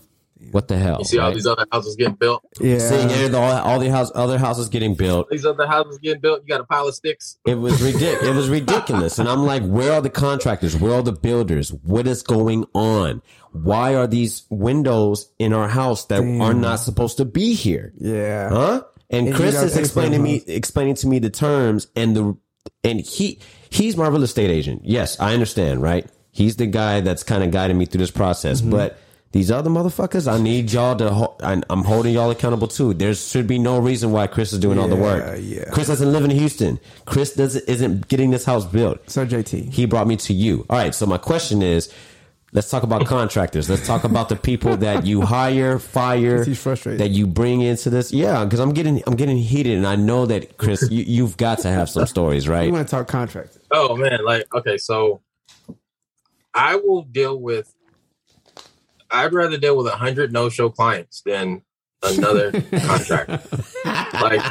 [0.52, 1.00] What the hell?
[1.00, 1.34] You see all right?
[1.34, 2.42] these other houses getting built.
[2.62, 2.78] yeah.
[2.78, 5.30] Seeing every- all, all the house, other houses getting built.
[5.30, 6.42] These other houses getting built.
[6.44, 7.38] You got a pile of sticks.
[7.46, 8.24] It was ridiculous.
[8.24, 9.20] It was ridiculous.
[9.20, 10.78] And I'm like, where are the contractors?
[10.78, 11.74] Where are the builders?
[11.74, 13.22] What is going on?
[13.52, 17.92] Why are these windows in our house that are not supposed to be here?
[18.00, 18.50] yeah.
[18.50, 18.84] Huh?
[19.10, 22.38] And And Chris is explaining me explaining to me the terms and the
[22.84, 23.40] and he
[23.70, 24.82] he's my real estate agent.
[24.84, 26.06] Yes, I understand, right?
[26.32, 28.72] He's the guy that's kind of guiding me through this process, Mm-hmm.
[28.72, 29.00] but
[29.34, 31.10] these other motherfuckers, I need y'all to.
[31.10, 32.94] Ho- I'm holding y'all accountable too.
[32.94, 35.24] There should be no reason why Chris is doing all the work.
[35.26, 35.70] Yeah, yeah.
[35.72, 36.80] Chris doesn't live in Houston.
[37.06, 39.10] Chris doesn't isn't getting this house built.
[39.10, 40.66] So JT, He brought me to you.
[40.70, 40.96] All right.
[40.96, 41.94] So my question is,
[42.54, 43.70] let's talk about contractors.
[43.70, 47.02] Let's talk about the people that you hire, fire, He's frustrated.
[47.02, 48.12] that you bring into this.
[48.12, 51.60] Yeah, because I'm getting I'm getting heated, and I know that Chris, you, you've got
[51.60, 52.62] to have some stories, right?
[52.62, 52.74] we right?
[52.74, 53.62] want to talk contractors.
[53.72, 55.22] Oh man, like okay, so
[56.54, 57.74] I will deal with.
[59.10, 61.62] I'd rather deal with a hundred no-show clients than
[62.04, 63.42] another contractor.
[63.86, 64.42] Like,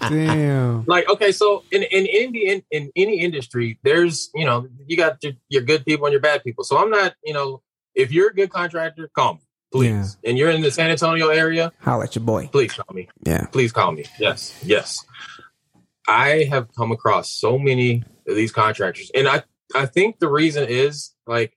[0.00, 0.84] Damn.
[0.86, 5.22] like okay, so in in any in, in any industry, there's you know you got
[5.22, 6.64] your, your good people and your bad people.
[6.64, 7.62] So I'm not you know
[7.94, 9.40] if you're a good contractor, call me
[9.72, 12.48] please, and you're in the San Antonio area, Holla at your boy.
[12.48, 13.08] please call me.
[13.24, 13.46] Yeah.
[13.46, 14.04] please call me.
[14.18, 15.04] Yes, yes.
[16.08, 19.42] I have come across so many of these contractors, and I
[19.74, 21.56] I think the reason is like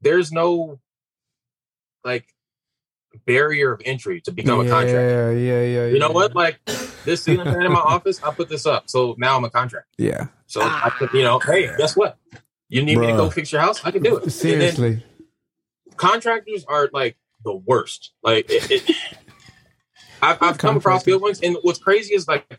[0.00, 0.80] there's no
[2.04, 2.33] like
[3.26, 5.32] barrier of entry to become a contractor.
[5.34, 5.86] Yeah, yeah, yeah.
[5.92, 6.34] You know what?
[6.34, 6.58] Like
[7.04, 9.88] this ceiling fan in my office, I put this up, so now I'm a contractor.
[9.98, 10.28] Yeah.
[10.46, 12.18] So I could, you know, hey, guess what?
[12.68, 13.84] You need me to go fix your house?
[13.84, 14.30] I can do it.
[14.30, 15.04] Seriously.
[15.96, 18.12] contractors are like the worst.
[18.22, 18.96] Like it, it,
[20.22, 22.58] I've, I've come across good ones, and what's crazy is like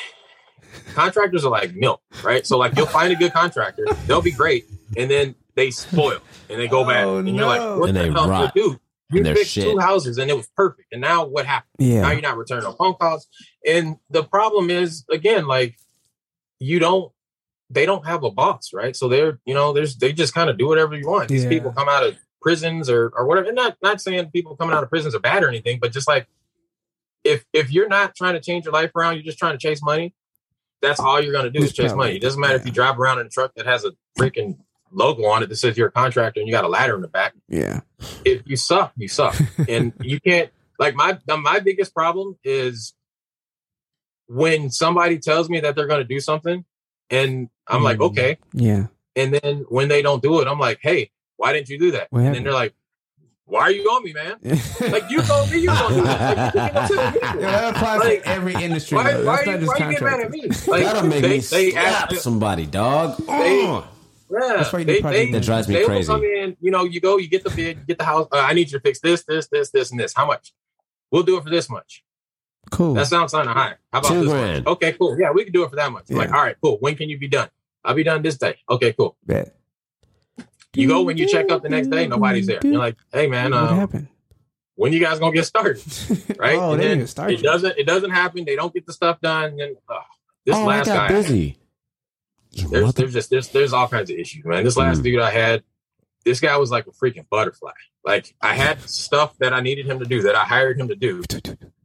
[0.95, 2.47] contractors are like milk, right?
[2.47, 4.67] So like you'll find a good contractor, they'll be great,
[4.97, 7.47] and then they spoil and they go bad, Oh, and you're no.
[7.49, 8.55] like, what And the they hell, rot.
[8.55, 8.79] dude?
[9.11, 9.65] You And fixed shit.
[9.65, 11.71] two houses and it was perfect, and now what happened?
[11.79, 12.03] Yeah.
[12.03, 13.27] Now you're not returning no phone calls,
[13.67, 15.77] and the problem is again like
[16.61, 17.13] you don't.
[17.71, 18.97] They don't have a boss, right?
[18.97, 21.29] So they're, you know, there's they just kind of do whatever you want.
[21.29, 21.51] These Yeah.
[21.51, 23.49] people come out of prisons or or whatever.
[23.49, 26.09] And not not saying people coming out of prisons are bad or anything, but just
[26.09, 26.27] like
[27.25, 29.83] if if you're not trying to change your life around, you're just trying to chase
[29.83, 30.15] money.
[30.81, 32.17] That's all you're going to do is chase probably, money.
[32.17, 34.59] It doesn't matter if you drive around in a truck that has a freaking
[34.91, 37.09] logo on it that says you're a contractor and you got a ladder in the
[37.09, 37.35] back.
[37.49, 37.81] Yeah.
[38.25, 39.37] If you suck, you suck,
[39.69, 40.51] and you can't.
[40.79, 42.95] Like my my biggest problem is
[44.27, 46.65] when somebody tells me that they're going to do something,
[47.11, 48.07] and I'm like, Mm.
[48.11, 48.87] okay, Yeah.
[49.17, 52.09] and then when they don't do it, I'm like, hey, why didn't you do that?
[52.11, 52.37] What and happened?
[52.37, 52.75] then they're like,
[53.47, 54.37] why are you on me, man?
[54.93, 56.55] Like you told me you don't do that.
[56.55, 57.19] Like, you can't tell me.
[57.23, 58.97] Yeah, that applies Like, to every industry.
[58.97, 59.25] Why, though.
[59.25, 60.67] why, That's are not you, just why you get mad at contractors.
[60.67, 60.73] me?
[60.73, 63.17] Like, That'll make they, me they slap ask, somebody, dog.
[63.27, 63.85] They- Ugh.
[64.31, 66.09] Yeah, That's they, they, that drives me they will crazy.
[66.09, 68.29] come in, you know, you go, you get the bid, you get the house.
[68.33, 70.13] Uh, I need you to fix this, this, this, this, and this.
[70.15, 70.53] How much?
[71.11, 72.05] we'll do it for this much.
[72.71, 72.95] Cool.
[72.95, 73.75] That sounds kind of high.
[73.93, 74.65] How about this grand.
[74.65, 74.73] much?
[74.75, 75.19] Okay, cool.
[75.19, 76.11] Yeah, we can do it for that much.
[76.11, 76.77] I'm like, all right, cool.
[76.81, 77.49] When can you be done?
[77.85, 78.57] I'll be done this day.
[78.69, 79.17] Okay, cool.
[79.25, 79.55] Bet.
[80.75, 82.61] You go when you check up the next day, nobody's there.
[82.63, 84.09] You're like, hey man, what um, happened?
[84.75, 85.83] when you guys gonna get started?
[86.39, 86.57] Right?
[86.57, 88.45] Oh, and they then didn't start it doesn't it doesn't happen.
[88.45, 89.59] They don't get the stuff done.
[89.59, 90.01] And uh,
[90.45, 91.59] this oh, I last got guy, busy.
[92.63, 94.65] You there's, mother- there's just there's there's all kinds of issues, man.
[94.65, 95.05] This last Mm.
[95.05, 95.63] dude I had,
[96.25, 97.73] this guy was like a freaking butterfly.
[98.05, 100.95] Like I had stuff that I needed him to do that I hired him to
[100.97, 101.23] do,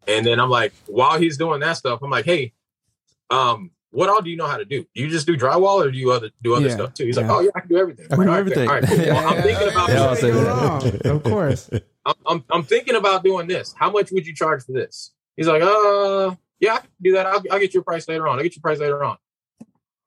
[0.08, 2.54] and then I'm like, while he's doing that stuff, I'm like, hey,
[3.30, 4.86] um, what all do you know how to do?
[4.96, 7.06] Do you just do drywall or do you other do other Yeah, stuff too?
[7.06, 7.24] He's yeah.
[7.28, 8.08] like, oh yeah, I can do everything.
[8.12, 8.68] I can do All right, everything.
[8.70, 8.98] All right, cool.
[8.98, 11.02] Well, I'm thinking about They all doing this.
[11.04, 11.06] that.
[11.12, 11.70] of course.
[12.06, 13.74] I'm, I'm I'm thinking about doing this.
[13.78, 15.12] How much would you charge for this?
[15.38, 17.26] He's like, uh, yeah, I can do that.
[17.28, 18.38] I'll, I'll get you a price later on.
[18.38, 19.18] I'll get you a price later on.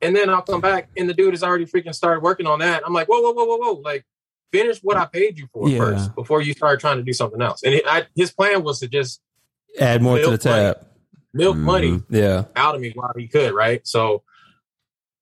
[0.00, 2.82] And then I'll come back and the dude has already freaking started working on that.
[2.84, 3.80] I'm like, whoa, whoa, whoa, whoa, whoa.
[3.80, 4.04] Like,
[4.52, 5.78] finish what I paid you for Yeah.
[5.78, 7.62] first before you start trying to do something else.
[7.62, 9.20] And it, I, his plan was to just
[9.80, 10.62] Add more to the Milk money.
[10.62, 10.86] tab.
[11.34, 11.60] milk Mhm.
[11.60, 12.44] money Yeah.
[12.56, 13.86] out of me while he could, right?
[13.86, 14.22] So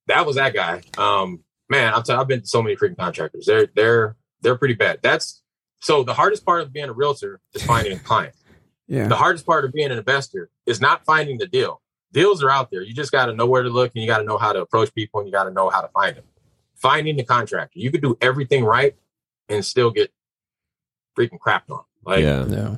[0.06, 0.82] that was that guy.
[0.98, 3.46] Um, man, I'm t- I've been to so many freaking contractors.
[3.46, 5.00] They're they're they're pretty bad.
[5.02, 5.42] That's
[5.80, 8.34] so the hardest part of being a realtor is finding a client.
[8.86, 9.08] Yeah.
[9.08, 11.80] The hardest part of being an investor is not finding the deal.
[12.14, 12.80] Deals are out there.
[12.82, 14.60] You just got to know where to look and you got to know how to
[14.62, 16.24] approach people and you got to know how to find them.
[16.76, 17.78] Finding the contractor.
[17.78, 18.94] You could do everything right
[19.48, 20.12] and still get
[21.18, 21.82] freaking crapped on.
[22.06, 22.44] Like yeah.
[22.46, 22.76] Yeah.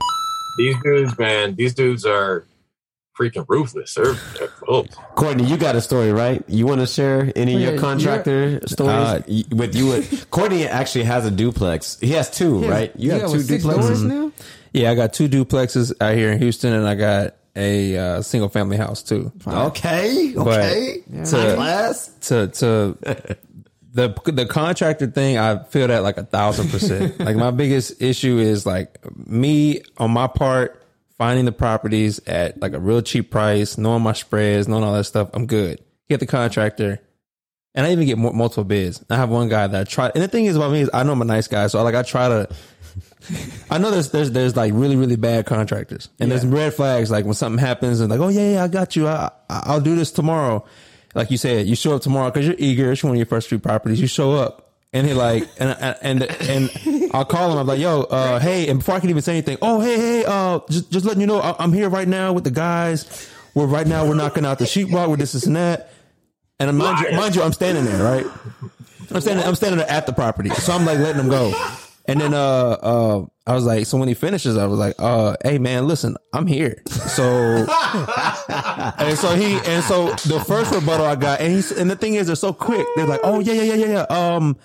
[0.59, 2.47] these dudes, man, these dudes are
[3.19, 3.95] freaking ruthless.
[3.95, 4.85] They're, they're oh,
[5.17, 6.43] Courtney, you got a story, right?
[6.49, 9.23] You want to share any of your contractor stories Uh,
[9.55, 9.93] with you?
[9.93, 11.99] and- Courtney actually has a duplex.
[12.01, 12.69] He has two, Yeah.
[12.71, 12.93] right?
[12.97, 14.05] You, You have got, two duplexes.
[14.07, 14.33] now?
[14.73, 18.49] Yeah, I got two duplexes out here in Houston, and I got a uh, single
[18.49, 19.33] family house too.
[19.47, 21.03] Okay, okay.
[21.07, 22.09] But High to, class.
[22.23, 23.39] to to
[23.93, 27.19] the the contractor thing, I feel that like a thousand percent.
[27.21, 30.83] like my biggest issue is like me on my part
[31.17, 35.05] finding the properties at like a real cheap price, knowing my spreads, knowing all that
[35.05, 35.31] stuff.
[35.33, 35.83] I'm good.
[36.09, 37.01] Get the contractor.
[37.75, 39.05] And I even get multiple bids.
[39.11, 41.03] I have one guy that I try, and the thing is about me is I
[41.03, 42.49] know I'm a nice guy, so like I try to.
[43.71, 47.11] I know there's there's there's like really really bad contractors, and there's red flags.
[47.11, 49.09] Like when something happens, and like, oh yeah, yeah, I got you.
[49.09, 50.65] I I'll do this tomorrow.
[51.15, 52.93] Like you said, you show up tomorrow because you're eager.
[52.93, 54.01] It's one of your first few properties.
[54.01, 55.71] You show up, and he like, and
[56.03, 57.59] and and I'll call him.
[57.59, 60.25] I'm like, yo, uh, hey, and before I can even say anything, oh hey hey,
[60.27, 63.31] uh, just just letting you know, I- I'm here right now with the guys.
[63.55, 65.91] We're right now we're knocking out the sheetrock with this, this and that.
[66.61, 68.27] And mind you, mind you, I'm standing there, right?
[69.11, 71.53] I'm standing, I'm standing there at the property, so I'm like letting them go.
[72.09, 75.37] And then, uh, uh, I was like, so when he finishes, I was like, uh,
[75.45, 76.83] hey man, listen, I'm here.
[76.89, 77.23] So,
[78.99, 82.15] and so he, and so the first rebuttal I got, and he's, and the thing
[82.15, 82.87] is, they're so quick.
[82.97, 84.35] They're like, oh yeah, yeah, yeah, yeah, yeah.
[84.35, 84.57] Um,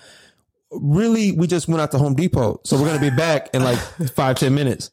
[0.72, 3.78] really, we just went out to Home Depot, so we're gonna be back in like
[4.14, 4.90] five, ten minutes.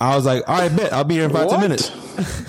[0.00, 1.90] I was like, all right, bet I'll be here in five, ten minutes.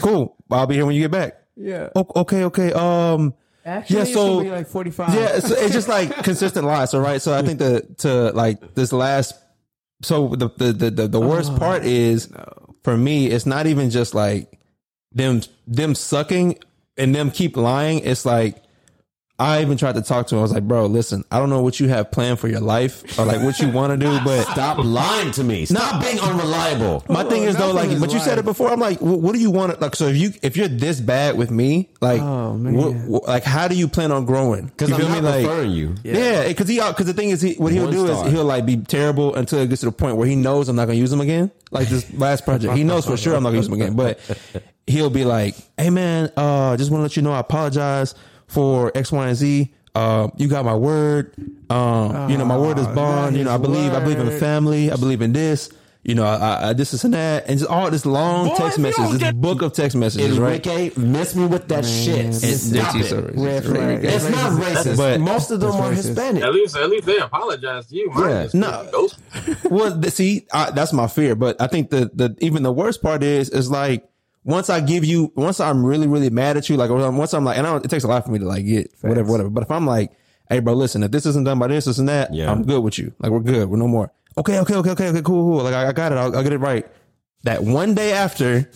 [0.02, 1.38] Cool, I'll be here when you get back.
[1.56, 1.90] Yeah.
[1.96, 2.74] Okay, okay.
[2.74, 5.14] Um, Actually, Yeah, so- like 45.
[5.16, 6.91] yeah, so it's just like consistent lies.
[6.91, 9.36] So right, so I think the to like this last.
[10.01, 12.30] So the the the the, the worst oh, part is
[12.84, 14.59] for me, it's not even just like
[15.14, 16.57] them them sucking
[16.97, 17.99] and them keep lying.
[17.99, 18.62] It's like
[19.40, 20.40] I even tried to talk to him.
[20.40, 23.18] I was like, bro, listen, I don't know what you have planned for your life
[23.18, 25.66] or like what you want to do, but Stop lying to me.
[25.66, 27.04] Stop being unreliable.
[27.10, 28.70] my thing is though, like, is but you said it before.
[28.70, 29.82] I'm like, wh- what do you want?
[29.82, 32.76] Like, so if you if you're this bad with me, like, Oh, man.
[32.76, 34.68] wh- wh- like, how do you plan on growing?
[34.68, 35.30] Because You I'm feel not me?
[35.30, 35.96] Like, preferring you.
[36.04, 38.28] yeah, because he because the thing is, he, what he'll One do star.
[38.28, 40.76] is he'll like be terrible until it gets to the point where he knows I'm
[40.76, 41.50] not gonna use him again.
[41.72, 43.96] Like this last project, he knows for sure I'm not gonna use him again.
[43.96, 44.20] But
[44.86, 48.14] he'll be like, "Hey man, uh, just want to let you know I apologize
[48.54, 49.74] for X, Y, and Z.
[49.95, 51.34] Uh, you got my word.
[51.70, 53.38] Um, you know my word is Oh, bond.
[53.38, 54.39] You know I his believe I believe in word.
[54.39, 54.91] family.
[54.91, 55.70] I believe in this."
[56.06, 58.72] You know, I, I, this, this, and that, and just all this long Boy, text
[58.74, 60.66] if you messages, this get- book of text messages, right?
[60.68, 62.26] Enrique, miss me with that shit.
[62.26, 63.36] And Stop JT, so it.
[63.38, 63.45] racist.
[63.45, 64.04] Red flag.
[64.04, 64.97] It's not racist.
[64.97, 66.08] But- Most of them are racist.
[66.08, 66.43] Hispanic.
[66.43, 68.09] at least at least they apologize to you.
[68.09, 68.42] Mine Yeah.
[68.43, 68.67] is No.
[69.32, 71.36] freaking well, see, I, that's my fear.
[71.36, 74.05] But I think the the even the worst part is is like
[74.43, 77.57] once I give you, once I'm really really mad at you, like once I'm like,
[77.57, 79.49] and I don't, it takes a lot for me to like get whatever whatever.
[79.49, 80.11] But if I'm like,
[80.49, 82.51] hey, bro, listen, if this isn't done by this, this and that, Yeah.
[82.51, 83.13] I'm good with you.
[83.20, 83.70] Like we're good.
[83.70, 84.11] We're no more.
[84.37, 85.63] Okay, okay, okay, okay, okay, cool, cool.
[85.63, 86.17] Like I, I got it.
[86.17, 86.86] I'll, I'll get it right.
[87.43, 88.70] That one day after.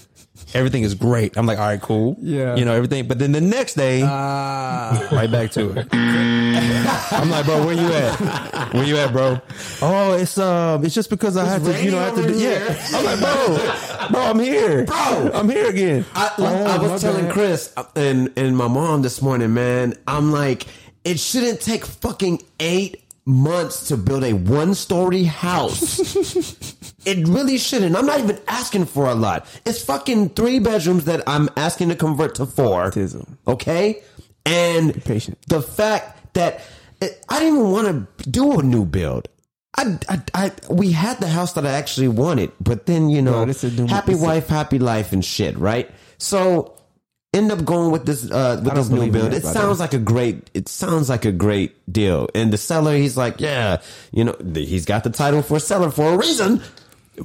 [0.53, 1.37] Everything is great.
[1.37, 2.15] I'm like, all right, cool.
[2.21, 2.55] Yeah.
[2.55, 3.07] You know, everything.
[3.07, 5.07] But then the next day, Ah.
[5.11, 5.87] right back to it.
[5.93, 8.73] I'm like, bro, where you at?
[8.73, 9.39] Where you at, bro?
[9.81, 12.33] Oh, it's um, it's just because I had to, you know, I have to do.
[12.33, 12.59] Here.
[12.69, 12.97] Yeah.
[12.97, 15.31] I'm like, bro, bro, I'm here, Bro.
[15.33, 16.05] I'm here again.
[16.15, 17.33] I, Oh, I was telling bad.
[17.33, 19.95] Chris uh, and and my mom this morning, man.
[20.07, 20.67] I'm like,
[21.03, 25.99] it shouldn't take fucking eight months to build a one story house
[27.07, 27.95] it really shouldn't.
[27.95, 29.45] I'm not even asking for a lot.
[29.65, 32.91] It's fucking three bedrooms that I'm asking to convert to four.
[32.91, 33.27] Tizzle.
[33.47, 34.01] Okay,
[34.45, 35.37] and patient.
[35.47, 36.61] the fact that
[37.01, 39.29] it, I didn't even want to do a new build.
[39.77, 43.33] I, I, I, we had the house that I actually wanted, but then you know,
[43.33, 45.89] Bro, this is new- happy wife, happy life, and shit, right?
[46.17, 46.76] So
[47.33, 49.33] end up going with this uh with this new build.
[49.33, 50.49] It sounds like a great.
[50.53, 52.29] It sounds like a great deal.
[52.35, 53.81] And the seller, he's like, yeah,
[54.11, 56.61] you know, he's got the title for seller for a reason.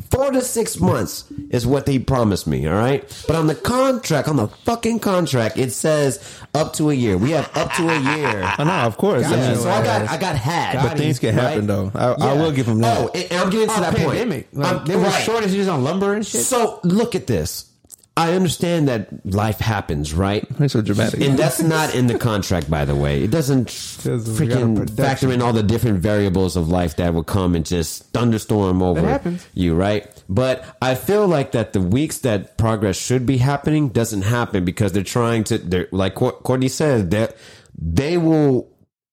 [0.09, 2.67] Four to six months is what they promised me.
[2.67, 6.19] All right, but on the contract, on the fucking contract, it says
[6.55, 7.19] up to a year.
[7.19, 8.43] We have up to a year.
[8.59, 9.27] I know, of course.
[9.27, 10.83] I Yeah, mean, so I got I got had.
[10.83, 11.93] but things can happen though.
[11.95, 12.99] I, I will give him that.
[13.03, 14.09] Oh, and I'm getting to Oh, that point.
[14.09, 14.49] pandemic.
[14.55, 15.23] Like, I'm- there right.
[15.25, 16.41] shortages on lumber and shit.
[16.41, 17.67] So look at this.
[18.15, 20.47] I understand that life happens, right?
[20.69, 21.23] So dramatic.
[21.23, 23.23] And that's not in the contract, by the way.
[23.23, 23.69] It doesn't
[24.05, 24.11] we
[24.47, 27.65] got a freaking factor in all the different variables of life that will come and
[27.65, 30.07] just thunderstorm over you, right?
[30.29, 34.93] But I feel like that the weeks that progress should be happening doesn't happen because
[34.93, 35.57] they're trying to.
[35.57, 37.37] They're like Courtney said that
[37.79, 38.72] they will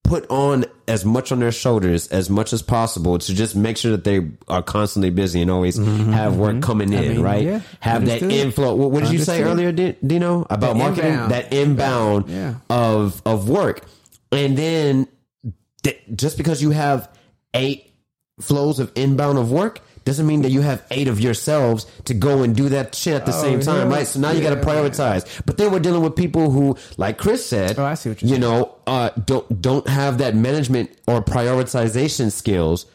[0.09, 3.91] put on as much on their shoulders as much as possible to just make sure
[3.91, 6.61] that they are constantly busy and always mm-hmm, have work mm-hmm.
[6.61, 7.45] coming in, mean, right?
[7.45, 7.61] yeah.
[7.79, 8.73] Have that inflow.
[8.73, 11.11] What, what did you say earlier, Dino, about marketing?
[11.11, 11.31] inbound.
[11.31, 12.55] That inbound Yeah.
[12.69, 13.85] of of work,
[14.31, 15.07] and then
[15.83, 17.07] th- just because you have
[17.53, 17.91] eight
[18.41, 22.43] flows of inbound of work doesn't mean that you have eight of yourselves to go
[22.43, 23.95] and do that shit at the same time, yeah.
[23.97, 24.07] right?
[24.07, 24.63] So now you got to Yeah.
[24.63, 25.25] prioritize.
[25.45, 28.29] But then we're dealing with people who, like Chris said, Oh, I see what you
[28.29, 28.41] saying.
[28.41, 32.85] know, uh, don't don't have that management or prioritization skills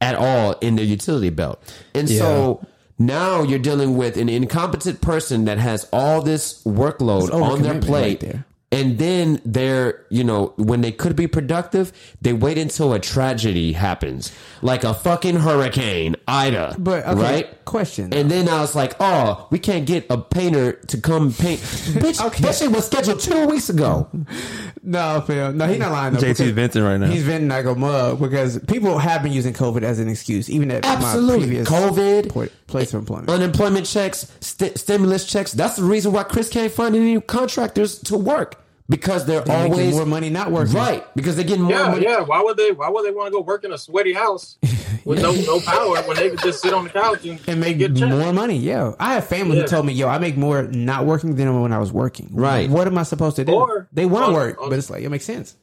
[0.00, 1.60] at all in their utility belt,
[1.94, 2.64] and so.
[3.00, 8.02] Now you're dealing with an incompetent person that has all this workload on their plate
[8.02, 8.44] right there.
[8.70, 11.90] And then they're, you know, when they could be productive,
[12.20, 14.30] they wait until a tragedy happens,
[14.60, 16.76] like a fucking hurricane, Ida.
[16.78, 17.64] But okay, right?
[17.64, 18.12] question.
[18.12, 21.60] And then I was like, oh, we can't get a painter to come paint.
[21.60, 22.42] Bitch, Okay.
[22.42, 24.08] that shit was scheduled two weeks ago.
[24.82, 25.52] no, Phil.
[25.52, 26.14] No, he's not lying.
[26.14, 27.06] Though, JT's venting right now.
[27.08, 30.70] He's venting like a mug because people have been using COVID as an excuse, even
[30.70, 32.28] at my previous COVID.
[32.30, 33.30] po- place of employment.
[33.30, 35.52] Unemployment checks, st- stimulus checks.
[35.52, 39.72] That's the reason why Chris can't find any contractors to work because they're, They're making
[39.72, 40.74] always more money not working.
[40.74, 42.04] Right, because they're getting more Yeah, money.
[42.04, 42.20] yeah.
[42.20, 42.70] Why would they?
[42.72, 44.56] Why would they want to go work in a sweaty house
[45.04, 47.76] with no no power when they could just sit on the couch and, and make
[47.78, 48.56] get more money.
[48.56, 49.62] Yeah, I have family Yeah.
[49.64, 52.70] who told me, "Yo, I make more not working than when I was working." Right.
[52.70, 53.52] What am I supposed to do?
[53.52, 55.54] Or- they want to work, on- but it's like it makes sense.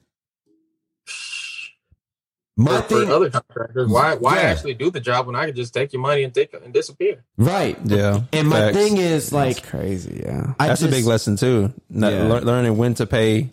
[2.58, 3.90] My for, for thing, other contractors.
[3.90, 4.42] Why why Yeah.
[4.44, 7.24] actually do the job when I could just take your money and take and disappear?
[7.38, 7.78] right?
[7.84, 8.78] Yeah, And my facts.
[8.78, 10.22] thing is like, It's crazy.
[10.26, 10.54] Yeah.
[10.60, 11.74] I That's a big lesson too.
[11.90, 12.28] Not Yeah.
[12.28, 13.52] lear- learning when to pay,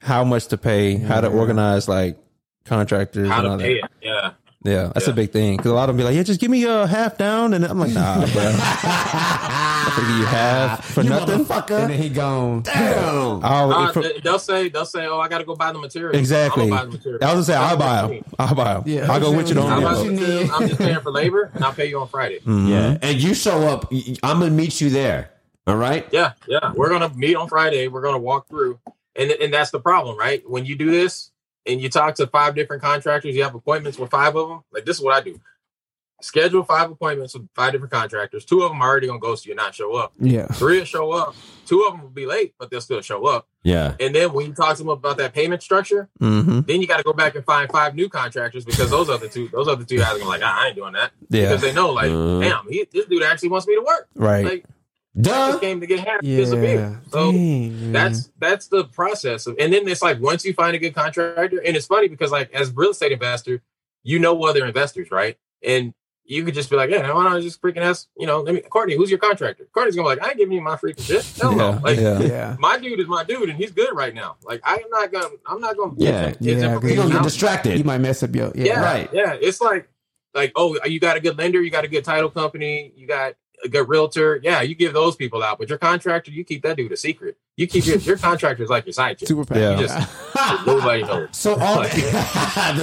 [0.00, 2.18] how much to pay, how to organize like
[2.66, 3.84] contractors How and to all pay that.
[3.84, 3.90] it?
[4.02, 4.30] Yeah.
[4.64, 6.50] Yeah, that's a big thing because a lot of them be like, "Yeah, just give
[6.50, 11.10] me a half down," and I'm like, "Nah, bro, I think you half for you
[11.10, 12.62] nothing." And then he gone.
[12.62, 13.44] Damn.
[13.44, 15.78] I'll, Uh, for- they- they'll say they'll say, "Oh, I got to go buy the
[15.78, 16.64] material." exactly.
[16.64, 17.20] I'm I gonna buy the material.
[17.20, 18.34] was gonna say, I'll buy That's them.
[18.38, 18.82] I'll buy them.
[18.86, 19.12] Yeah.
[19.12, 20.28] I'll go with you I'm on about the you that.
[20.44, 20.50] need?
[20.50, 22.40] I'm just paying for labor, and I'll pay you on Friday.
[22.46, 23.92] Yeah, and you show up.
[24.22, 25.30] I'm gonna meet you there.
[25.66, 26.06] All right.
[26.10, 26.72] Yeah, yeah.
[26.74, 27.88] We're gonna meet on Friday.
[27.88, 28.78] We're gonna walk through,
[29.14, 30.42] and and that's the problem, right?
[30.48, 31.30] When you do this
[31.66, 34.60] and you talk to five different contractors, you have appointments with five of them.
[34.72, 35.40] Like this is what I do:
[36.20, 38.44] schedule five appointments with five different contractors.
[38.44, 40.12] Two of them are already gonna ghost you and not show up.
[40.20, 40.46] Yeah.
[40.46, 41.34] Three will show up.
[41.66, 43.46] Two of them will be late, but they'll still show up.
[43.62, 43.94] Yeah.
[43.98, 46.60] And then when you talk to them about that payment structure, Mm-hmm.
[46.66, 49.48] then you got to go back and find five new contractors because those other two,
[49.48, 51.72] those other two guys are gonna like, ah, I ain't doing that Yeah, because they
[51.72, 52.40] know, like, Uh.
[52.40, 54.08] damn, he, this dude actually wants me to work.
[54.14, 54.44] right.
[54.44, 54.64] Like,
[55.20, 55.52] Duh.
[55.52, 56.36] this came to get half Yeah.
[56.38, 57.00] disappear.
[57.10, 57.92] So Dang, man.
[57.92, 61.58] that's that's the process of, and then it's like once you find a good contractor,
[61.58, 63.62] and it's funny because like as a real estate investor,
[64.02, 65.36] you know other investors, right?
[65.62, 65.94] And
[66.26, 68.54] you could just be like, yeah, why don't I just freaking ask, you know, let
[68.54, 69.66] me, Courtney, who's your contractor?
[69.72, 71.24] Courtney's gonna be like, I ain't giving you my freaking shit.
[71.40, 71.70] Hell yeah, no.
[71.82, 72.18] Like, yeah.
[72.20, 72.56] yeah.
[72.58, 74.36] my dude is my dude, and he's good right now.
[74.42, 76.30] Like, I'm not gonna, I'm not gonna, Yeah.
[76.30, 77.76] give Yeah, You're gonna get distracted.
[77.78, 78.64] You might mess up your yeah.
[78.64, 79.10] Yeah, Right.
[79.12, 79.88] Yeah, it's like,
[80.34, 83.34] like, oh, you got a good lender, you got a good title company, you got
[83.64, 84.38] a good realtor.
[84.42, 87.36] Yeah, you give those people out, but your contractor, you keep that dude a secret.
[87.56, 89.28] You keep your your contractor is like your side chick.
[89.28, 89.78] Super Yeah.
[89.78, 89.96] You just
[90.66, 91.28] nobody knows.
[91.32, 92.00] So all Like- the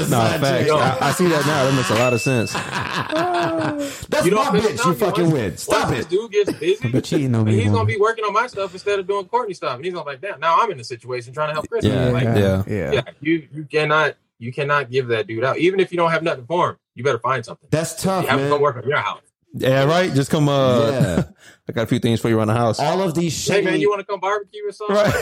[0.10, 0.64] No, side facts.
[0.64, 0.72] chick.
[0.74, 1.66] I, I see that now.
[1.66, 2.54] That makes a lot of sense.
[2.54, 4.86] That's You my don't bitch.
[4.86, 5.58] You fucking win.
[5.58, 5.96] Stop once it.
[5.98, 6.90] This dude gets busy.
[6.92, 7.64] But cheating on and me.
[7.64, 10.06] he's gonna be working on my stuff instead of doing Courtney stuff, and he's gonna
[10.06, 10.40] be like, damn.
[10.40, 11.84] Now I'm in a situation trying to help Chris.
[11.86, 12.10] Yeah.
[12.10, 12.64] Like, Yeah.
[12.68, 12.92] yeah.
[12.92, 16.24] yeah, you you cannot you cannot give that dude out, even if you don't have
[16.24, 16.78] nothing for him.
[16.96, 17.68] You better find something.
[17.72, 19.22] That's tough, You have to go work on your house.
[19.54, 20.14] Yeah, right.
[20.14, 20.48] Just come.
[20.50, 21.24] Uh, Yeah.
[21.70, 22.80] I got a few things for you around the house.
[22.80, 24.96] All of these Hey man, you want to come barbecue or something?
[24.96, 25.14] Right.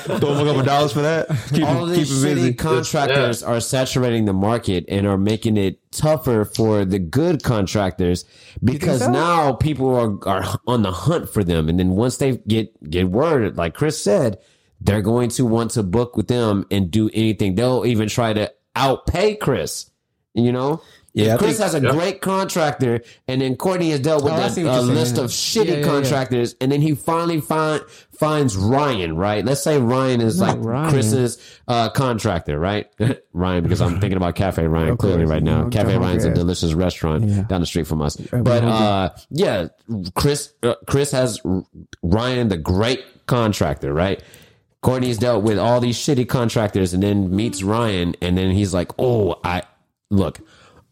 [0.00, 1.28] Throw them a couple dollars for that.
[1.52, 2.52] Keep, all of keep these it busy.
[2.52, 8.24] shitty contractors are saturating the market and are making it tougher for the good contractors
[8.62, 9.10] because so?
[9.10, 11.68] now people are, are on the hunt for them.
[11.70, 14.38] And then once they get, get word, like Chris said,
[14.80, 17.54] they're going to want to book with them and do anything.
[17.54, 19.90] They'll even try to outpay Chris,
[20.34, 20.82] you know?
[21.14, 24.36] Yeah, I Chris think- has a great contractor, and then Courtney has dealt with Oh,
[24.36, 24.94] I a, see what a you're saying.
[24.94, 25.84] list of shitty Yeah, yeah, yeah.
[25.86, 27.82] contractors, and then he finally find
[28.12, 29.16] finds Ryan.
[29.16, 29.44] Right?
[29.44, 30.90] Let's say Ryan is like Ryan.
[30.90, 32.86] Chris's uh, contractor, right?
[33.32, 35.68] Ryan, because I'm thinking about Cafe Ryan clearly right now.
[35.70, 37.42] Cafe God, Ryan's a delicious restaurant Yeah.
[37.42, 38.16] down the street from us.
[38.16, 39.68] But uh, yeah,
[40.14, 41.40] Chris uh, Chris has
[42.02, 44.22] Ryan, the great contractor, right?
[44.82, 48.92] Courtney's dealt with all these shitty contractors, and then meets Ryan, and then he's like,
[48.98, 49.62] "Oh, I
[50.10, 50.38] look,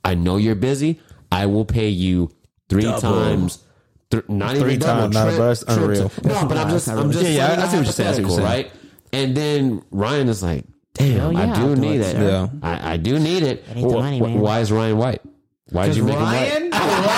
[0.07, 1.01] I know you're busy.
[1.33, 2.31] I will pay you
[2.69, 3.63] three times."
[4.11, 5.83] Th- not Three even double, times, nah, tri- bro, that's triple.
[5.85, 6.13] unreal.
[6.23, 8.09] No, but I'm just, I'm just, Yeah, yeah, saying I- I see what you're saying,
[8.09, 8.71] I see what you're hypothetical, right?
[9.13, 10.65] And then Ryan is like,
[10.95, 12.23] "Damn, yeah, I I'll do do need it, it.
[12.23, 12.49] Yeah.
[12.63, 13.75] I, I do need it.
[13.75, 14.39] need the money, man.
[14.39, 15.23] Why is Ryan white?
[15.71, 16.73] Why did you make him white?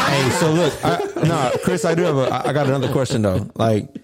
[0.09, 0.99] Hey, so look, I,
[1.29, 2.23] no, Chris, I do have a.
[2.33, 3.51] I- I got another question though.
[3.57, 3.95] Like,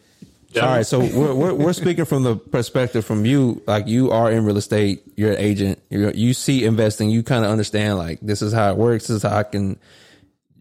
[0.56, 3.62] all right, so we're, we're we're speaking from the perspective from you.
[3.66, 5.02] Like, you are in real estate.
[5.16, 5.81] You're an agent.
[5.90, 7.10] You you see investing.
[7.10, 7.98] You kind of understand.
[7.98, 9.09] Like, this is how it works.
[9.09, 9.78] This is how I can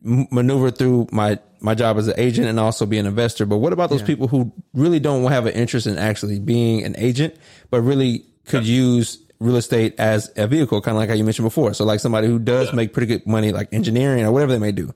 [0.04, 3.46] maneuver through my my job as an agent and also be an investor.
[3.46, 6.96] But what about those people who really don't have an interest in actually being an
[6.98, 7.36] agent,
[7.70, 11.46] but really could use real estate as a vehicle, kind of like how you mentioned
[11.46, 11.74] before.
[11.74, 14.72] So, like somebody who does make pretty good money, like engineering or whatever they may
[14.72, 14.94] do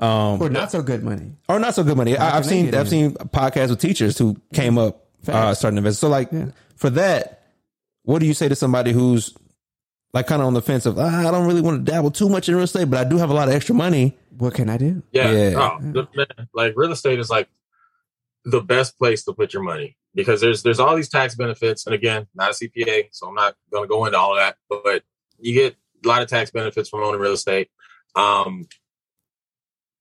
[0.00, 1.32] or not so good money.
[1.48, 2.16] or not so good money.
[2.16, 2.86] I, I've seen I've in?
[2.86, 6.00] seen podcasts with teachers who came up uh, starting to invest.
[6.00, 6.30] So like
[6.76, 7.44] for that,
[8.02, 9.34] what do you say to somebody who's
[10.12, 12.28] like kind of on the fence of ah, I don't really want to dabble too
[12.28, 14.16] much in real estate, but I do have a lot of extra money.
[14.38, 15.02] What can I do?
[15.12, 15.30] Yeah.
[15.30, 15.54] Yeah.
[15.56, 17.48] Oh, the- man, like real estate is like
[18.44, 21.94] the best place to put your money because there's there's all these tax benefits, and
[21.94, 25.02] again, not a CPA, so I'm not going to go into all of that, but
[25.38, 27.68] you get a lot of tax benefits from owning real estate,
[28.16, 28.66] um,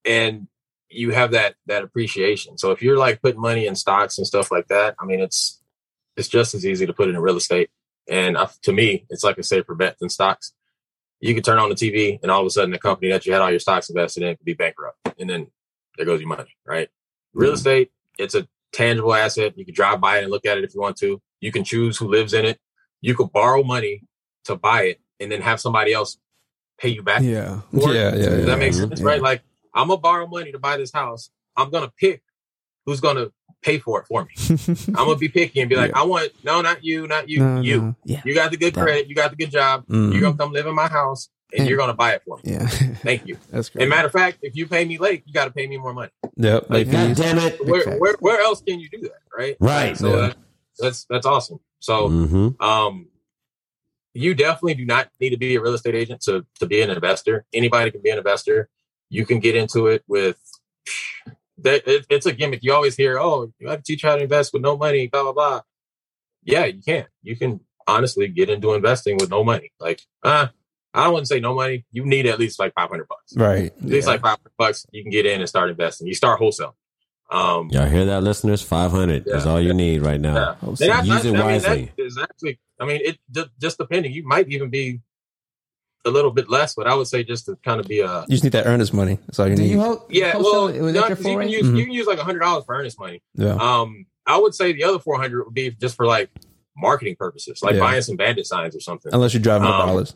[0.05, 0.47] and
[0.89, 2.57] you have that that appreciation.
[2.57, 5.61] So if you're like putting money in stocks and stuff like that, I mean, it's
[6.17, 7.69] it's just as easy to put it in real estate,
[8.07, 10.53] and uh, to me, it's like a safer bet than stocks
[11.19, 13.33] you could turn on the TV and all of a sudden the company that you
[13.33, 14.97] had all your stocks invested in could be bankrupt.
[15.19, 15.47] And then
[15.97, 16.89] there goes your money, right?
[17.33, 19.57] Real estate, it's a tangible asset.
[19.57, 21.21] You can drive by it and look at it if you want to.
[21.41, 22.59] You can choose who lives in it.
[23.01, 24.03] You could borrow money
[24.45, 26.17] to buy it and then have somebody else
[26.79, 27.21] pay you back.
[27.21, 27.61] Yeah.
[27.73, 28.29] Yeah, yeah, yeah.
[28.45, 29.01] that make sense?
[29.01, 29.21] Right?
[29.21, 29.43] Like
[29.73, 31.29] I'm gonna borrow money to buy this house.
[31.55, 32.21] I'm gonna pick
[32.85, 33.27] who's gonna
[33.61, 34.57] pay for it for me.
[34.89, 37.61] I'm gonna be picky and be like, I want no, not you, not you, No,
[37.61, 37.81] you.
[37.81, 37.95] no.
[38.05, 38.21] Yeah.
[38.25, 39.07] You got the good credit.
[39.07, 39.85] You got the good job.
[39.87, 40.11] Mm.
[40.13, 42.43] You're gonna come live in my house, and you're gonna buy it for me.
[42.53, 42.67] Yeah.
[43.03, 43.37] Thank you.
[43.51, 43.83] That's great.
[43.83, 45.93] And matter of fact, if you pay me late, you got to pay me more
[45.93, 46.11] money.
[46.37, 46.69] Yep.
[46.69, 47.65] late God damn it!
[47.67, 47.99] Where, facts.
[47.99, 49.57] where where else can you do that, right?
[49.59, 49.97] Right.
[49.97, 50.15] So Yeah.
[50.27, 50.37] that,
[50.79, 51.59] that's that's awesome.
[51.79, 52.61] So Mm-hmm.
[52.63, 53.07] um,
[54.13, 56.89] you definitely do not need to be a real estate agent to to be an
[56.89, 57.45] investor.
[57.53, 58.69] Anybody can be an investor.
[59.09, 60.37] You can get into it with.
[61.61, 62.63] That it, it's a gimmick.
[62.63, 65.23] You always hear, "Oh, you have to teach how to invest with no money." Blah
[65.23, 65.61] blah blah.
[66.43, 67.05] Yeah, you can.
[67.21, 69.71] You can honestly get into investing with no money.
[69.79, 70.47] Like, uh,
[70.93, 71.85] I don't want to say no money.
[71.91, 73.35] You need at least like five hundred bucks.
[73.35, 73.73] Right.
[73.75, 76.07] At least like five hundred bucks, you can get in and start investing.
[76.07, 76.75] You start wholesale.
[77.29, 78.61] Um, Y'all hear that, listeners?
[78.61, 80.55] Five hundred is all you need right now.
[80.61, 81.91] And So that's- use it I mean, wisely.
[81.97, 84.13] that is actually, I mean, it ju- just depending.
[84.13, 85.01] You might even be
[86.05, 88.27] a little bit less, but I would say just to kind of be a You
[88.31, 89.19] just need that earnest money.
[89.27, 89.71] That's all you Do need.
[89.71, 90.03] you hold?
[90.09, 90.31] yeah.
[90.31, 90.65] wholesale?
[90.65, 91.49] Well, was no, that your 'cause you can foray?
[91.49, 91.77] use Mhm.
[91.77, 93.21] you can use like a hundred dollars for earnest money.
[93.35, 93.55] yeah.
[93.55, 96.29] Um, I would say the other four hundred would be just for like
[96.77, 97.81] marketing purposes, like Yeah.
[97.81, 99.11] buying some bandit signs or something.
[99.13, 100.15] Unless you're driving up Um, dollars.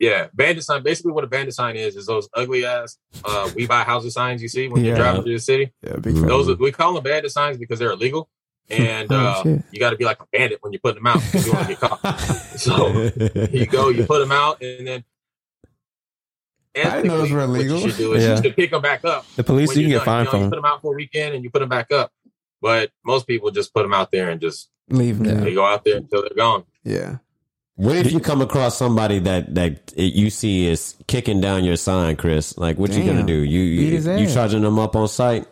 [0.00, 0.82] Yeah, bandit sign.
[0.82, 4.42] Basically, what a bandit sign is is those ugly ass uh, "We buy houses" signs
[4.42, 4.88] you see when Yeah.
[4.88, 5.72] you're driving through the city.
[5.82, 6.16] Yeah, big.
[6.16, 8.28] Those are, we call them bandit signs because they're illegal,
[8.70, 9.62] and Oh, uh, shit.
[9.72, 11.66] you got to be like a bandit when you're putting them out because you want
[11.68, 12.20] to get caught.
[12.54, 13.10] So
[13.50, 15.04] you go, you put them out, and then.
[16.76, 17.76] I didn't know those were illegal.
[17.76, 18.36] What you should do is Yeah.
[18.36, 19.26] you should pick them back up.
[19.36, 20.50] The police, you can get fined You, know, from you them.
[20.50, 22.12] put them out for a weekend and you put them back up.
[22.60, 25.40] But most people just put them out there and just Leave them.
[25.44, 26.64] they go out there until they're gone.
[26.82, 27.18] Yeah.
[27.76, 31.76] What if you come across somebody that that it, you see is kicking down your
[31.76, 32.56] sign, Chris?
[32.56, 33.34] Like, what you gonna do?
[33.34, 35.46] You you, you charging them up on site?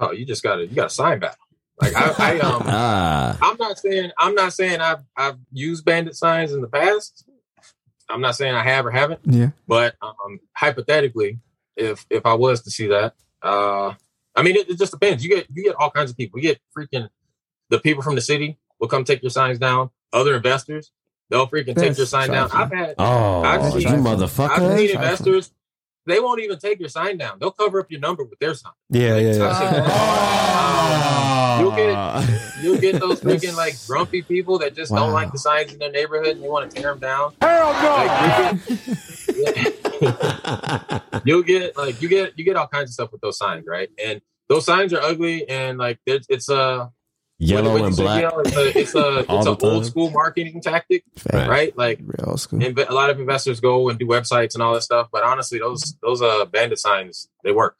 [0.00, 1.36] Oh, you just got to you got to sign battle.
[1.80, 2.62] Like I, I um.
[2.66, 7.24] Ah, I'm not saying I'm not saying I've I've used bandit signs in the past.
[8.10, 9.50] I'm not saying I have or haven't, Yeah.
[9.66, 11.40] but um, hypothetically,
[11.76, 13.92] if if I was to see that, uh,
[14.34, 15.22] I mean, it, it just depends.
[15.22, 16.40] You get you get all kinds of people.
[16.40, 17.08] You get freaking
[17.68, 19.90] the people from the city will come take your signs down.
[20.12, 20.90] Other investors,
[21.28, 22.48] they'll freaking take your sign down.
[22.48, 22.80] trifling.
[22.80, 24.50] I've had oh, I've you seen- motherfucker!
[24.50, 25.52] I've seen investors
[26.06, 27.38] they won't even take your sign down.
[27.38, 28.72] They'll cover up your number with their sign.
[28.88, 29.84] Yeah, yeah, yeah.
[29.90, 31.47] Oh.
[31.60, 35.72] You'll get you'll get those freaking like grumpy people that just don't like the signs
[35.72, 37.32] in their neighborhood and they want to tear them down.
[37.40, 38.58] Hell no!
[41.24, 43.88] you'll get like you get you get all kinds of stuff with those signs, right?
[44.02, 46.90] And those signs are ugly and like it's it's a
[47.40, 48.22] Yellow what- what and black.
[48.22, 51.48] you know, it's a it's a it's the an old school marketing tactic, Fact.
[51.48, 51.76] right?
[51.78, 52.58] Like Real school.
[52.58, 55.58] inve- a lot of investors go and do websites and all that stuff, but honestly,
[55.60, 57.76] those those uh bandit signs they work.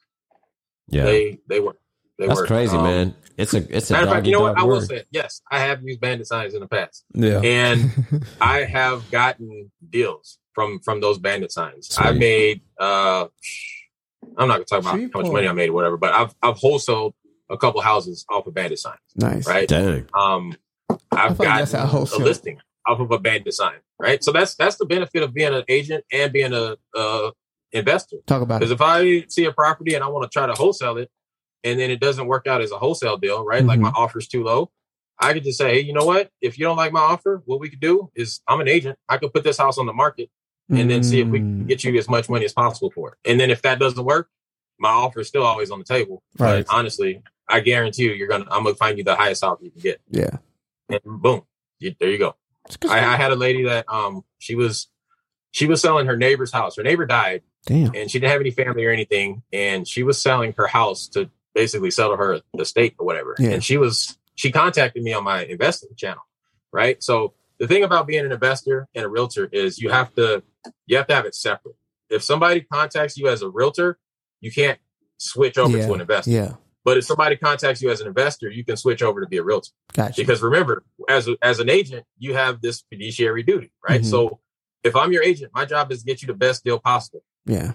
[0.87, 1.78] Yeah, They they work.
[2.19, 2.47] They that's work.
[2.47, 3.15] crazy, Um, man.
[3.37, 4.55] It's a it's a Matter of fact, you know what?
[4.57, 7.39] dog I will say, yes, I have used bandit signs in the past, Yeah.
[7.41, 11.95] and I have gotten deals from from those bandit signs.
[11.97, 12.61] I made.
[12.79, 13.27] uh
[14.37, 15.33] I'm not gonna talk about how much Shreveport.
[15.33, 17.13] money I made or whatever, but I've I've wholesaled
[17.49, 19.47] a couple houses off of bandit signs, Nice.
[19.47, 19.67] right?
[19.67, 20.05] Dang.
[20.13, 20.55] Um,
[21.11, 24.21] I've thought that's gotten how a listing off of a bandit sign, right?
[24.23, 27.31] So that's that's the benefit of being an agent and being a uh,
[27.71, 28.17] investor.
[28.27, 30.97] Talk about Because if I see a property and I want to try to wholesale
[30.97, 31.09] it,
[31.63, 33.63] and then it doesn't work out as a wholesale deal, right?
[33.65, 34.71] Like my offer's too low,
[35.19, 36.31] I could just say, hey, you know what?
[36.41, 38.97] If you don't like my offer, what we could do is I'm an agent.
[39.09, 40.29] I could put this house on the market
[40.69, 41.67] and then see if we can Mm.
[41.67, 43.29] get you as much money as possible for it.
[43.29, 44.29] And then if that doesn't work,
[44.79, 46.21] my offer is still always on the table.
[46.37, 46.65] Right.
[46.65, 49.71] But honestly, I guarantee you, you're gonna I'm gonna find you the highest offer you
[49.71, 50.37] can get, Yeah.
[50.87, 51.41] and boom,
[51.79, 52.35] you, there you go.
[52.87, 54.87] I, I had a lady that um she was
[55.51, 56.77] she was selling her neighbor's house.
[56.77, 57.91] Her neighbor died Damn.
[57.95, 61.29] and she didn't have any family or anything, and she was selling her house to
[61.59, 63.35] basically sell to her estate or whatever.
[63.37, 63.49] Yeah.
[63.49, 66.23] And she was she contacted me on my investing channel,
[66.71, 67.03] right?
[67.03, 70.41] So the thing about being an investor and a realtor is you have to
[70.87, 71.75] you have to have it separate.
[72.09, 73.99] If somebody contacts you as a realtor,
[74.39, 74.79] you can't
[75.17, 75.87] switch over yeah.
[75.87, 76.31] to an investor.
[76.31, 76.53] Yeah.
[76.85, 79.43] But if somebody contacts you as an investor, you can switch over to be a
[79.43, 79.71] realtor.
[79.93, 80.21] Gotcha.
[80.21, 84.01] Because remember, as a, as an agent, you have this fiduciary duty, right?
[84.01, 84.05] Mhm.
[84.05, 84.39] So
[84.81, 87.21] if I'm your agent, my job is to get you the best deal possible.
[87.45, 87.73] yeah.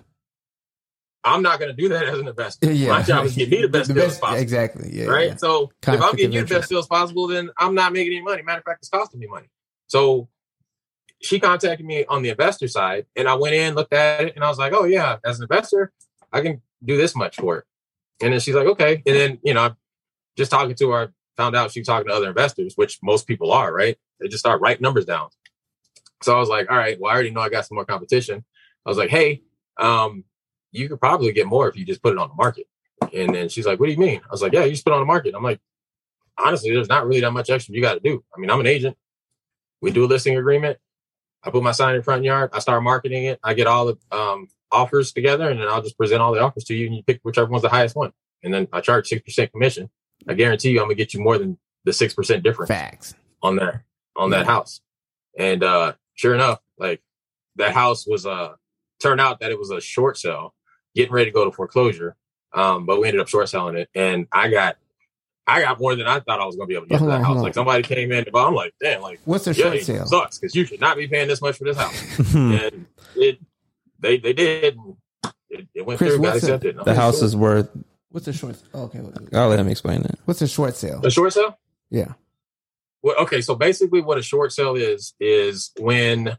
[1.24, 2.70] I'm not going to do that as an investor.
[2.70, 2.90] Yeah.
[2.90, 4.90] My job is to get me the best The deal best- possible, Exactly.
[4.92, 5.06] Yeah.
[5.06, 5.28] right?
[5.30, 5.36] yeah.
[5.36, 8.42] So if I'm getting you the best deals possible, then I'm not making any money.
[8.42, 9.48] Matter of fact, it's costing me money.
[9.86, 10.28] So
[11.22, 14.44] she contacted me on the investor side, and I went in, looked at it, and
[14.44, 15.90] I was like, "Oh yeah, as an investor,
[16.32, 17.64] I can do this much for it."
[18.22, 19.74] And then she's like, "Okay." And then you know,
[20.36, 21.09] just talking to her, I
[21.42, 23.96] found out she was talking to other investors, which most people are, right?
[24.20, 25.28] They just start writing numbers down.
[26.22, 28.44] So I was like, "All right, well, I already know I got some more competition."
[28.84, 29.42] I was like, "Hey,
[29.78, 30.24] um,
[30.74, 32.66] you could probably get more if you just put it on the market."
[33.12, 34.92] And then she's like, "What do you mean?" I was like, "Yeah, you just put
[34.92, 35.60] it on the market." I'm like,
[36.38, 38.24] honestly, there's not really that much extra you got to do.
[38.34, 38.96] I mean, I'm an agent.
[39.80, 40.78] We do a listing agreement.
[41.42, 42.51] I put my sign in front yard.
[42.52, 43.38] I start marketing it.
[43.42, 46.64] I get all the um, offers together, and then I'll just present all the offers
[46.64, 48.12] to you, and you pick whichever one's the highest one.
[48.42, 49.90] And then I charge six percent commission.
[50.28, 53.14] I guarantee you, I'm gonna get you more than the six percent difference Facts.
[53.42, 53.82] on that
[54.16, 54.80] on that house.
[55.38, 57.02] And uh sure enough, like
[57.56, 58.55] that house was uh
[59.01, 60.55] turned out that it was a short sale,
[60.95, 62.16] getting ready to go to foreclosure.
[62.53, 64.77] Um, but we ended up short selling it, and I got
[65.47, 67.15] I got more than I thought I was gonna be able to get Hold for
[67.15, 67.41] on, that hold house.
[67.41, 67.45] on.
[67.45, 70.07] Like somebody came in, but I'm like, damn, like What's a yeah, short sale?
[70.07, 72.01] sucks because you should not be paying this much for this house.
[72.31, 72.53] Hmm.
[72.53, 73.39] and it
[73.99, 74.79] they they did.
[75.51, 76.79] It, it went Chris, through, got accepted.
[76.85, 77.71] the house is worth.
[78.11, 78.57] What's a short?
[78.73, 79.01] Oh, okay.
[79.33, 80.19] I'll let him explain that.
[80.25, 81.01] What's a short sale?
[81.05, 81.59] a short sale.
[81.91, 82.15] Yeah.
[83.03, 86.37] Well, okay, so basically, what a short sale is is when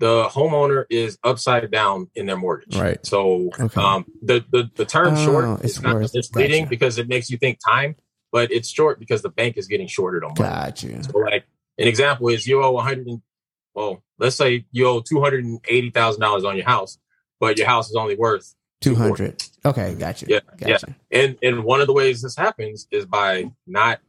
[0.00, 2.76] the homeowner is upside down in their mortgage.
[2.76, 3.04] Right.
[3.06, 3.80] So, Okay.
[3.80, 6.70] um, the the the term Oh, short is not misleading Gotcha.
[6.70, 7.94] because it makes you think time,
[8.32, 10.50] but it's short because the bank is getting shorted on money.
[10.50, 11.02] Got you.
[11.04, 11.44] So, like
[11.78, 13.22] an example is you owe 100 and
[13.74, 16.98] well, let's say you owe two hundred and eighty thousand dollars on your house,
[17.38, 19.44] but your house is only worth Two hundred.
[19.64, 19.94] Okay.
[19.94, 20.28] Got you.
[20.30, 20.78] Yeah, Got yeah.
[21.12, 24.00] and and one of the ways this happens is by not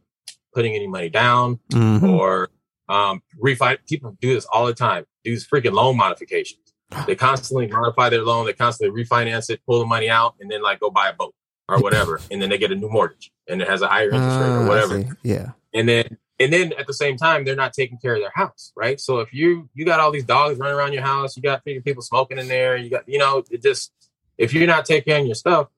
[0.54, 2.02] putting any money down Mhm.
[2.18, 2.48] or
[2.92, 3.14] um
[3.46, 6.58] refi people do this all the time do these freaking loan modifications
[7.06, 10.60] they constantly modify their loan they constantly refinance it pull the money out and then
[10.62, 11.34] like go buy a boat
[11.68, 14.38] or whatever and then they get a new mortgage and it has a higher interest
[14.40, 14.94] rate Ah, or whatever.
[15.22, 15.52] Yeah.
[15.72, 18.72] and then and then at the same time they're not taking care of their house
[18.76, 21.64] right so if you you got all these dogs running around your house you got
[21.64, 23.92] people smoking in there you got you know it just
[24.36, 25.68] if you're not taking care of your stuff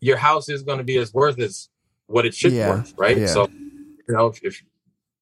[0.00, 1.68] your house is going to be as worth as
[2.06, 3.26] what it should Yeah, be worth right yeah.
[3.26, 3.48] so
[4.06, 4.62] you know if, if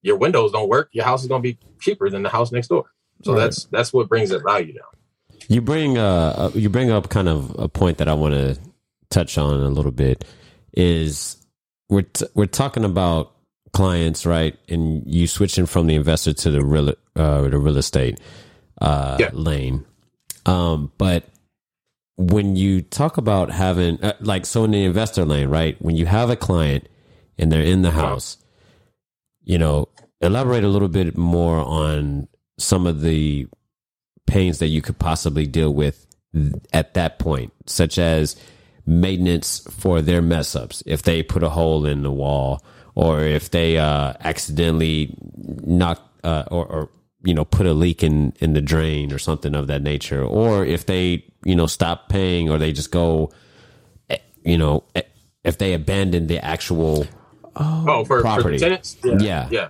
[0.02, 2.68] your windows don't work your house is going to be cheaper than the house next
[2.68, 2.84] door.
[3.24, 3.40] So Right.
[3.40, 4.88] that's that's what brings that value down.
[5.48, 8.58] You bring uh uh, you bring up kind of a point that I want to
[9.10, 10.24] touch on a little bit
[10.72, 11.36] is
[11.90, 13.32] we're t- we're talking about
[13.72, 14.56] clients right?
[14.68, 18.18] And you switching from the investor to the real uh the real estate
[18.80, 19.30] uh Yeah.
[19.32, 19.84] lane.
[20.46, 21.24] Um but
[22.16, 25.76] when you talk about having uh, like so in the investor lane right?
[25.80, 26.88] When you have a client
[27.38, 28.36] and they're in the house
[29.44, 29.88] you know
[30.22, 32.28] elaborate a little bit more on
[32.58, 33.46] some of the
[34.26, 36.06] pains that you could possibly deal with
[36.72, 38.36] at that point, such as
[38.86, 40.82] maintenance for their mess ups.
[40.86, 46.44] If they put a hole in the wall, or if they uh, accidentally knock uh,
[46.50, 46.88] or, or
[47.24, 50.64] you know put a leak in in the drain or something of that nature, or
[50.64, 53.30] if they you know stop paying or they just go,
[54.10, 55.02] eh, you know, eh,
[55.44, 57.06] if they abandon the actual
[57.54, 58.56] Oh, for, for Property.
[58.56, 58.96] the tenants?
[59.04, 59.18] Yeah.
[59.20, 59.48] Yeah.
[59.50, 59.68] Yeah.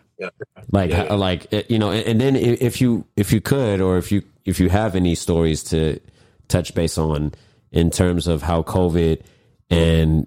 [0.71, 1.13] Like Yeah, yeah.
[1.15, 4.59] like you know and and then if you if you could or if you if
[4.61, 5.99] you have any stories to
[6.49, 7.33] touch base on
[7.71, 9.23] in terms of how covid
[9.71, 10.27] and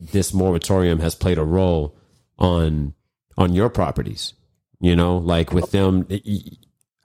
[0.00, 1.96] this moratorium has played a role
[2.38, 2.92] on
[3.38, 4.34] on your properties
[4.80, 6.06] you know like with them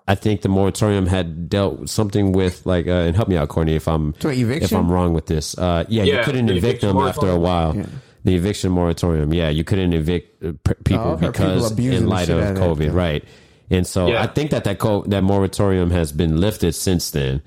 [0.08, 3.76] i think the moratorium had dealt something with like uh, and help me out courtney
[3.76, 4.64] if i'm eviction?
[4.64, 7.86] if i'm wrong with this uh yeah, you couldn't evict them after a while Yeah.
[8.28, 10.52] The eviction moratorium yeah you couldn't evict uh,
[10.84, 13.06] people Oh, I've people because in light of out of covid yeah.
[13.06, 13.24] right
[13.70, 14.22] and so Yeah.
[14.22, 17.42] i think that that co- that moratorium has been lifted since then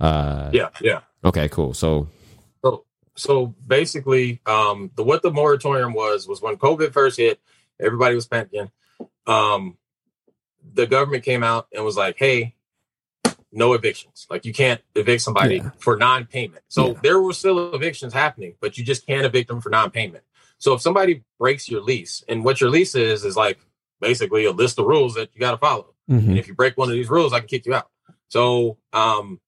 [0.00, 0.70] uh Yeah.
[0.80, 1.00] Yeah.
[1.24, 2.08] okay cool so
[2.62, 2.84] So,
[3.16, 7.38] so basically, um, the what the moratorium was was when COVID first hit,
[7.78, 8.70] everybody was panicking.
[9.26, 9.76] Um,
[10.74, 12.54] the government came out and was like, "Hey,
[13.54, 14.26] no evictions.
[14.30, 15.70] Like you can't evict somebody Yeah.
[15.78, 17.00] for non-payment." So Yeah.
[17.02, 20.24] there were still evictions happening, but you just can't evict them for non-payment.
[20.58, 23.58] So if somebody breaks your lease, and what your lease is is like
[24.00, 25.94] basically a list of rules that you got to follow.
[26.10, 26.28] Mhm.
[26.28, 27.88] And if you break one of these rules, I can kick you out.
[28.28, 29.40] So um,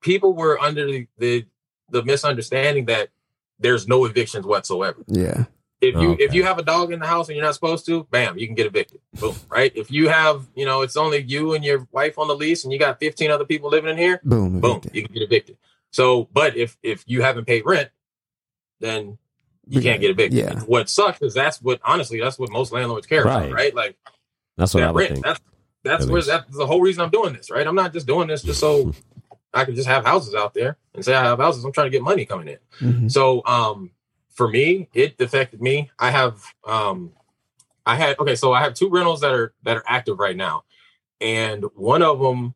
[0.00, 1.46] people were under the, the
[1.90, 3.10] the misunderstanding that
[3.58, 5.04] there's no evictions whatsoever.
[5.06, 5.44] Yeah.
[5.82, 6.22] If you Okay.
[6.24, 8.46] if you have a dog in the house and you're not supposed to, bam, you
[8.46, 9.00] can get evicted.
[9.20, 9.72] Boom, right?
[9.74, 12.72] If you have, you know, it's only you and your wife on the lease and
[12.72, 14.60] you got 15 other people living in here, Boom.
[14.60, 14.94] boom, evicted.
[14.94, 15.56] you can get evicted.
[15.90, 17.90] So, but if if you haven't paid rent,
[18.80, 19.18] then
[19.68, 20.38] you can't get evicted.
[20.38, 20.60] Yeah.
[20.60, 23.44] What sucks is that's what honestly that's what most landlords care Right.
[23.46, 23.74] about, right?
[23.74, 23.96] Like
[24.56, 25.12] that's what i that would rent.
[25.14, 25.40] think That's
[25.84, 27.66] that's where that's the whole reason I'm doing this, right?
[27.66, 28.92] I'm not just doing this just so
[29.54, 31.64] I can just have houses out there and say I have houses.
[31.64, 32.58] I'm trying to get money coming in.
[32.80, 33.10] Mhm.
[33.10, 33.90] So um
[34.34, 35.90] for me, it affected me.
[35.98, 37.12] I have um
[37.84, 40.64] I had okay, so I have two rentals that are that are active right now.
[41.20, 42.54] And one of them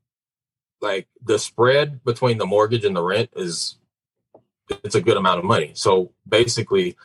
[0.81, 3.77] like the spread between the mortgage and the rent is
[4.85, 5.73] it's a good amount of money.
[5.75, 6.97] So basically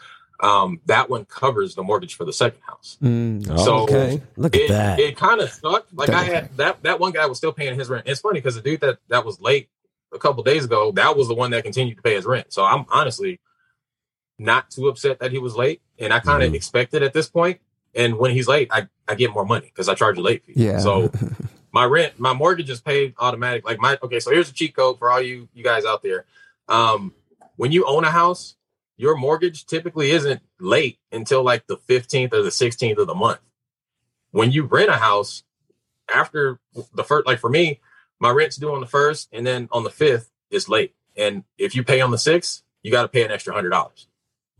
[0.42, 2.98] um that one covers the mortgage for the second house.
[3.02, 3.46] Mm.
[3.58, 5.94] So- okay look at It, that it kind of sucked.
[5.94, 8.08] Like I had that that one guy was still paying his rent.
[8.08, 9.70] It's funny because the dude that that was late
[10.14, 12.52] a couple days ago, that was the one that continued to pay his rent.
[12.52, 13.40] So I'm honestly
[14.42, 16.56] not too upset that he was late, and I kind of Mhm.
[16.56, 17.62] expected at this point.
[17.94, 20.54] And when he's late, I I get more money because I charge a late fee.
[20.56, 20.80] Yeah.
[20.80, 21.12] So
[21.72, 23.66] my rent, my mortgage is paid automatic.
[23.66, 26.26] Like my okay, so here's a cheat code for all you you guys out there.
[26.68, 27.14] Um,
[27.58, 28.56] when you own a house,
[28.98, 33.40] your mortgage typically isn't late until like the 15th or the 16th of the month.
[34.32, 35.44] When you rent a house,
[36.14, 36.60] after
[36.94, 37.80] the first, like for me,
[38.20, 40.94] my rent's due on the first, and then on the fifth, it's late.
[41.18, 44.08] And if you pay on the sixth, you got to pay an extra hundred dollars.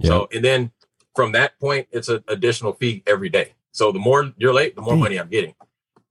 [0.04, 0.72] So, and then
[1.16, 3.54] from that point, it's an additional fee every day.
[3.72, 5.54] So the more you're late, the more money I'm getting.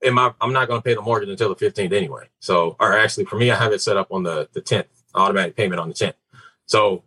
[0.04, 2.28] And my, I'm not going to pay the mortgage until the 15th anyway.
[2.38, 5.56] So, or actually, for me, I have it set up on the the 10th, automatic
[5.56, 6.14] payment on the 10th.
[6.66, 7.04] So,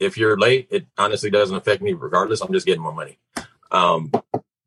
[0.00, 2.40] if you're late, it honestly doesn't affect me regardless.
[2.40, 3.18] I'm just getting more money.
[3.70, 4.10] Um,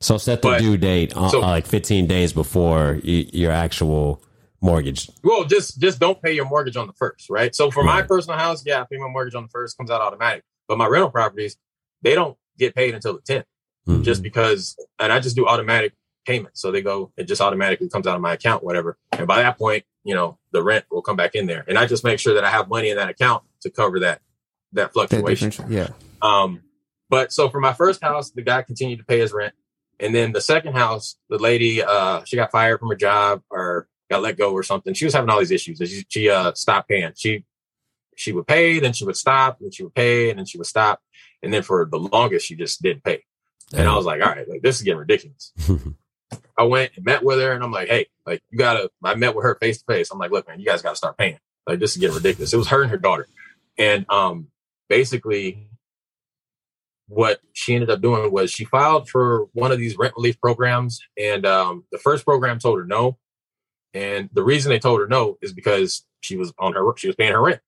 [0.01, 3.51] so set the but- due date uh, so- uh, like 15 days before y- your
[3.51, 4.23] actual
[4.61, 7.53] mortgage Well, just just don't pay your mortgage on the first, right?
[7.53, 10.01] So for my personal house, yeah, I pay my mortgage on the first, comes out
[10.01, 10.43] automatic.
[10.67, 11.57] But my rental properties,
[12.01, 13.45] they don't get paid until the tenth,
[13.87, 14.03] Mhm.
[14.03, 14.75] just because.
[14.99, 15.93] And I just do automatic
[16.25, 18.97] payments, so they go, it just automatically comes out of my account, whatever.
[19.11, 21.85] And by that point, you know, the rent will come back in there, and I
[21.85, 24.21] just make sure that I have money in that account to cover that
[24.73, 25.49] that That fluctuation.
[25.51, 25.71] difference.
[25.71, 25.89] Yeah.
[26.21, 26.61] Um,
[27.09, 29.53] but so for my first house, the guy continued to pay his rent.
[30.01, 33.87] And then the second house, the lady, uh, she got fired from her job or
[34.09, 34.93] got let go or something.
[34.93, 35.77] She was having all these issues.
[35.77, 37.13] She, she uh, stopped paying.
[37.15, 37.45] She,
[38.15, 40.67] she would pay, then she would stop, and she would pay, and then she would
[40.67, 41.01] stop.
[41.43, 43.23] And then for the longest, she just didn't pay.
[43.73, 45.51] And I was like, all right, like this is getting ridiculous.
[46.57, 49.35] I went and met with her and I'm like, hey, like you gotta, I met
[49.35, 50.09] with her face to face.
[50.11, 51.39] I'm like, look, man, you guys gotta start paying.
[51.67, 52.53] Like this is getting ridiculous.
[52.53, 53.27] It was her and her daughter.
[53.77, 54.47] And um
[54.87, 55.67] basically
[57.07, 60.99] what she ended up doing was she filed for one of these rent relief programs.
[61.17, 63.17] And um the first program told her no.
[63.93, 67.15] And the reason they told her no is because she was on her she was
[67.15, 67.61] paying her rent.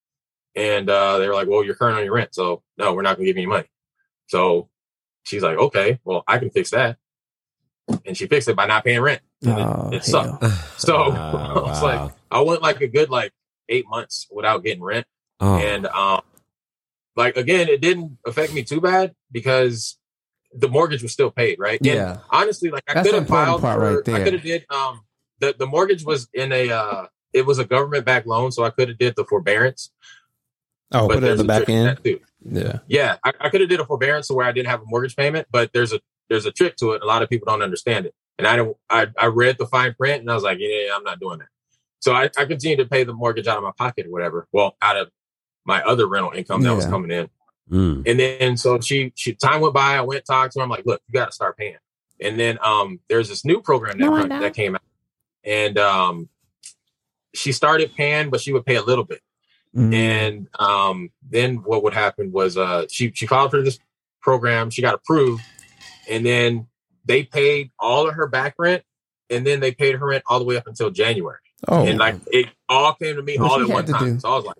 [0.57, 3.15] And uh they were like, Well, you're current on your rent, so no, we're not
[3.15, 3.67] gonna give you any money.
[4.25, 4.69] So
[5.23, 6.97] she's like, Okay, well, I can fix that.
[8.05, 9.21] And she fixed it by not paying rent.
[9.43, 10.43] And it- Oh, it sucked.
[10.43, 10.51] hell.
[10.77, 12.03] So Wow, I was wow.
[12.05, 13.31] like, I went like a good like
[13.69, 15.05] eight months without getting rent.
[15.39, 16.21] oh, And um
[17.15, 19.97] like again, it didn't affect me too bad because
[20.53, 21.79] the mortgage was still paid, right?
[21.81, 22.17] And Yeah.
[22.31, 24.15] honestly, like I could have filed for right there.
[24.15, 25.01] I could have did um
[25.39, 28.69] the, the mortgage was in a uh it was a government backed loan, so I
[28.71, 29.91] could have did the forbearance.
[30.93, 31.99] Oh, put it at there's the a back trick end.
[32.03, 32.19] too.
[32.49, 32.79] Yeah.
[32.87, 35.47] Yeah, I, I could have did a forbearance where I didn't have a mortgage payment,
[35.51, 35.99] but there's a
[36.29, 37.01] there's a trick to it.
[37.01, 38.77] A lot of people don't understand it, and I don't.
[38.89, 41.47] I, I read the fine print and I was like, yeah, I'm not doing that.
[41.99, 44.47] So I, I continued to pay the mortgage out of my pocket or whatever.
[44.51, 45.09] Well, out of
[45.65, 47.29] my other rental income that was coming in.
[47.71, 48.03] Mm.
[48.09, 49.97] And then so she she time went by.
[49.97, 50.63] I went talked to her.
[50.63, 51.75] I'm like, look, you got to start paying.
[52.21, 54.41] And then um there's this new program that No, I run- don't.
[54.41, 54.81] that came out,
[55.43, 56.29] and um
[57.33, 59.21] she started paying, but she would pay a little bit.
[59.77, 59.93] Mm.
[59.93, 63.79] And um then what would happen was uh she she filed for this
[64.21, 64.69] program.
[64.71, 65.43] She got approved,
[66.09, 66.67] and then
[67.05, 68.83] they paid all of her back rent,
[69.29, 71.37] and then they paid her rent all the way up until January.
[71.67, 74.15] Oh, And like it all came to me What all at one time.
[74.15, 74.19] do.
[74.19, 74.57] So I was like,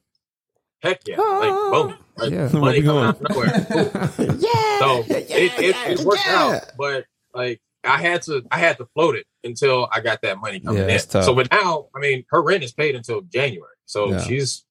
[0.81, 2.49] heck yeah, Ah, like boom, like yeah.
[2.49, 3.05] Where money coming going?
[3.05, 4.37] out of nowhere.
[4.39, 4.79] Yeah.
[4.79, 6.35] So yeah, it, it, it worked yeah.
[6.43, 10.37] out, but like I had to I had to float it until I got that
[10.39, 10.99] money coming Yeah, in.
[10.99, 11.25] tough.
[11.25, 13.73] So but now, I mean, her rent is paid until January.
[13.85, 14.21] So Yeah.
[14.21, 14.63] she's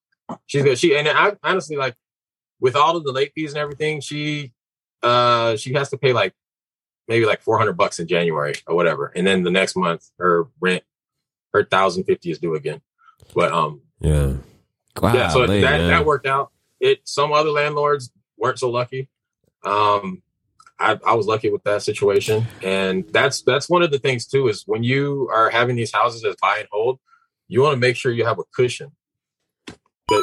[0.46, 0.78] she's good.
[0.78, 1.94] She and I honestly like
[2.60, 4.52] with all of the late fees and everything, she
[5.02, 6.34] uh she has to pay like
[7.08, 9.12] maybe like four hundred bucks in January or whatever.
[9.14, 10.82] And then the next month her rent
[11.52, 12.80] her thousand fifty is due again.
[13.34, 14.34] But um Yeah.
[15.02, 15.88] yeah, so Golly, that man.
[15.88, 16.52] that worked out.
[16.80, 19.08] It some other landlords weren't so lucky.
[19.64, 20.22] Um,
[20.78, 24.48] I, I was lucky with that situation, and that's that's one of the things too
[24.48, 26.98] is when you are having these houses as buy and hold,
[27.48, 28.92] you want to make sure you have a cushion,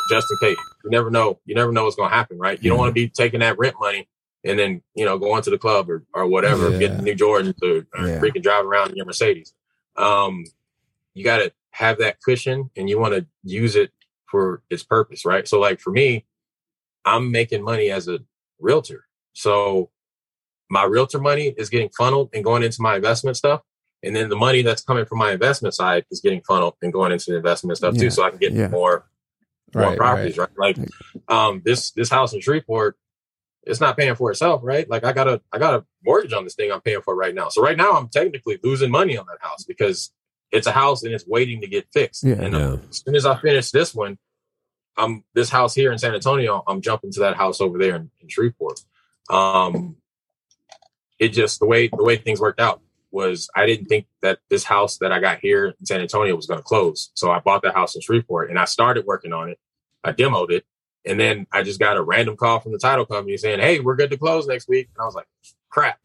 [0.10, 0.58] just in case.
[0.84, 1.40] You never know.
[1.46, 2.62] You never know what's going to happen, right?
[2.62, 4.08] You don't want to be taking that rent money
[4.46, 6.80] and then you know going to the club or or whatever, Yeah.
[6.80, 8.20] getting new Jordans or, or Yeah.
[8.20, 9.54] freaking drive around in your Mercedes.
[9.96, 10.46] Um,
[11.14, 13.92] you got to have that cushion, and you want to use it
[14.30, 15.48] for its purpose, right?
[15.48, 16.26] So, like for me,
[17.06, 18.20] I'm making money as a
[18.60, 19.90] realtor, so
[20.70, 23.62] my realtor money is getting funneled and going into my investment stuff.
[24.02, 27.12] And then the money that's coming from my investment side is getting funneled and going
[27.12, 28.02] into the investment stuff Yeah.
[28.02, 28.10] too.
[28.10, 29.06] So I can get more,
[29.76, 30.50] more Right, properties, right.
[30.58, 30.78] Like,
[31.28, 32.98] um, this, this house in Shreveport,
[33.64, 34.90] it's not paying for itself, right?
[34.90, 37.34] Like I got a, I got a mortgage on this thing I'm paying for right
[37.34, 37.48] now.
[37.50, 40.12] So right now I'm technically losing money on that house because
[40.52, 42.24] it's a house and it's waiting to get fixed.
[42.24, 42.36] Yeah.
[42.42, 42.78] And uh, Yeah.
[42.90, 44.18] as soon as I finish this one,
[44.98, 46.62] I'm this house here in San Antonio.
[46.68, 48.80] I'm jumping to that house over there in, in Shreveport.
[49.30, 49.96] Um,
[51.18, 52.82] it just the way the way things worked out
[53.14, 56.48] was I didn't think that this house that I got here in San Antonio was
[56.48, 57.12] going to close.
[57.14, 59.60] So I bought the house in Shreveport and I started working on it.
[60.04, 60.66] I demoed it,
[61.06, 63.96] and then I just got a random call from the title company saying, "Hey, we're
[63.96, 65.28] good to close next week." And I was like,
[65.70, 66.00] "Crap!"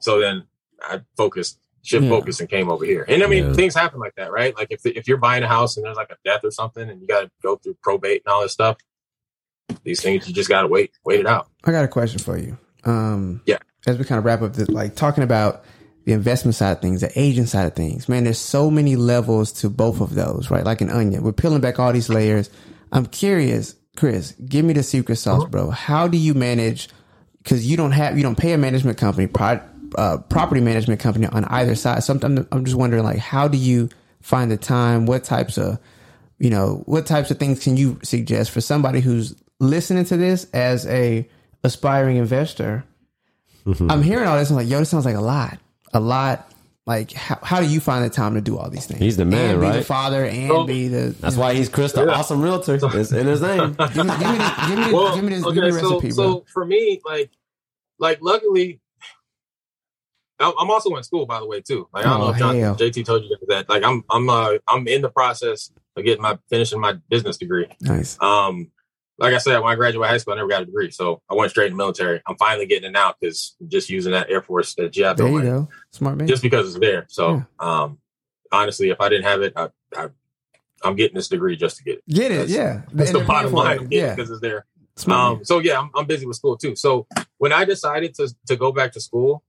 [0.00, 0.44] So then
[0.82, 2.08] I focused, shift Yeah.
[2.10, 3.04] focus, and came over here.
[3.06, 3.52] And I mean, Yeah.
[3.52, 4.56] things happen like that, right?
[4.56, 7.00] Like if if you're buying a house and there's like a death or something, and
[7.00, 8.78] you got to go through probate and all this stuff,
[9.84, 11.48] these things you just got to wait, wait it out.
[11.64, 12.56] I got a question for you.
[12.84, 13.58] Um, Yeah.
[13.86, 15.64] As we kind of wrap up, the, like talking about
[16.04, 19.52] the investment side of things, the agent side of things, man, there's so many levels
[19.52, 20.64] to both of those, right?
[20.64, 21.22] Like an onion.
[21.22, 22.50] We're peeling back all these layers.
[22.92, 25.70] I'm curious, Chris, give me the secret sauce, bro.
[25.70, 26.88] How do you manage?
[27.42, 29.60] Because you don't have, you don't pay a management company, pro,
[29.96, 32.02] uh, property management company on either side.
[32.04, 33.88] So I'm, I'm just wondering, like, how do you
[34.20, 35.06] find the time?
[35.06, 35.78] What types of,
[36.38, 40.44] you know, what types of things can you suggest for somebody who's listening to this
[40.52, 41.28] as a
[41.62, 42.84] aspiring investor?
[43.90, 44.50] I'm hearing all this.
[44.50, 45.58] I'm like, yo, this sounds like a lot,
[45.94, 46.50] a lot.
[46.86, 49.00] Like, how, how do you find the time to do all these things?
[49.00, 49.86] He's the man, and be the right?
[49.86, 51.14] father and So- be the.
[51.18, 52.12] That's why he's Chris, the Yeah.
[52.12, 52.74] awesome realtor.
[52.74, 53.72] It's in his name.
[53.94, 55.90] Give me, give me, the, give me, well, give me, this, okay, give me so,
[55.94, 56.24] recipe, bro.
[56.40, 57.30] so for me, like,
[57.98, 58.80] like luckily,
[60.40, 61.88] I'm I'm also in school, by the way, too.
[61.94, 62.76] Like, I don't Oh, know if John, hell.
[62.76, 63.68] JT told you that.
[63.68, 67.66] Like, I'm, I'm, uh, I'm in the process of getting my finishing my business degree.
[67.80, 68.18] nice.
[68.20, 68.70] Um,
[69.18, 71.34] like I said, when I graduated high school, I never got a degree, so I
[71.34, 72.20] went straight in the military.
[72.26, 75.42] I'm finally getting it now because just using that Air Force that JAB There you
[75.42, 75.68] go.
[75.90, 76.26] Smart man.
[76.26, 77.06] just because it's there.
[77.08, 77.98] So, um,
[78.50, 80.08] honestly, if I didn't have it, I, I,
[80.82, 82.04] I'm getting this degree just to get it.
[82.08, 82.34] Get it.
[82.34, 82.82] that's- Yeah.
[82.92, 83.84] That's And the bottom line.
[83.84, 83.92] it.
[83.92, 84.14] Yeah.
[84.14, 84.66] because it's there.
[84.96, 85.38] Smart.
[85.38, 86.76] Um, so yeah, I'm, I'm busy with school too.
[86.76, 87.06] So
[87.38, 89.42] when I decided to to go back to school,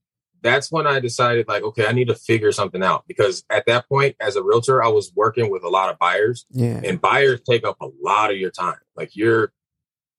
[0.46, 3.90] that's when I decided like, okay, I need to figure something out because at that
[3.90, 6.82] point, as a realtor, I was working with a lot of buyers, yeah.
[6.84, 8.78] and buyers take up a lot of your time.
[8.96, 9.52] Like you're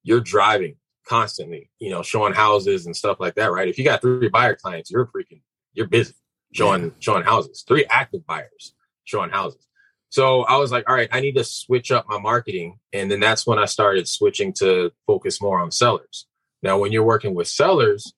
[0.03, 0.75] you're driving
[1.07, 3.67] constantly, you know, showing houses and stuff like that, right?
[3.67, 5.41] If you got three buyer clients, you're freaking
[5.73, 6.13] you're busy
[6.53, 7.63] showing showing houses.
[7.67, 8.73] Three active buyers
[9.05, 9.67] showing houses.
[10.09, 12.79] So I was like, all right, I need to switch up my marketing.
[12.93, 16.27] And then that's when I started switching to focus more on sellers.
[16.63, 18.13] Now, when you're working with sellers,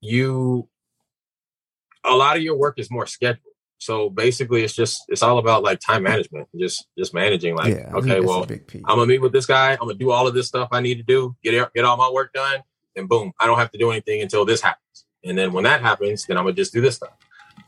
[0.00, 0.68] you,
[2.04, 3.54] a lot of your work is more scheduled.
[3.78, 7.92] So basically it's just, it's all about like time management, just, just managing like, yeah.
[7.94, 8.46] okay, well.
[8.48, 9.72] I'm gonna meet with this guy.
[9.72, 12.10] I'm gonna do all of this stuff I need to do, get get all my
[12.10, 12.62] work done,
[12.94, 15.04] and boom, I don't have to do anything until this happens.
[15.24, 17.14] And then when that happens, then I'm gonna just do this stuff.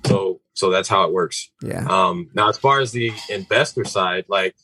[0.07, 1.51] So so that's how it works.
[1.63, 1.87] Yeah.
[1.89, 4.55] Um, now, as far as the investor side, like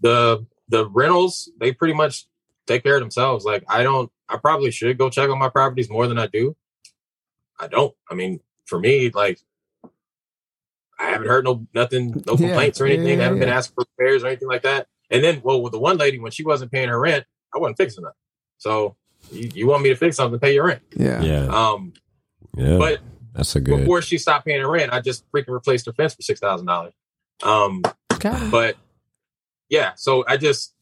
[0.00, 2.26] the the rentals, they pretty much
[2.66, 3.44] take care of themselves.
[3.44, 6.56] Like I don't, I probably should go check on my properties more than I do.
[7.58, 7.94] I don't.
[8.10, 9.38] I mean, for me, like
[10.98, 13.18] I haven't heard no nothing, no Yeah, complaints or anything.
[13.18, 14.86] yeah, I haven't been asked for repairs or anything like that.
[15.10, 17.24] And then, well, with the one lady, when she wasn't paying her rent,
[17.54, 18.16] I wasn't fixing nothing.
[18.58, 18.96] So
[19.30, 20.82] you, you want me to fix something, pay your rent.
[20.96, 21.22] Yeah.
[21.22, 21.92] Yeah, Um,
[22.56, 22.78] yeah.
[22.78, 23.00] but
[23.34, 23.80] That's a good.
[23.80, 26.66] before she stopped paying her rent, I just freaking replaced her fence for six thousand
[26.66, 26.94] dollars.
[27.42, 27.82] Um,
[28.20, 28.76] Got but
[29.68, 30.74] yeah, so I just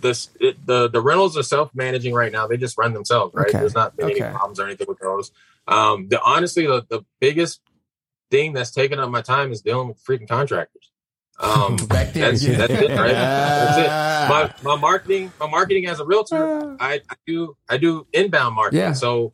[0.00, 2.46] this it, the the rentals are self managing right now.
[2.46, 3.48] They just run themselves, right?
[3.48, 3.58] Okay.
[3.58, 4.24] There's not been Okay.
[4.24, 5.30] any problems or anything with those.
[5.66, 7.60] Um, the honestly, the, the biggest
[8.30, 10.90] thing that's taken up my time is dealing with freaking contractors.
[11.38, 12.56] Um, Back there, that's, yeah.
[12.58, 13.12] that's it, right?
[13.12, 13.88] That's it.
[14.64, 18.80] My my marketing, my marketing as a realtor, I, I do I do inbound marketing.
[18.80, 18.92] Yeah.
[18.92, 19.32] So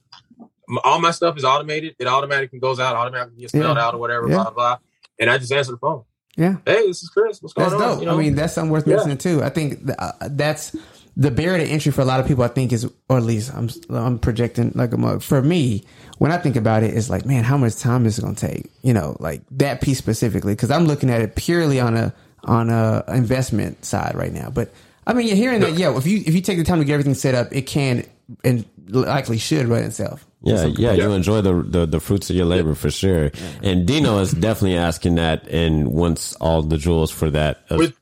[0.85, 1.97] all my stuff is automated.
[1.99, 3.85] It automatically goes out, automatically gets mailed Yeah.
[3.87, 4.37] out or whatever, Yeah.
[4.37, 4.79] blah blah.
[5.19, 6.05] And I just answer the phone.
[6.37, 6.57] Yeah.
[6.67, 7.41] Hey, this is Chris.
[7.41, 7.89] What's going That's on?
[7.93, 8.01] dope.
[8.01, 8.15] You know?
[8.15, 9.43] I mean, that's something worth mentioning too.
[9.43, 10.77] I think th- uh, that's
[11.17, 12.45] the barrier to entry for a lot of people.
[12.45, 15.23] I think is, or at least I'm I'm projecting like a mug.
[15.23, 15.85] For me,
[16.19, 18.47] when I think about it, it's like, man, how much time is it going to
[18.47, 18.71] take?
[18.83, 22.15] You know, like that piece specifically, because I'm looking at it purely on a
[22.45, 24.51] on a investment side right now.
[24.51, 24.73] But
[25.07, 25.97] I mean, you're hearing that, yeah.
[25.97, 28.05] If you if you take the time to get everything set up, it can
[28.45, 30.27] and likely should run itself.
[30.43, 31.15] Yeah, yeah, you Yeah.
[31.17, 33.31] enjoy the, the the fruits of your labor for sure.
[33.63, 37.97] And Dino is definitely asking that and wants all the jewels for that uh, With-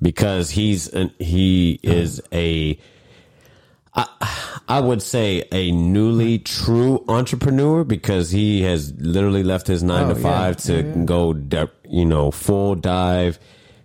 [0.00, 2.78] because he's an, he is a
[3.94, 4.06] I,
[4.68, 10.14] I would say a newly true entrepreneur because he has literally left his nine Oh,
[10.14, 10.22] to yeah.
[10.22, 11.04] five to Yeah, yeah.
[11.04, 13.38] go de- you know full dive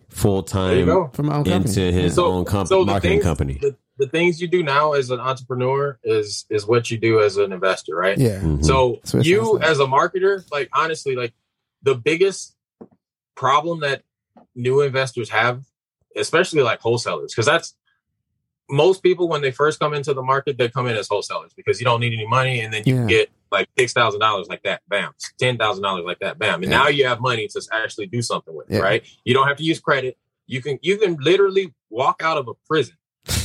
[0.09, 1.09] full time go.
[1.13, 1.55] For my own company.
[1.85, 3.57] into his own comp- the marketing things- company.
[3.61, 7.37] The, the things you do now as an entrepreneur is is what you do as
[7.37, 8.17] an investor, right?
[8.17, 8.39] Yeah.
[8.41, 8.63] Mhm.
[8.65, 9.63] So That's what it sounds you like.
[9.63, 11.33] as a marketer, like honestly, like
[11.81, 12.55] the biggest
[13.35, 14.03] problem that
[14.55, 15.63] new investors have,
[16.15, 17.75] especially like wholesalers, because that's
[18.69, 21.79] most people when they first come into the market, they come in as wholesalers because
[21.79, 23.07] you don't need any money, and then you Yeah.
[23.07, 26.71] get like six thousand dollars like that, bam, ten thousand dollars like that, bam, and
[26.71, 26.77] Yeah.
[26.79, 28.79] now you have money to actually do something with, it, Yeah.
[28.79, 29.05] right?
[29.25, 30.17] You don't have to use credit.
[30.47, 32.95] You can you can literally walk out of a prison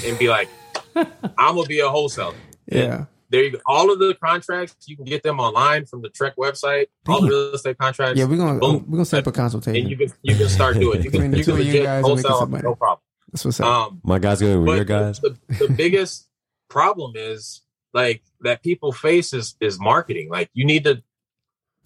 [0.04, 0.48] and be like,
[0.96, 2.34] I'm gonna be a wholesaler.
[2.66, 3.04] Yeah.
[3.30, 3.58] There you go.
[3.66, 6.86] All of the contracts you can get them online from the TREC website.
[7.06, 8.18] All the real estate contracts.
[8.18, 8.24] Yeah.
[8.24, 8.84] We're gonna Boom.
[8.88, 9.82] we're gonna set up a consultation.
[9.82, 11.00] and you can you can start doing.
[11.00, 11.04] it.
[11.04, 13.00] You can you can of you legit guys, wholesale some no problem.
[13.32, 13.66] That's what's up.
[13.66, 15.20] Um, My guys good with but your guys.
[15.20, 16.28] The, the, the biggest
[16.70, 20.30] problem is like that people face is is marketing.
[20.30, 21.02] Like you need to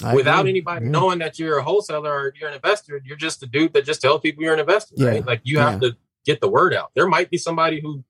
[0.04, 0.50] I without agree.
[0.50, 0.90] anybody Yeah.
[0.92, 4.00] knowing that you're a wholesaler or you're an investor, you're just a dude that just
[4.00, 5.08] tells people you're an investor, Yeah.
[5.08, 5.26] right?
[5.26, 6.90] Like you have to get the word out.
[6.94, 8.04] There might be somebody who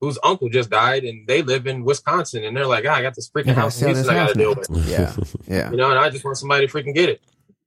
[0.00, 3.14] whose uncle just died and they live in Wisconsin and they're like, ah, I got
[3.14, 4.70] this freaking I gotta house in sell Houston this I gotta deal with.
[4.88, 5.14] Yeah.
[5.46, 5.70] Yeah.
[5.70, 7.20] You know, and I just want somebody to freaking get it,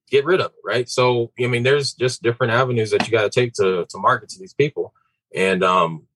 [0.10, 0.90] get rid of it, right?
[0.90, 4.30] So, I mean, there's just different avenues that you got to take to to market
[4.30, 4.94] to these people,
[5.36, 6.08] and um,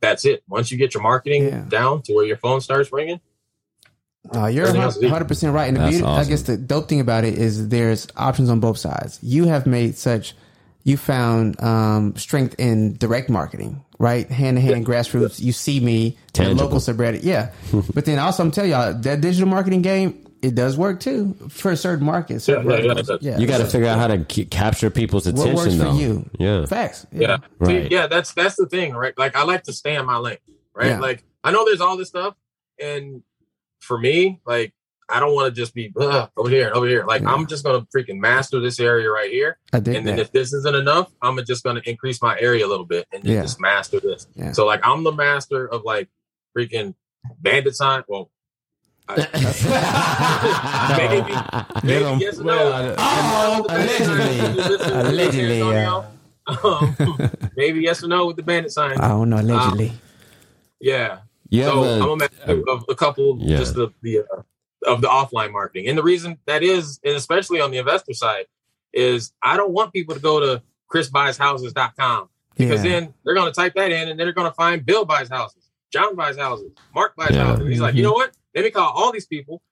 [0.00, 0.42] that's it.
[0.48, 1.64] Once you get your marketing Yeah.
[1.68, 3.20] down to where your phone starts ringing,
[4.32, 5.10] No, you're Everything else is equal.
[5.12, 5.68] hundred percent right.
[5.68, 8.60] And the That's beauty, I guess the dope thing about it is there's options on
[8.60, 9.18] both sides.
[9.22, 10.34] You have made such,
[10.84, 14.28] you found um, strength in direct marketing, right?
[14.30, 15.40] Hand to hand, grassroots.
[15.40, 16.64] You see me, the Tangible.
[16.64, 17.52] local subreddit, yeah.
[17.94, 21.76] but then also, I'm telling y'all that digital marketing game, it does work too for
[21.76, 22.44] certain markets.
[22.44, 23.10] certain Yeah, yeah, yeah, verticals.
[23.22, 23.40] it does.
[23.42, 25.90] You got to so figure out how to ke- capture people's what attention, works though.
[25.92, 26.30] for you.
[26.38, 26.64] Yeah.
[26.66, 27.06] Facts.
[27.12, 27.88] yeah, Right.
[27.88, 29.16] See, yeah, that's that's the thing, right?
[29.18, 30.38] Like I like to stay in my lane,
[30.74, 30.86] right?
[30.88, 30.98] Yeah.
[31.00, 32.34] Like I know there's all this stuff,
[32.82, 33.22] and
[33.80, 34.72] for me, like
[35.12, 37.04] I don't want to just be "Ugh, over here over here.
[37.04, 37.32] Like Yeah.
[37.32, 39.58] I'm just gonna freaking master this area right here.
[39.72, 40.22] I dig and then that.
[40.22, 43.22] if this isn't enough, I'm just going to increase my area a little bit and
[43.22, 43.42] then Yeah.
[43.42, 44.26] just master this.
[44.34, 44.52] Yeah.
[44.52, 46.08] So like I'm the master of like
[46.56, 46.94] freaking
[47.40, 48.02] bandit sign.
[48.08, 48.30] Well,
[49.08, 49.16] I,
[51.82, 52.18] maybe, maybe Get 'em.
[52.20, 52.58] yes or no.
[52.58, 53.96] oh, I don't know allegedly.
[53.96, 54.56] what the bandit sign is.
[54.56, 56.06] Listen, listen, Allegedly, Antonio.
[56.46, 58.98] Um, maybe yes or no with the bandit sign.
[58.98, 59.92] I don't know, allegedly.
[60.80, 61.18] yeah.
[61.52, 63.56] Yeah, so have a- I'm a master of a couple Yeah.
[63.58, 64.42] just the the uh,
[64.86, 68.46] of the offline marketing, and the reason that is, and especially on the investor side,
[68.92, 70.62] is I don't want people to go to
[70.92, 72.90] chrisbuyshouses.com because yeah.
[72.90, 75.70] then they're going to type that in and they're going to find Bill buys houses,
[75.92, 77.44] John buys houses, Mark buys Yeah.
[77.44, 77.68] houses.
[77.68, 78.08] He's like, you mm-hmm.
[78.10, 78.32] know what?
[78.54, 79.62] Let me call all these people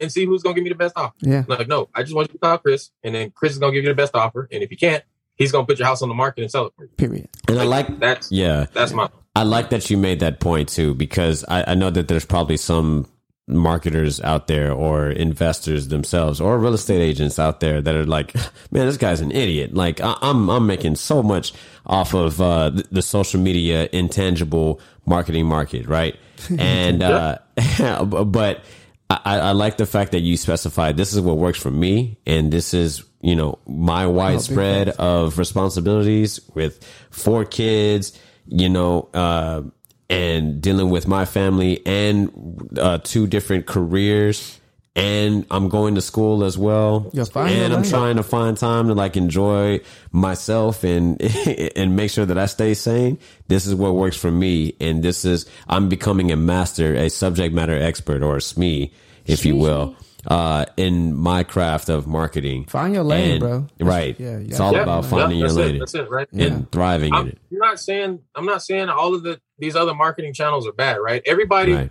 [0.00, 1.14] and see who's going to give me the best offer.
[1.20, 1.38] yeah.
[1.38, 3.72] I'm like, no, I just want you to call Chris, and then Chris is going
[3.72, 5.04] to give you the best offer, and if you can't,
[5.36, 6.90] he's going to put your house on the market and sell it for you.
[6.96, 7.28] Period.
[7.48, 10.94] and I like, That's yeah, that's my I like that you made that point too,
[10.94, 13.06] because I, I know that there's probably some
[13.48, 18.34] marketers out there or investors themselves or real estate agents out there that are like,
[18.70, 19.74] man, this guy's an idiot.
[19.74, 21.52] Like I, I'm, I'm making so much
[21.86, 26.16] off of uh, the, the social media intangible marketing market, right?
[26.58, 27.38] And uh,
[28.04, 28.62] but
[29.10, 32.18] I, I I like the fact that you specified this is what works for me,
[32.26, 38.16] and this is you know my widespread of responsibilities with four kids,
[38.46, 39.62] you know, uh,
[40.10, 44.58] and dealing with my family and uh, two different careers.
[44.96, 48.88] And I'm going to school as well, You'll find and I'm trying to find time
[48.88, 49.78] to like enjoy
[50.10, 51.22] myself and
[51.76, 53.18] and make sure that I stay sane.
[53.46, 57.54] This is what works for me, and this is I'm becoming a master, a subject
[57.54, 58.90] matter expert, or a SME,
[59.24, 59.94] if you will,
[60.26, 62.64] uh, in my craft of marketing.
[62.64, 63.66] Find your lane, And- bro.
[63.78, 64.18] Right.
[64.18, 66.26] Yeah, you it's all find about your finding your that's lane It, that's it, right?
[66.32, 67.38] and thriving in it.
[67.52, 70.96] I'm not saying I'm not saying all of the these other marketing channels are bad,
[70.96, 71.22] right?
[71.26, 71.90] Everybody Right.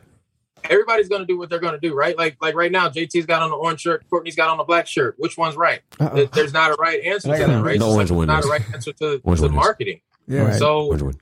[0.63, 2.17] everybody's gonna do what they're gonna do, right?
[2.17, 4.87] Like like right now, JT's got on the orange shirt, Courtney's got on the black
[4.87, 5.15] shirt.
[5.17, 5.81] Which one's right?
[5.99, 6.25] Uh-oh.
[6.25, 7.79] There's not a right answer to that, right?
[7.79, 10.01] The Just orange like there's not a right answer to, Orange to marketing.
[10.27, 10.55] Yeah, right.
[10.55, 11.13] So Orange one.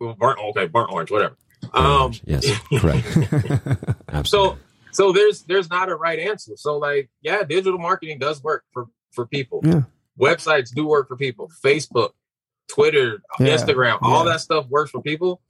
[0.00, 1.36] well, burnt okay, burnt orange, whatever.
[1.72, 2.12] Burnt Um.
[2.24, 2.46] Yes,
[2.78, 3.06] correct.
[4.08, 4.24] Absolutely.
[4.24, 4.58] so
[4.92, 6.52] so there's there's not a right answer.
[6.56, 9.60] So like yeah, digital marketing does work for for people.
[9.64, 9.82] Yeah.
[10.18, 11.50] Websites do work for people.
[11.64, 12.10] Facebook,
[12.74, 13.48] Twitter, Yeah.
[13.56, 14.32] Instagram, all Yeah.
[14.32, 15.40] that stuff works for people.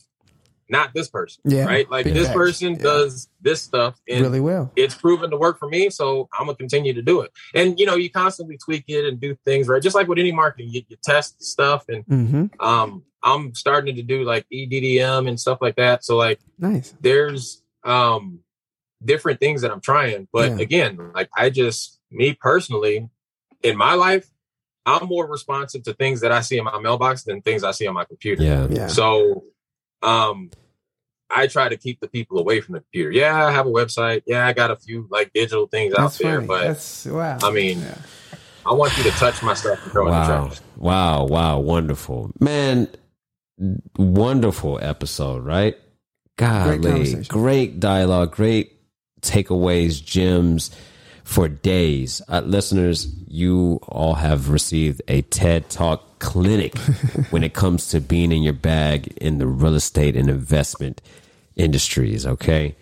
[0.69, 1.65] Not this person, Yeah.
[1.65, 1.91] right?
[1.91, 2.83] Like Big this person Yeah.
[2.83, 4.71] does this stuff, and really well.
[4.77, 5.91] it's proven to work for me.
[5.91, 7.33] So I'm gonna continue to do it.
[7.55, 10.31] And you know, you constantly tweak it and do things right, just like with any
[10.31, 10.69] marketing.
[10.73, 12.65] You, you test stuff, and Mm-hmm.
[12.65, 16.05] um, I'm starting to do like EDDM and stuff like that.
[16.05, 16.95] So like Nice.
[17.01, 18.41] there's um
[19.05, 20.29] different things that I'm trying.
[20.33, 23.09] But again, like I just me personally
[23.63, 24.31] in my life,
[24.87, 27.87] I'm more responsive to things that I see in my mailbox than things I see
[27.87, 28.43] on my computer.
[28.43, 28.67] yeah.
[28.71, 28.87] Yeah.
[28.89, 29.45] So
[30.03, 30.51] um
[31.33, 33.13] I try to keep the people away from the computer.
[33.13, 34.23] Yeah, I have a website.
[34.27, 36.47] Yeah, I got a few like digital things out That's there, funny.
[36.49, 37.39] but That's wow.
[37.43, 37.99] I mean, Yeah.
[38.67, 40.47] I want you to touch my stuff and throw it in the Wow.
[40.49, 40.61] trash.
[40.77, 41.25] Wow.
[41.27, 41.59] Wow.
[41.61, 42.33] Wonderful.
[42.41, 42.89] Man,
[43.97, 45.77] wonderful episode, right?
[46.37, 46.79] Golly.
[46.79, 47.25] conversation.
[47.29, 48.77] Great dialogue, great
[49.21, 50.71] takeaways, gems
[51.31, 52.21] for days.
[52.27, 56.77] Uh, listeners, you all have received a TED Talk clinic
[57.31, 61.01] when it comes to being in your bag in the real estate and investment
[61.55, 62.75] industries, okay?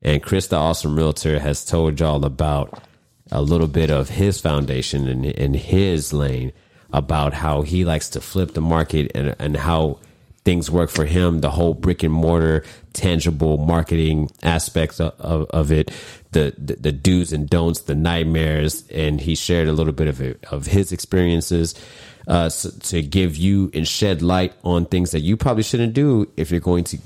[0.00, 2.82] And Chris, the awesome realtor, has told y'all about
[3.30, 6.54] a little bit of his foundation and, and his lane
[6.94, 9.98] about how he likes to flip the market and, and how
[10.44, 15.70] things work for him, the whole brick and mortar tangible marketing aspects of, of, of
[15.70, 15.90] it,
[16.32, 18.88] the, the, the do's and don'ts, the nightmares.
[18.88, 21.74] And he shared a little bit of it, of his experiences
[22.28, 26.30] uh, s to give you and shed light on things that you probably shouldn't do
[26.36, 26.98] if you're going to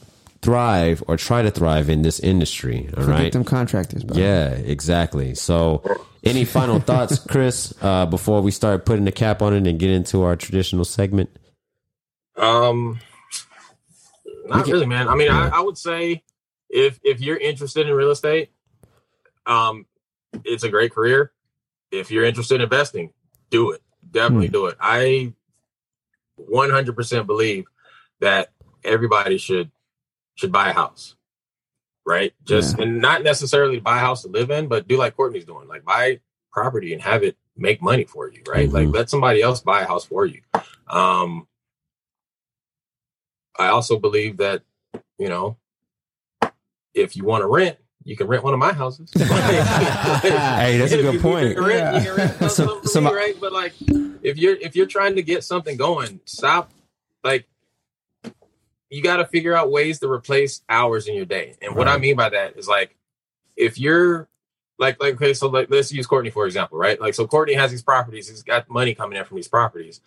[0.42, 2.88] thrive or try to thrive in this industry.
[2.96, 3.32] All Forget right.
[3.32, 4.16] them contractors, bro.
[4.16, 5.34] Yeah, exactly.
[5.34, 5.82] So,
[6.22, 9.90] any final thoughts, Chris, uh, before we start putting the cap on it and get
[9.90, 11.30] into our traditional segment?
[12.36, 13.00] Um,
[14.44, 15.08] not really, man.
[15.08, 15.50] I mean, Yeah.
[15.52, 16.22] I, I would say
[16.70, 18.50] if if you're interested in real estate,
[19.46, 19.86] um,
[20.44, 21.32] it's a great career.
[21.90, 23.12] If you're interested in investing,
[23.50, 23.82] do it.
[24.10, 24.76] Definitely do it.
[24.80, 25.32] I
[26.40, 27.66] 100% believe
[28.20, 28.50] that
[28.82, 29.70] everybody should
[30.34, 31.14] should buy a house,
[32.04, 32.32] right?
[32.44, 35.68] Just and not necessarily buy a house to live in, but do like Courtney's doing,
[35.68, 36.20] like buy
[36.52, 38.68] property and have it make money for you, right?
[38.68, 38.94] Like Mhm.
[38.94, 40.40] let somebody else buy a house for you.
[40.88, 41.46] Um,
[43.58, 44.62] I also believe that,
[45.18, 45.56] you know,
[46.92, 49.10] if you want to rent, you can rent one of my houses.
[49.16, 51.50] Hey, that's a good point.
[51.50, 52.04] You can rent,
[52.40, 53.36] you So- something for so me, my- right?
[53.40, 53.72] But like,
[54.22, 56.70] if you're if you're trying to get something going, stop.
[57.22, 57.46] Like,
[58.90, 61.54] you got to figure out ways to replace hours in your day.
[61.62, 62.94] And what I mean by that is like,
[63.56, 64.28] if you're
[64.78, 67.00] like like okay, so like let's use Courtney for example, right?
[67.00, 68.28] Like, so Courtney has these properties.
[68.28, 70.00] He's got money coming in from these properties.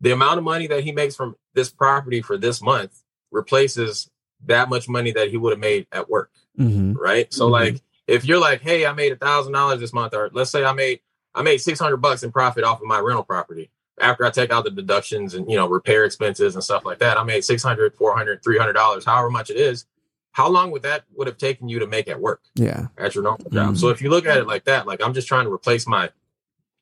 [0.00, 4.10] The amount of money that he makes from this property for this month replaces
[4.46, 6.92] that much money that he would have made at work Mm-hmm.
[6.94, 7.32] right?
[7.32, 7.50] So Mhm.
[7.52, 10.64] like if you're like, hey, I made a thousand dollars this month, or let's say
[10.64, 11.00] I made
[11.34, 13.70] I made six hundred bucks in profit off of my rental property
[14.00, 17.16] after I take out the deductions and you know repair expenses and stuff like that.
[17.18, 19.86] I made 600 400 300 dollars, however much it is.
[20.32, 22.88] How long would that would have taken you to make at work Yeah.
[22.96, 23.74] at your normal job?
[23.74, 23.78] Mhm.
[23.78, 26.10] So if you look at it like that, like I'm just trying to replace my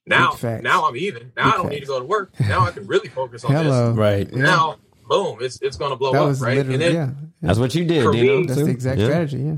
[0.07, 1.33] now now I'm even.
[1.37, 2.31] Now Big I don't need to go to work.
[2.41, 3.89] Now I can really focus on Hello.
[3.91, 3.99] this.
[3.99, 4.29] Right.
[4.33, 4.43] Yeah.
[4.43, 4.77] Now,
[5.09, 6.57] boom, it's it's gonna blow that up, was right?
[6.59, 7.11] literally And then yeah.
[7.43, 8.41] That's what you did, For Dino.
[8.41, 9.07] me, That's the exact Yeah.
[9.07, 9.39] strategy.
[9.39, 9.57] Yeah.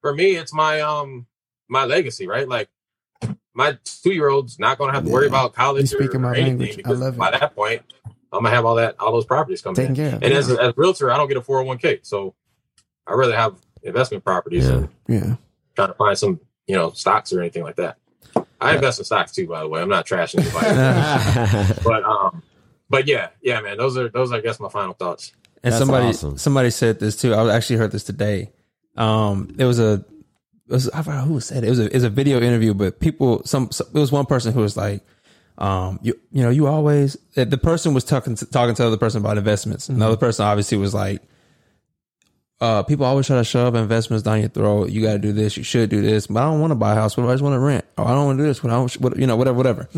[0.00, 1.26] for me, it's my um
[1.68, 2.48] my legacy, right?
[2.48, 2.68] Like
[3.54, 6.30] my two year old's not gonna have to worry about college You speaking or, my
[6.30, 6.72] or anything language.
[6.72, 7.18] I because love it.
[7.18, 7.82] by that point,
[8.32, 9.96] I'm gonna have all that all those properties coming Taking in.
[9.96, 10.22] care of.
[10.22, 10.38] And yeah.
[10.38, 12.34] as a, as a realtor, I don't get a 401k, so
[13.06, 14.70] I rather have investment properties Yeah.
[14.70, 15.36] than yeah.
[15.76, 17.98] trying to find some you know stocks or anything like that.
[18.62, 19.80] I invest in stocks too, by the way.
[19.80, 22.42] I'm not trashing anybody, but um,
[22.88, 23.76] but yeah, yeah, man.
[23.76, 25.32] Those are those are I guess my final thoughts.
[25.62, 26.38] And That's somebody awesome.
[26.38, 27.34] somebody said this too.
[27.34, 28.52] I actually heard this today.
[28.96, 30.04] Um, it was a
[30.72, 31.66] it was, I forgot who said it.
[31.66, 34.24] It was a, it was a video interview, but people, some, some, it was one
[34.24, 35.02] person who was like,
[35.58, 38.88] um, you, you know, you always, the the person was talking to, talking to the
[38.88, 39.90] other person about investments.
[39.90, 41.20] Another person obviously was like,
[42.62, 44.90] uh, people always try to shove investments down your throat.
[44.90, 45.56] You got to do this.
[45.56, 46.28] You should do this.
[46.28, 47.16] But I don't want to buy a house.
[47.16, 47.84] What if I just want to rent?
[47.98, 48.62] Or I don't want to do this.
[48.62, 49.88] What I don't, what, you know, whatever, whatever.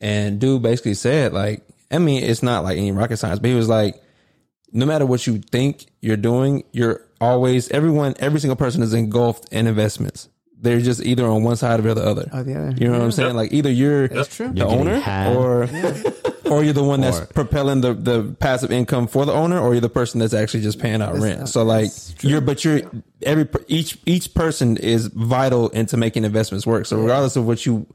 [0.00, 3.54] And dude basically said like, I mean, it's not like any rocket science, but he
[3.54, 4.02] was like,
[4.72, 9.52] no matter what you think you're doing, you're always everyone, every single person is engulfed
[9.52, 10.28] in investments.
[10.62, 12.28] They're just either on one side or the other.
[12.32, 12.74] Or the other.
[12.78, 13.34] You know what I'm saying?
[13.34, 14.48] Like either you're That's true.
[14.48, 15.36] the You're owner had.
[15.36, 15.66] or
[16.50, 19.72] or you're the one that's Or- propelling the, the passive income for the owner or
[19.72, 21.48] you're the person that's actually just paying out rent.
[21.48, 21.90] So like
[22.20, 22.82] you're but you're
[23.22, 26.86] every each each person is vital into making investments work.
[26.86, 27.86] So regardless of what you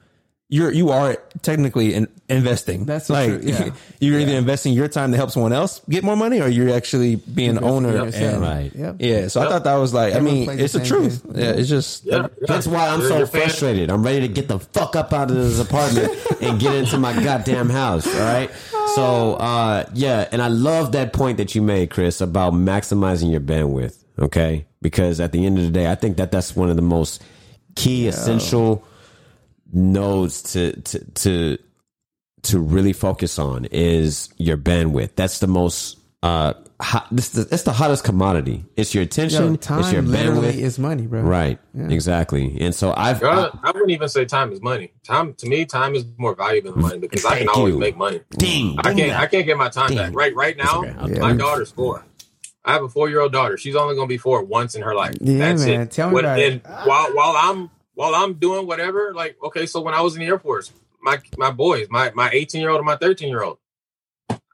[0.47, 2.85] you're you are technically in, investing.
[2.85, 3.69] That's like true, yeah.
[3.99, 7.15] you're either investing your time to help someone else get more money, or you're actually
[7.15, 7.91] being an owner.
[7.91, 8.33] Yourself.
[8.35, 8.71] And, Right.
[8.75, 8.95] Yep.
[8.99, 11.23] Yeah, so I thought that was like, I mean, plays the it's the truth.
[11.23, 11.33] game.
[11.35, 12.27] Yeah, it's just Yeah, yeah.
[12.41, 13.89] That's why I'm You're- so frustrated.
[13.89, 17.13] I'm ready to get the fuck up out of this apartment and get into my
[17.23, 18.05] goddamn house.
[18.07, 18.51] All right.
[18.93, 23.41] So, uh, yeah, and I love that point that you made, Chris, about maximizing your
[23.41, 24.03] bandwidth.
[24.17, 26.81] Okay, because at the end of the day, I think that that's one of the
[26.81, 27.21] most
[27.75, 28.85] key, essential
[29.71, 31.57] nodes to to to
[32.43, 35.15] to really focus on is your bandwidth.
[35.15, 35.97] That's the most.
[36.23, 38.65] Uh, hot, this is the, it's the hottest commodity.
[38.75, 39.43] It's your attention.
[39.51, 40.57] Yo, time it's your literally bandwidth.
[40.59, 41.21] is money, bro.
[41.21, 41.59] Right.
[41.77, 42.57] Exactly.
[42.59, 44.91] And so I've Uh, I wouldn't even say time is money.
[45.03, 47.79] Time to me, time is more valuable than money because I can always you.
[47.79, 48.21] make money.
[48.31, 48.75] ding.
[48.79, 48.97] I can't.
[49.11, 49.19] that.
[49.19, 49.97] I can't get my time Ding.
[49.97, 50.15] back.
[50.15, 50.35] Right.
[50.35, 50.95] Right now, okay.
[50.97, 52.03] I'll- my daughter's four.
[52.67, 53.57] I have a four-year-old daughter.
[53.57, 55.15] She's only going to be four once in her life.
[55.21, 55.81] Yeah, That's man.
[55.81, 55.91] it.
[55.91, 56.65] Tell me What- about it.
[56.85, 60.27] while while I'm while I'm doing whatever, like okay, so when I was in the
[60.27, 63.57] Air Force, my my boys, my my 18 year old and my 13 year old,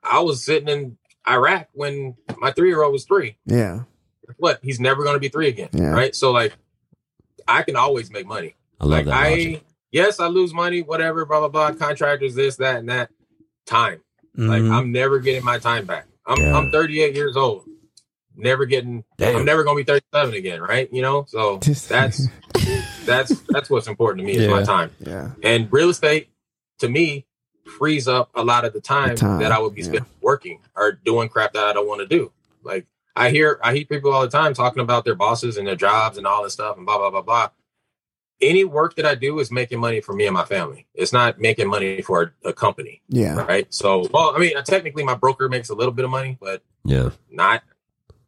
[0.03, 0.97] I was sitting in
[1.29, 3.37] Iraq when my three year old was three.
[3.45, 3.81] Yeah.
[4.37, 4.59] What?
[4.63, 5.69] He's never going to be three again.
[5.73, 5.91] Yeah.
[5.91, 6.15] Right.
[6.15, 6.53] So like,
[7.47, 8.55] I can always make money.
[8.79, 9.61] I love like that I,
[9.91, 11.73] yes, I lose money, whatever, blah blah blah.
[11.73, 13.09] Contractors, this, that, and that.
[13.67, 14.01] Time,
[14.35, 14.71] like Mhm.
[14.73, 16.07] I'm never getting my time back.
[16.25, 16.57] I'm Yeah.
[16.57, 17.63] I'm 38 years old,
[18.41, 19.03] never getting.
[19.17, 19.37] Damn.
[19.37, 20.91] I'm never gonna be 37 again, right?
[20.91, 22.27] You know, so Just- that's
[23.05, 24.91] that's that's what's important to me is my time.
[24.99, 25.31] Yeah.
[25.43, 26.29] And real estate,
[26.79, 27.25] to me,
[27.77, 29.87] frees up a lot of the time, The time, that I would be yeah.
[29.87, 32.31] spending working or doing crap that I don't want to do.
[32.63, 32.85] Like
[33.15, 36.17] I hear, I hear people all the time talking about their bosses and their jobs
[36.17, 37.49] and all this stuff and blah blah blah blah.
[38.41, 40.87] Any work that I do is making money for me and my family.
[40.95, 43.35] It's not making money for a company, Yeah.
[43.45, 43.71] right?
[43.71, 47.11] So, well, I mean, technically, my broker makes a little bit of money, but Yeah.
[47.29, 47.61] not.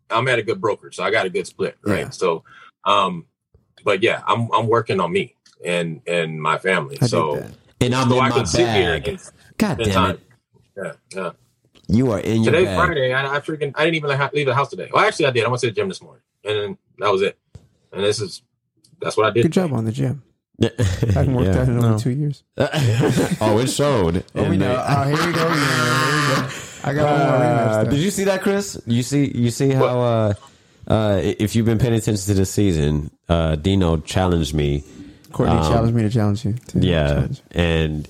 [0.09, 1.99] I'm at a good broker, so I got a good split, right?
[2.01, 2.09] Yeah.
[2.09, 2.43] So,
[2.85, 3.25] um,
[3.83, 5.35] but yeah, I'm I'm working on me
[5.65, 6.97] and and my family.
[7.01, 7.43] I so.
[7.81, 9.07] And I'm so in I my can sit here bag.
[9.09, 9.19] and
[9.57, 10.11] God damn time.
[10.15, 10.19] it.
[10.77, 11.29] Yeah, yeah.
[11.89, 12.85] You are in your Today's bag.
[12.85, 13.11] Friday.
[13.13, 14.89] I, I freaking I didn't even ha- leave the house today.
[14.93, 15.43] Well, actually, I did.
[15.43, 17.37] I went to the gym this morning, and then that was it.
[17.91, 18.41] And this is
[19.01, 19.43] that's what I did.
[19.43, 20.23] Good job on the gym.
[20.61, 20.69] I
[21.13, 21.61] haven't worked Yeah.
[21.61, 21.97] out in over No.
[21.97, 22.43] two years.
[22.57, 24.23] oh, it showed.
[24.33, 24.81] Oh, we know.
[24.87, 25.49] Oh, here we go.
[25.53, 26.49] Here we go.
[26.83, 27.89] I got one more Uh, rematch.
[27.91, 28.79] did you see that, Chris?
[28.85, 30.33] You see, you see how uh,
[30.87, 34.83] uh, if you've been paying attention to the season, uh, Dino challenged me.
[35.31, 36.53] Courtney um, challenged me to challenge you.
[36.67, 37.41] to Yeah, challenge.
[37.51, 38.07] and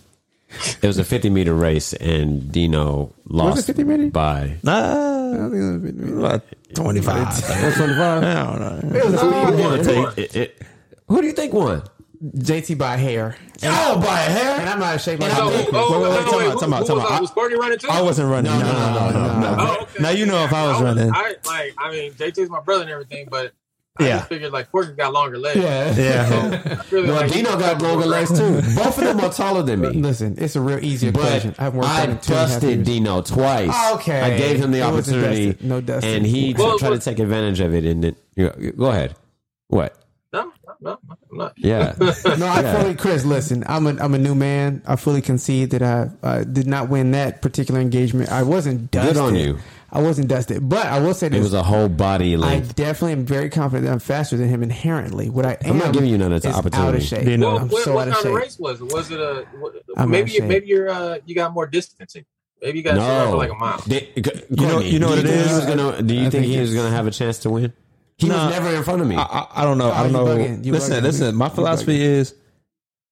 [0.82, 4.10] it was a 50 meter race, and Dino lost 50 meter?
[4.10, 4.58] by.
[4.66, 5.52] I don't
[5.84, 6.42] think it was a
[6.76, 7.28] twenty five.
[7.76, 8.24] Twenty five.
[8.24, 8.60] I don't
[8.92, 8.98] know.
[9.00, 9.86] It was a speed Give or game.
[10.16, 10.62] take, it- it-
[11.08, 11.84] who do you think won?
[12.24, 13.36] JT by hair.
[13.62, 14.60] And, Oh, by hair.
[14.60, 16.88] and I'm not shaped like So, oh, wait, wait, no, wait, out, who- time out,
[16.88, 17.32] who time was.
[17.32, 17.90] Courtney running too?
[17.90, 18.52] I wasn't running.
[18.52, 19.56] No, no, no, no, no.
[19.60, 20.02] Oh, okay.
[20.04, 21.12] Now you know if I was running.
[21.14, 21.74] I like.
[21.78, 23.52] I mean, JT's my brother and everything, but
[24.00, 24.18] I Yeah.
[24.20, 25.58] just figured like Courtney's got longer legs.
[25.60, 25.94] Yeah.
[25.96, 26.62] Yeah.
[26.66, 28.54] I really Well, like- Dino got longer legs too.
[28.76, 29.90] Both of them are taller than me.
[29.90, 31.54] Listen, it's a real easy equation.
[31.60, 32.84] I've worked I out in two and a half dusted.
[32.86, 33.92] Dino twice.
[33.96, 34.22] Okay.
[34.22, 35.58] I gave him the It opportunity.
[35.62, 36.16] No dusting.
[36.16, 37.86] and he Well, tried well- to take advantage of it.
[37.86, 39.16] And you know, go ahead.
[39.68, 39.96] What?
[40.32, 40.52] No,
[40.84, 41.54] no, no, I'm not.
[41.58, 41.94] Yeah.
[42.38, 42.82] No, I Yeah.
[42.82, 43.26] fully, Chris.
[43.26, 44.82] Listen, I'm a I'm a new man.
[44.86, 48.32] I fully concede that I uh, did not win that particular engagement.
[48.32, 49.16] I wasn't dusted.
[49.16, 49.58] Good on you.
[49.96, 52.74] I wasn't dusted, but I will say this: It was a whole body I length.
[52.76, 55.30] definitely am very confident that I'm faster than him inherently.
[55.30, 56.88] What I am, I'm not giving you none of the is opportunity.
[56.90, 57.28] Out of shape.
[57.28, 57.48] You know.
[57.54, 58.44] Well, I'm what, so what out of kind of shape.
[58.44, 58.92] race was it?
[58.92, 59.74] Was it a what,
[60.10, 60.18] maybe?
[60.18, 60.44] out of shape.
[60.46, 62.26] Maybe you're uh, you got more distancing.
[62.60, 63.84] Maybe you got to for no, like a mile.
[63.88, 65.54] Did- know- Courtney, you know what it think He is?
[65.58, 67.50] was gonna, do you I think, think he was going to have a chance to
[67.50, 67.74] win?
[68.18, 68.46] He Nah.
[68.48, 69.16] was never in front of me.
[69.16, 69.90] I, I, I don't know.
[69.92, 70.26] I Oh, don't know.
[70.26, 70.66] bugging.
[70.72, 71.04] Listen, bugging.
[71.04, 71.36] listen.
[71.36, 72.36] My You philosophy is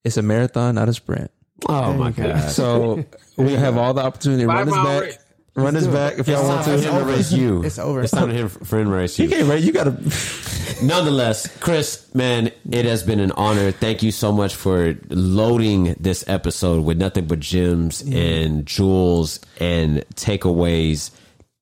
[0.04, 1.32] it's a marathon, not a sprint.
[1.70, 2.40] oh my There you go.
[2.40, 2.52] god!
[2.52, 3.06] So
[3.38, 4.44] we have all the opportunity.
[4.44, 5.02] to Run Five this mile back.
[5.04, 5.18] race.
[5.54, 5.94] Run this do it.
[5.94, 6.92] back if y'all want time for to.
[6.92, 7.62] him to race you.
[7.64, 8.02] It's over.
[8.02, 9.26] It's time for him for him to race you.
[9.26, 9.64] You can't rate.
[9.64, 10.84] You got to.
[10.86, 13.72] Nonetheless, Chris, man, it has been an honor.
[13.72, 20.06] Thank you so much for loading this episode with nothing but gems and jewels and
[20.16, 21.12] takeaways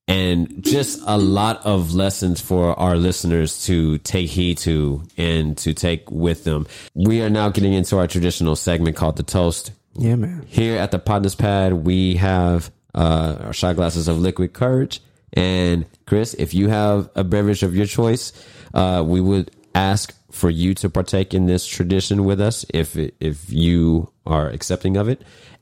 [0.10, 5.73] and just a lot of lessons for our listeners to take heed to and to
[5.73, 6.65] take with them.
[6.95, 9.72] We are now getting into our traditional segment called the toast.
[9.95, 10.45] Yeah, man.
[10.48, 15.02] Here at the Partners Pad, we have uh, our shot glasses of liquid courage.
[15.34, 18.34] And Chris, if you have a beverage of your choice,
[18.73, 23.52] uh, we would ask for you to partake in this tradition with us if if
[23.52, 25.22] you are accepting of it.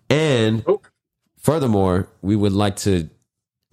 [0.09, 0.81] And Oh.
[1.37, 3.09] furthermore, we would like to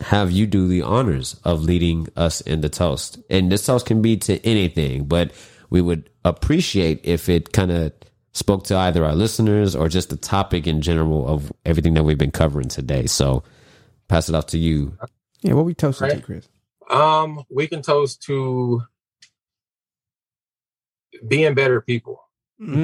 [0.00, 3.18] have you do the honors of leading us in the toast.
[3.30, 5.32] And this toast can be to anything, but
[5.70, 7.92] we would appreciate if it kind of
[8.32, 12.18] spoke to either our listeners or just the topic in general of everything that we've
[12.18, 13.06] been covering today.
[13.06, 13.44] So
[14.08, 14.98] pass it off to you.
[15.42, 16.24] Yeah, what we toasting to, Right.
[16.24, 16.48] Chris?
[16.90, 18.82] Um, we can toast to
[21.26, 22.20] being better people.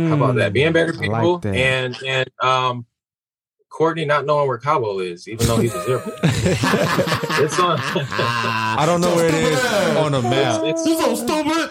[0.08, 0.52] How about that?
[0.52, 1.54] Being better I like people that.
[1.54, 2.86] and and um
[3.70, 6.02] Courtney not knowing where Cabo is, even though he's a zero.
[6.24, 9.64] it's on I don't know where it is
[9.96, 10.62] on the map.
[10.64, 10.82] it's,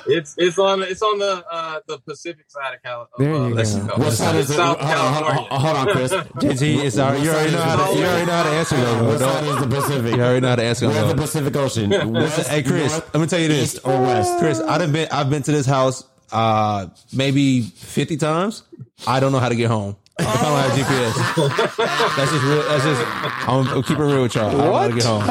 [0.07, 3.47] it's it's on it's on the uh the Pacific side of Cal- of, There uh,
[3.49, 3.97] you Mexico.
[3.97, 4.03] go.
[4.03, 4.55] What side is it?
[4.55, 5.59] South Hold on, hold on, California.
[5.59, 6.11] hold on, Chris.
[6.13, 9.01] JT, it's our, you already know how to, you already know how to answer those.
[9.05, 10.15] What side is the Pacific?
[10.15, 11.15] You already know how to answer Where's the.
[11.21, 12.13] Pacific Ocean?
[12.13, 13.75] West, Hey Chris, north, let me tell you this.
[13.75, 14.39] east, or west?
[14.39, 18.63] Chris, I've been I've been to this house uh maybe fifty times.
[19.07, 19.95] I don't know how to get home.
[20.19, 21.13] If I don't have GPS.
[22.17, 23.01] That's just real that's just
[23.47, 24.47] I'm, I'm keeping it real with y'all.
[24.49, 25.23] I don't know how to get home.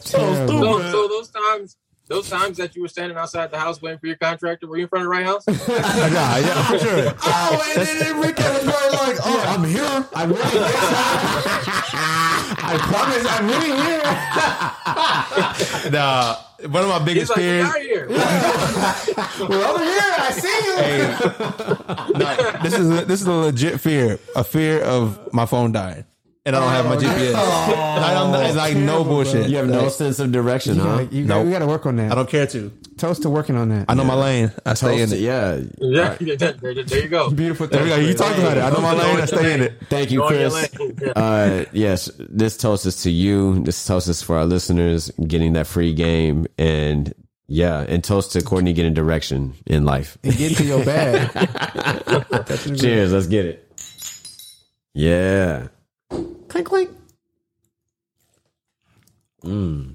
[0.00, 0.46] So,
[0.92, 1.76] so those times
[2.08, 4.84] those times that you were standing outside the house waiting for your contractor, were you
[4.84, 5.44] in front of the right house?
[5.48, 7.12] yeah, yeah, for sure.
[7.22, 10.08] Oh, and then Enrique was very like, "Oh, I'm here.
[10.14, 10.62] I'm really here.
[12.58, 14.02] I promise, I'm really here."
[15.90, 16.36] Nah,
[16.68, 17.68] one of my biggest like, fears.
[17.68, 19.48] get out.
[19.48, 20.14] We're over here.
[20.18, 20.76] I see you.
[20.76, 20.98] Hey,
[22.18, 24.18] nah, this is a, this is a legit fear.
[24.34, 26.04] A fear of my phone dying,
[26.46, 27.34] and I don't have my GPS.
[27.34, 29.50] I don't, it's like no bullshit.
[29.50, 30.96] You have no Like, sense of direction, huh?
[30.96, 31.46] Like, you got, Nope.
[31.46, 32.10] we got to work on that.
[32.12, 32.72] I don't care to.
[32.96, 33.84] Toast to working on that.
[33.88, 34.52] I know my lane.
[34.64, 35.24] I stay in Toast- it.
[35.24, 35.60] yeah.
[35.78, 37.28] Yeah, there, there- there you go.
[37.30, 37.66] Beautiful.
[37.66, 37.96] There we go.
[37.96, 38.62] You talked about it.
[38.62, 39.20] I know my lane.
[39.20, 39.74] I stay in it.
[39.90, 40.78] Thank you, Go on your Chris.
[40.80, 40.98] lane.
[41.02, 41.08] Yeah.
[41.10, 43.58] Uh, yes, this toast is to you.
[43.64, 47.12] This toast is for our listeners getting that free game, and
[47.48, 50.16] yeah, and toast to Courtney getting direction in life.
[50.24, 51.28] And get into your bag.
[52.78, 53.12] Cheers.
[53.12, 53.62] Let's get it.
[54.94, 55.68] Yeah.
[56.48, 56.90] Clink clink.
[59.44, 59.94] Mm.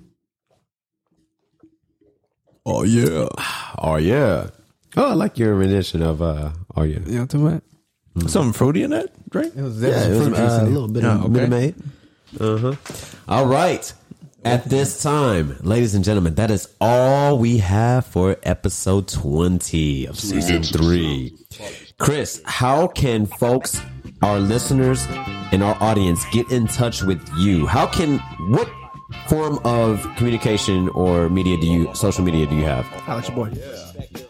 [2.66, 3.28] Oh yeah.
[3.84, 4.50] Oh yeah.
[4.98, 6.52] Oh, I like your rendition of uh.
[6.76, 7.00] Oh yeah.
[7.00, 8.30] You know what I'm talking about?
[8.30, 9.56] Something fruity in that drink.
[9.56, 11.30] It was, Yeah, it was uh, a little bit Oh, of okay.
[11.30, 11.76] Minute Maid.
[12.40, 12.76] Uh huh.
[13.28, 13.92] All right.
[14.44, 20.20] At this time, ladies and gentlemen, that is all we have for episode 20 of
[20.20, 21.38] season three.
[22.00, 23.80] Chris, how can folks,
[24.22, 25.06] our listeners,
[25.52, 27.66] and our audience get in touch with you?
[27.66, 28.20] How can,
[28.54, 28.70] what
[29.28, 32.86] form of communication or media do you, social media do you have?
[33.08, 33.52] Alex, your boy.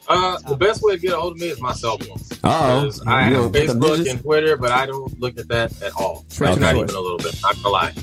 [0.08, 2.18] Uh, the best way to get a hold of me is my cell phone.
[2.44, 2.84] Uh-oh.
[2.84, 5.48] 'Cause I You have don't get the Facebook and Twitter, but I don't look at
[5.50, 6.26] that at all.
[6.42, 6.60] Okay.
[6.60, 7.36] Not even a little bit.
[7.42, 7.94] Not gonna lie.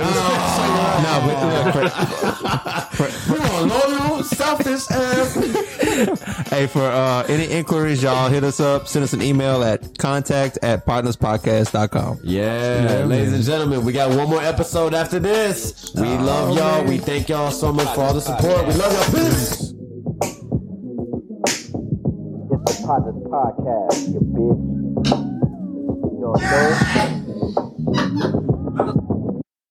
[1.72, 2.88] but uh,
[3.28, 6.48] You want loyal, selfish ass.
[6.48, 8.88] hey, for uh, any inquiries, y'all hit us up.
[8.88, 12.20] Send us an email at contact at partnerspodcast.com.
[12.24, 15.92] Yeah, ladies and gentlemen, we got one more episode after this.
[15.94, 16.84] We love y'all.
[16.84, 18.66] We thank y'all so much for all the support.
[18.66, 19.24] We love y'all.
[19.24, 19.72] Peace.
[21.52, 25.35] It's the Potnas Podcast, you bitch.
[26.26, 26.34] ó.
[27.88, 28.55] Então.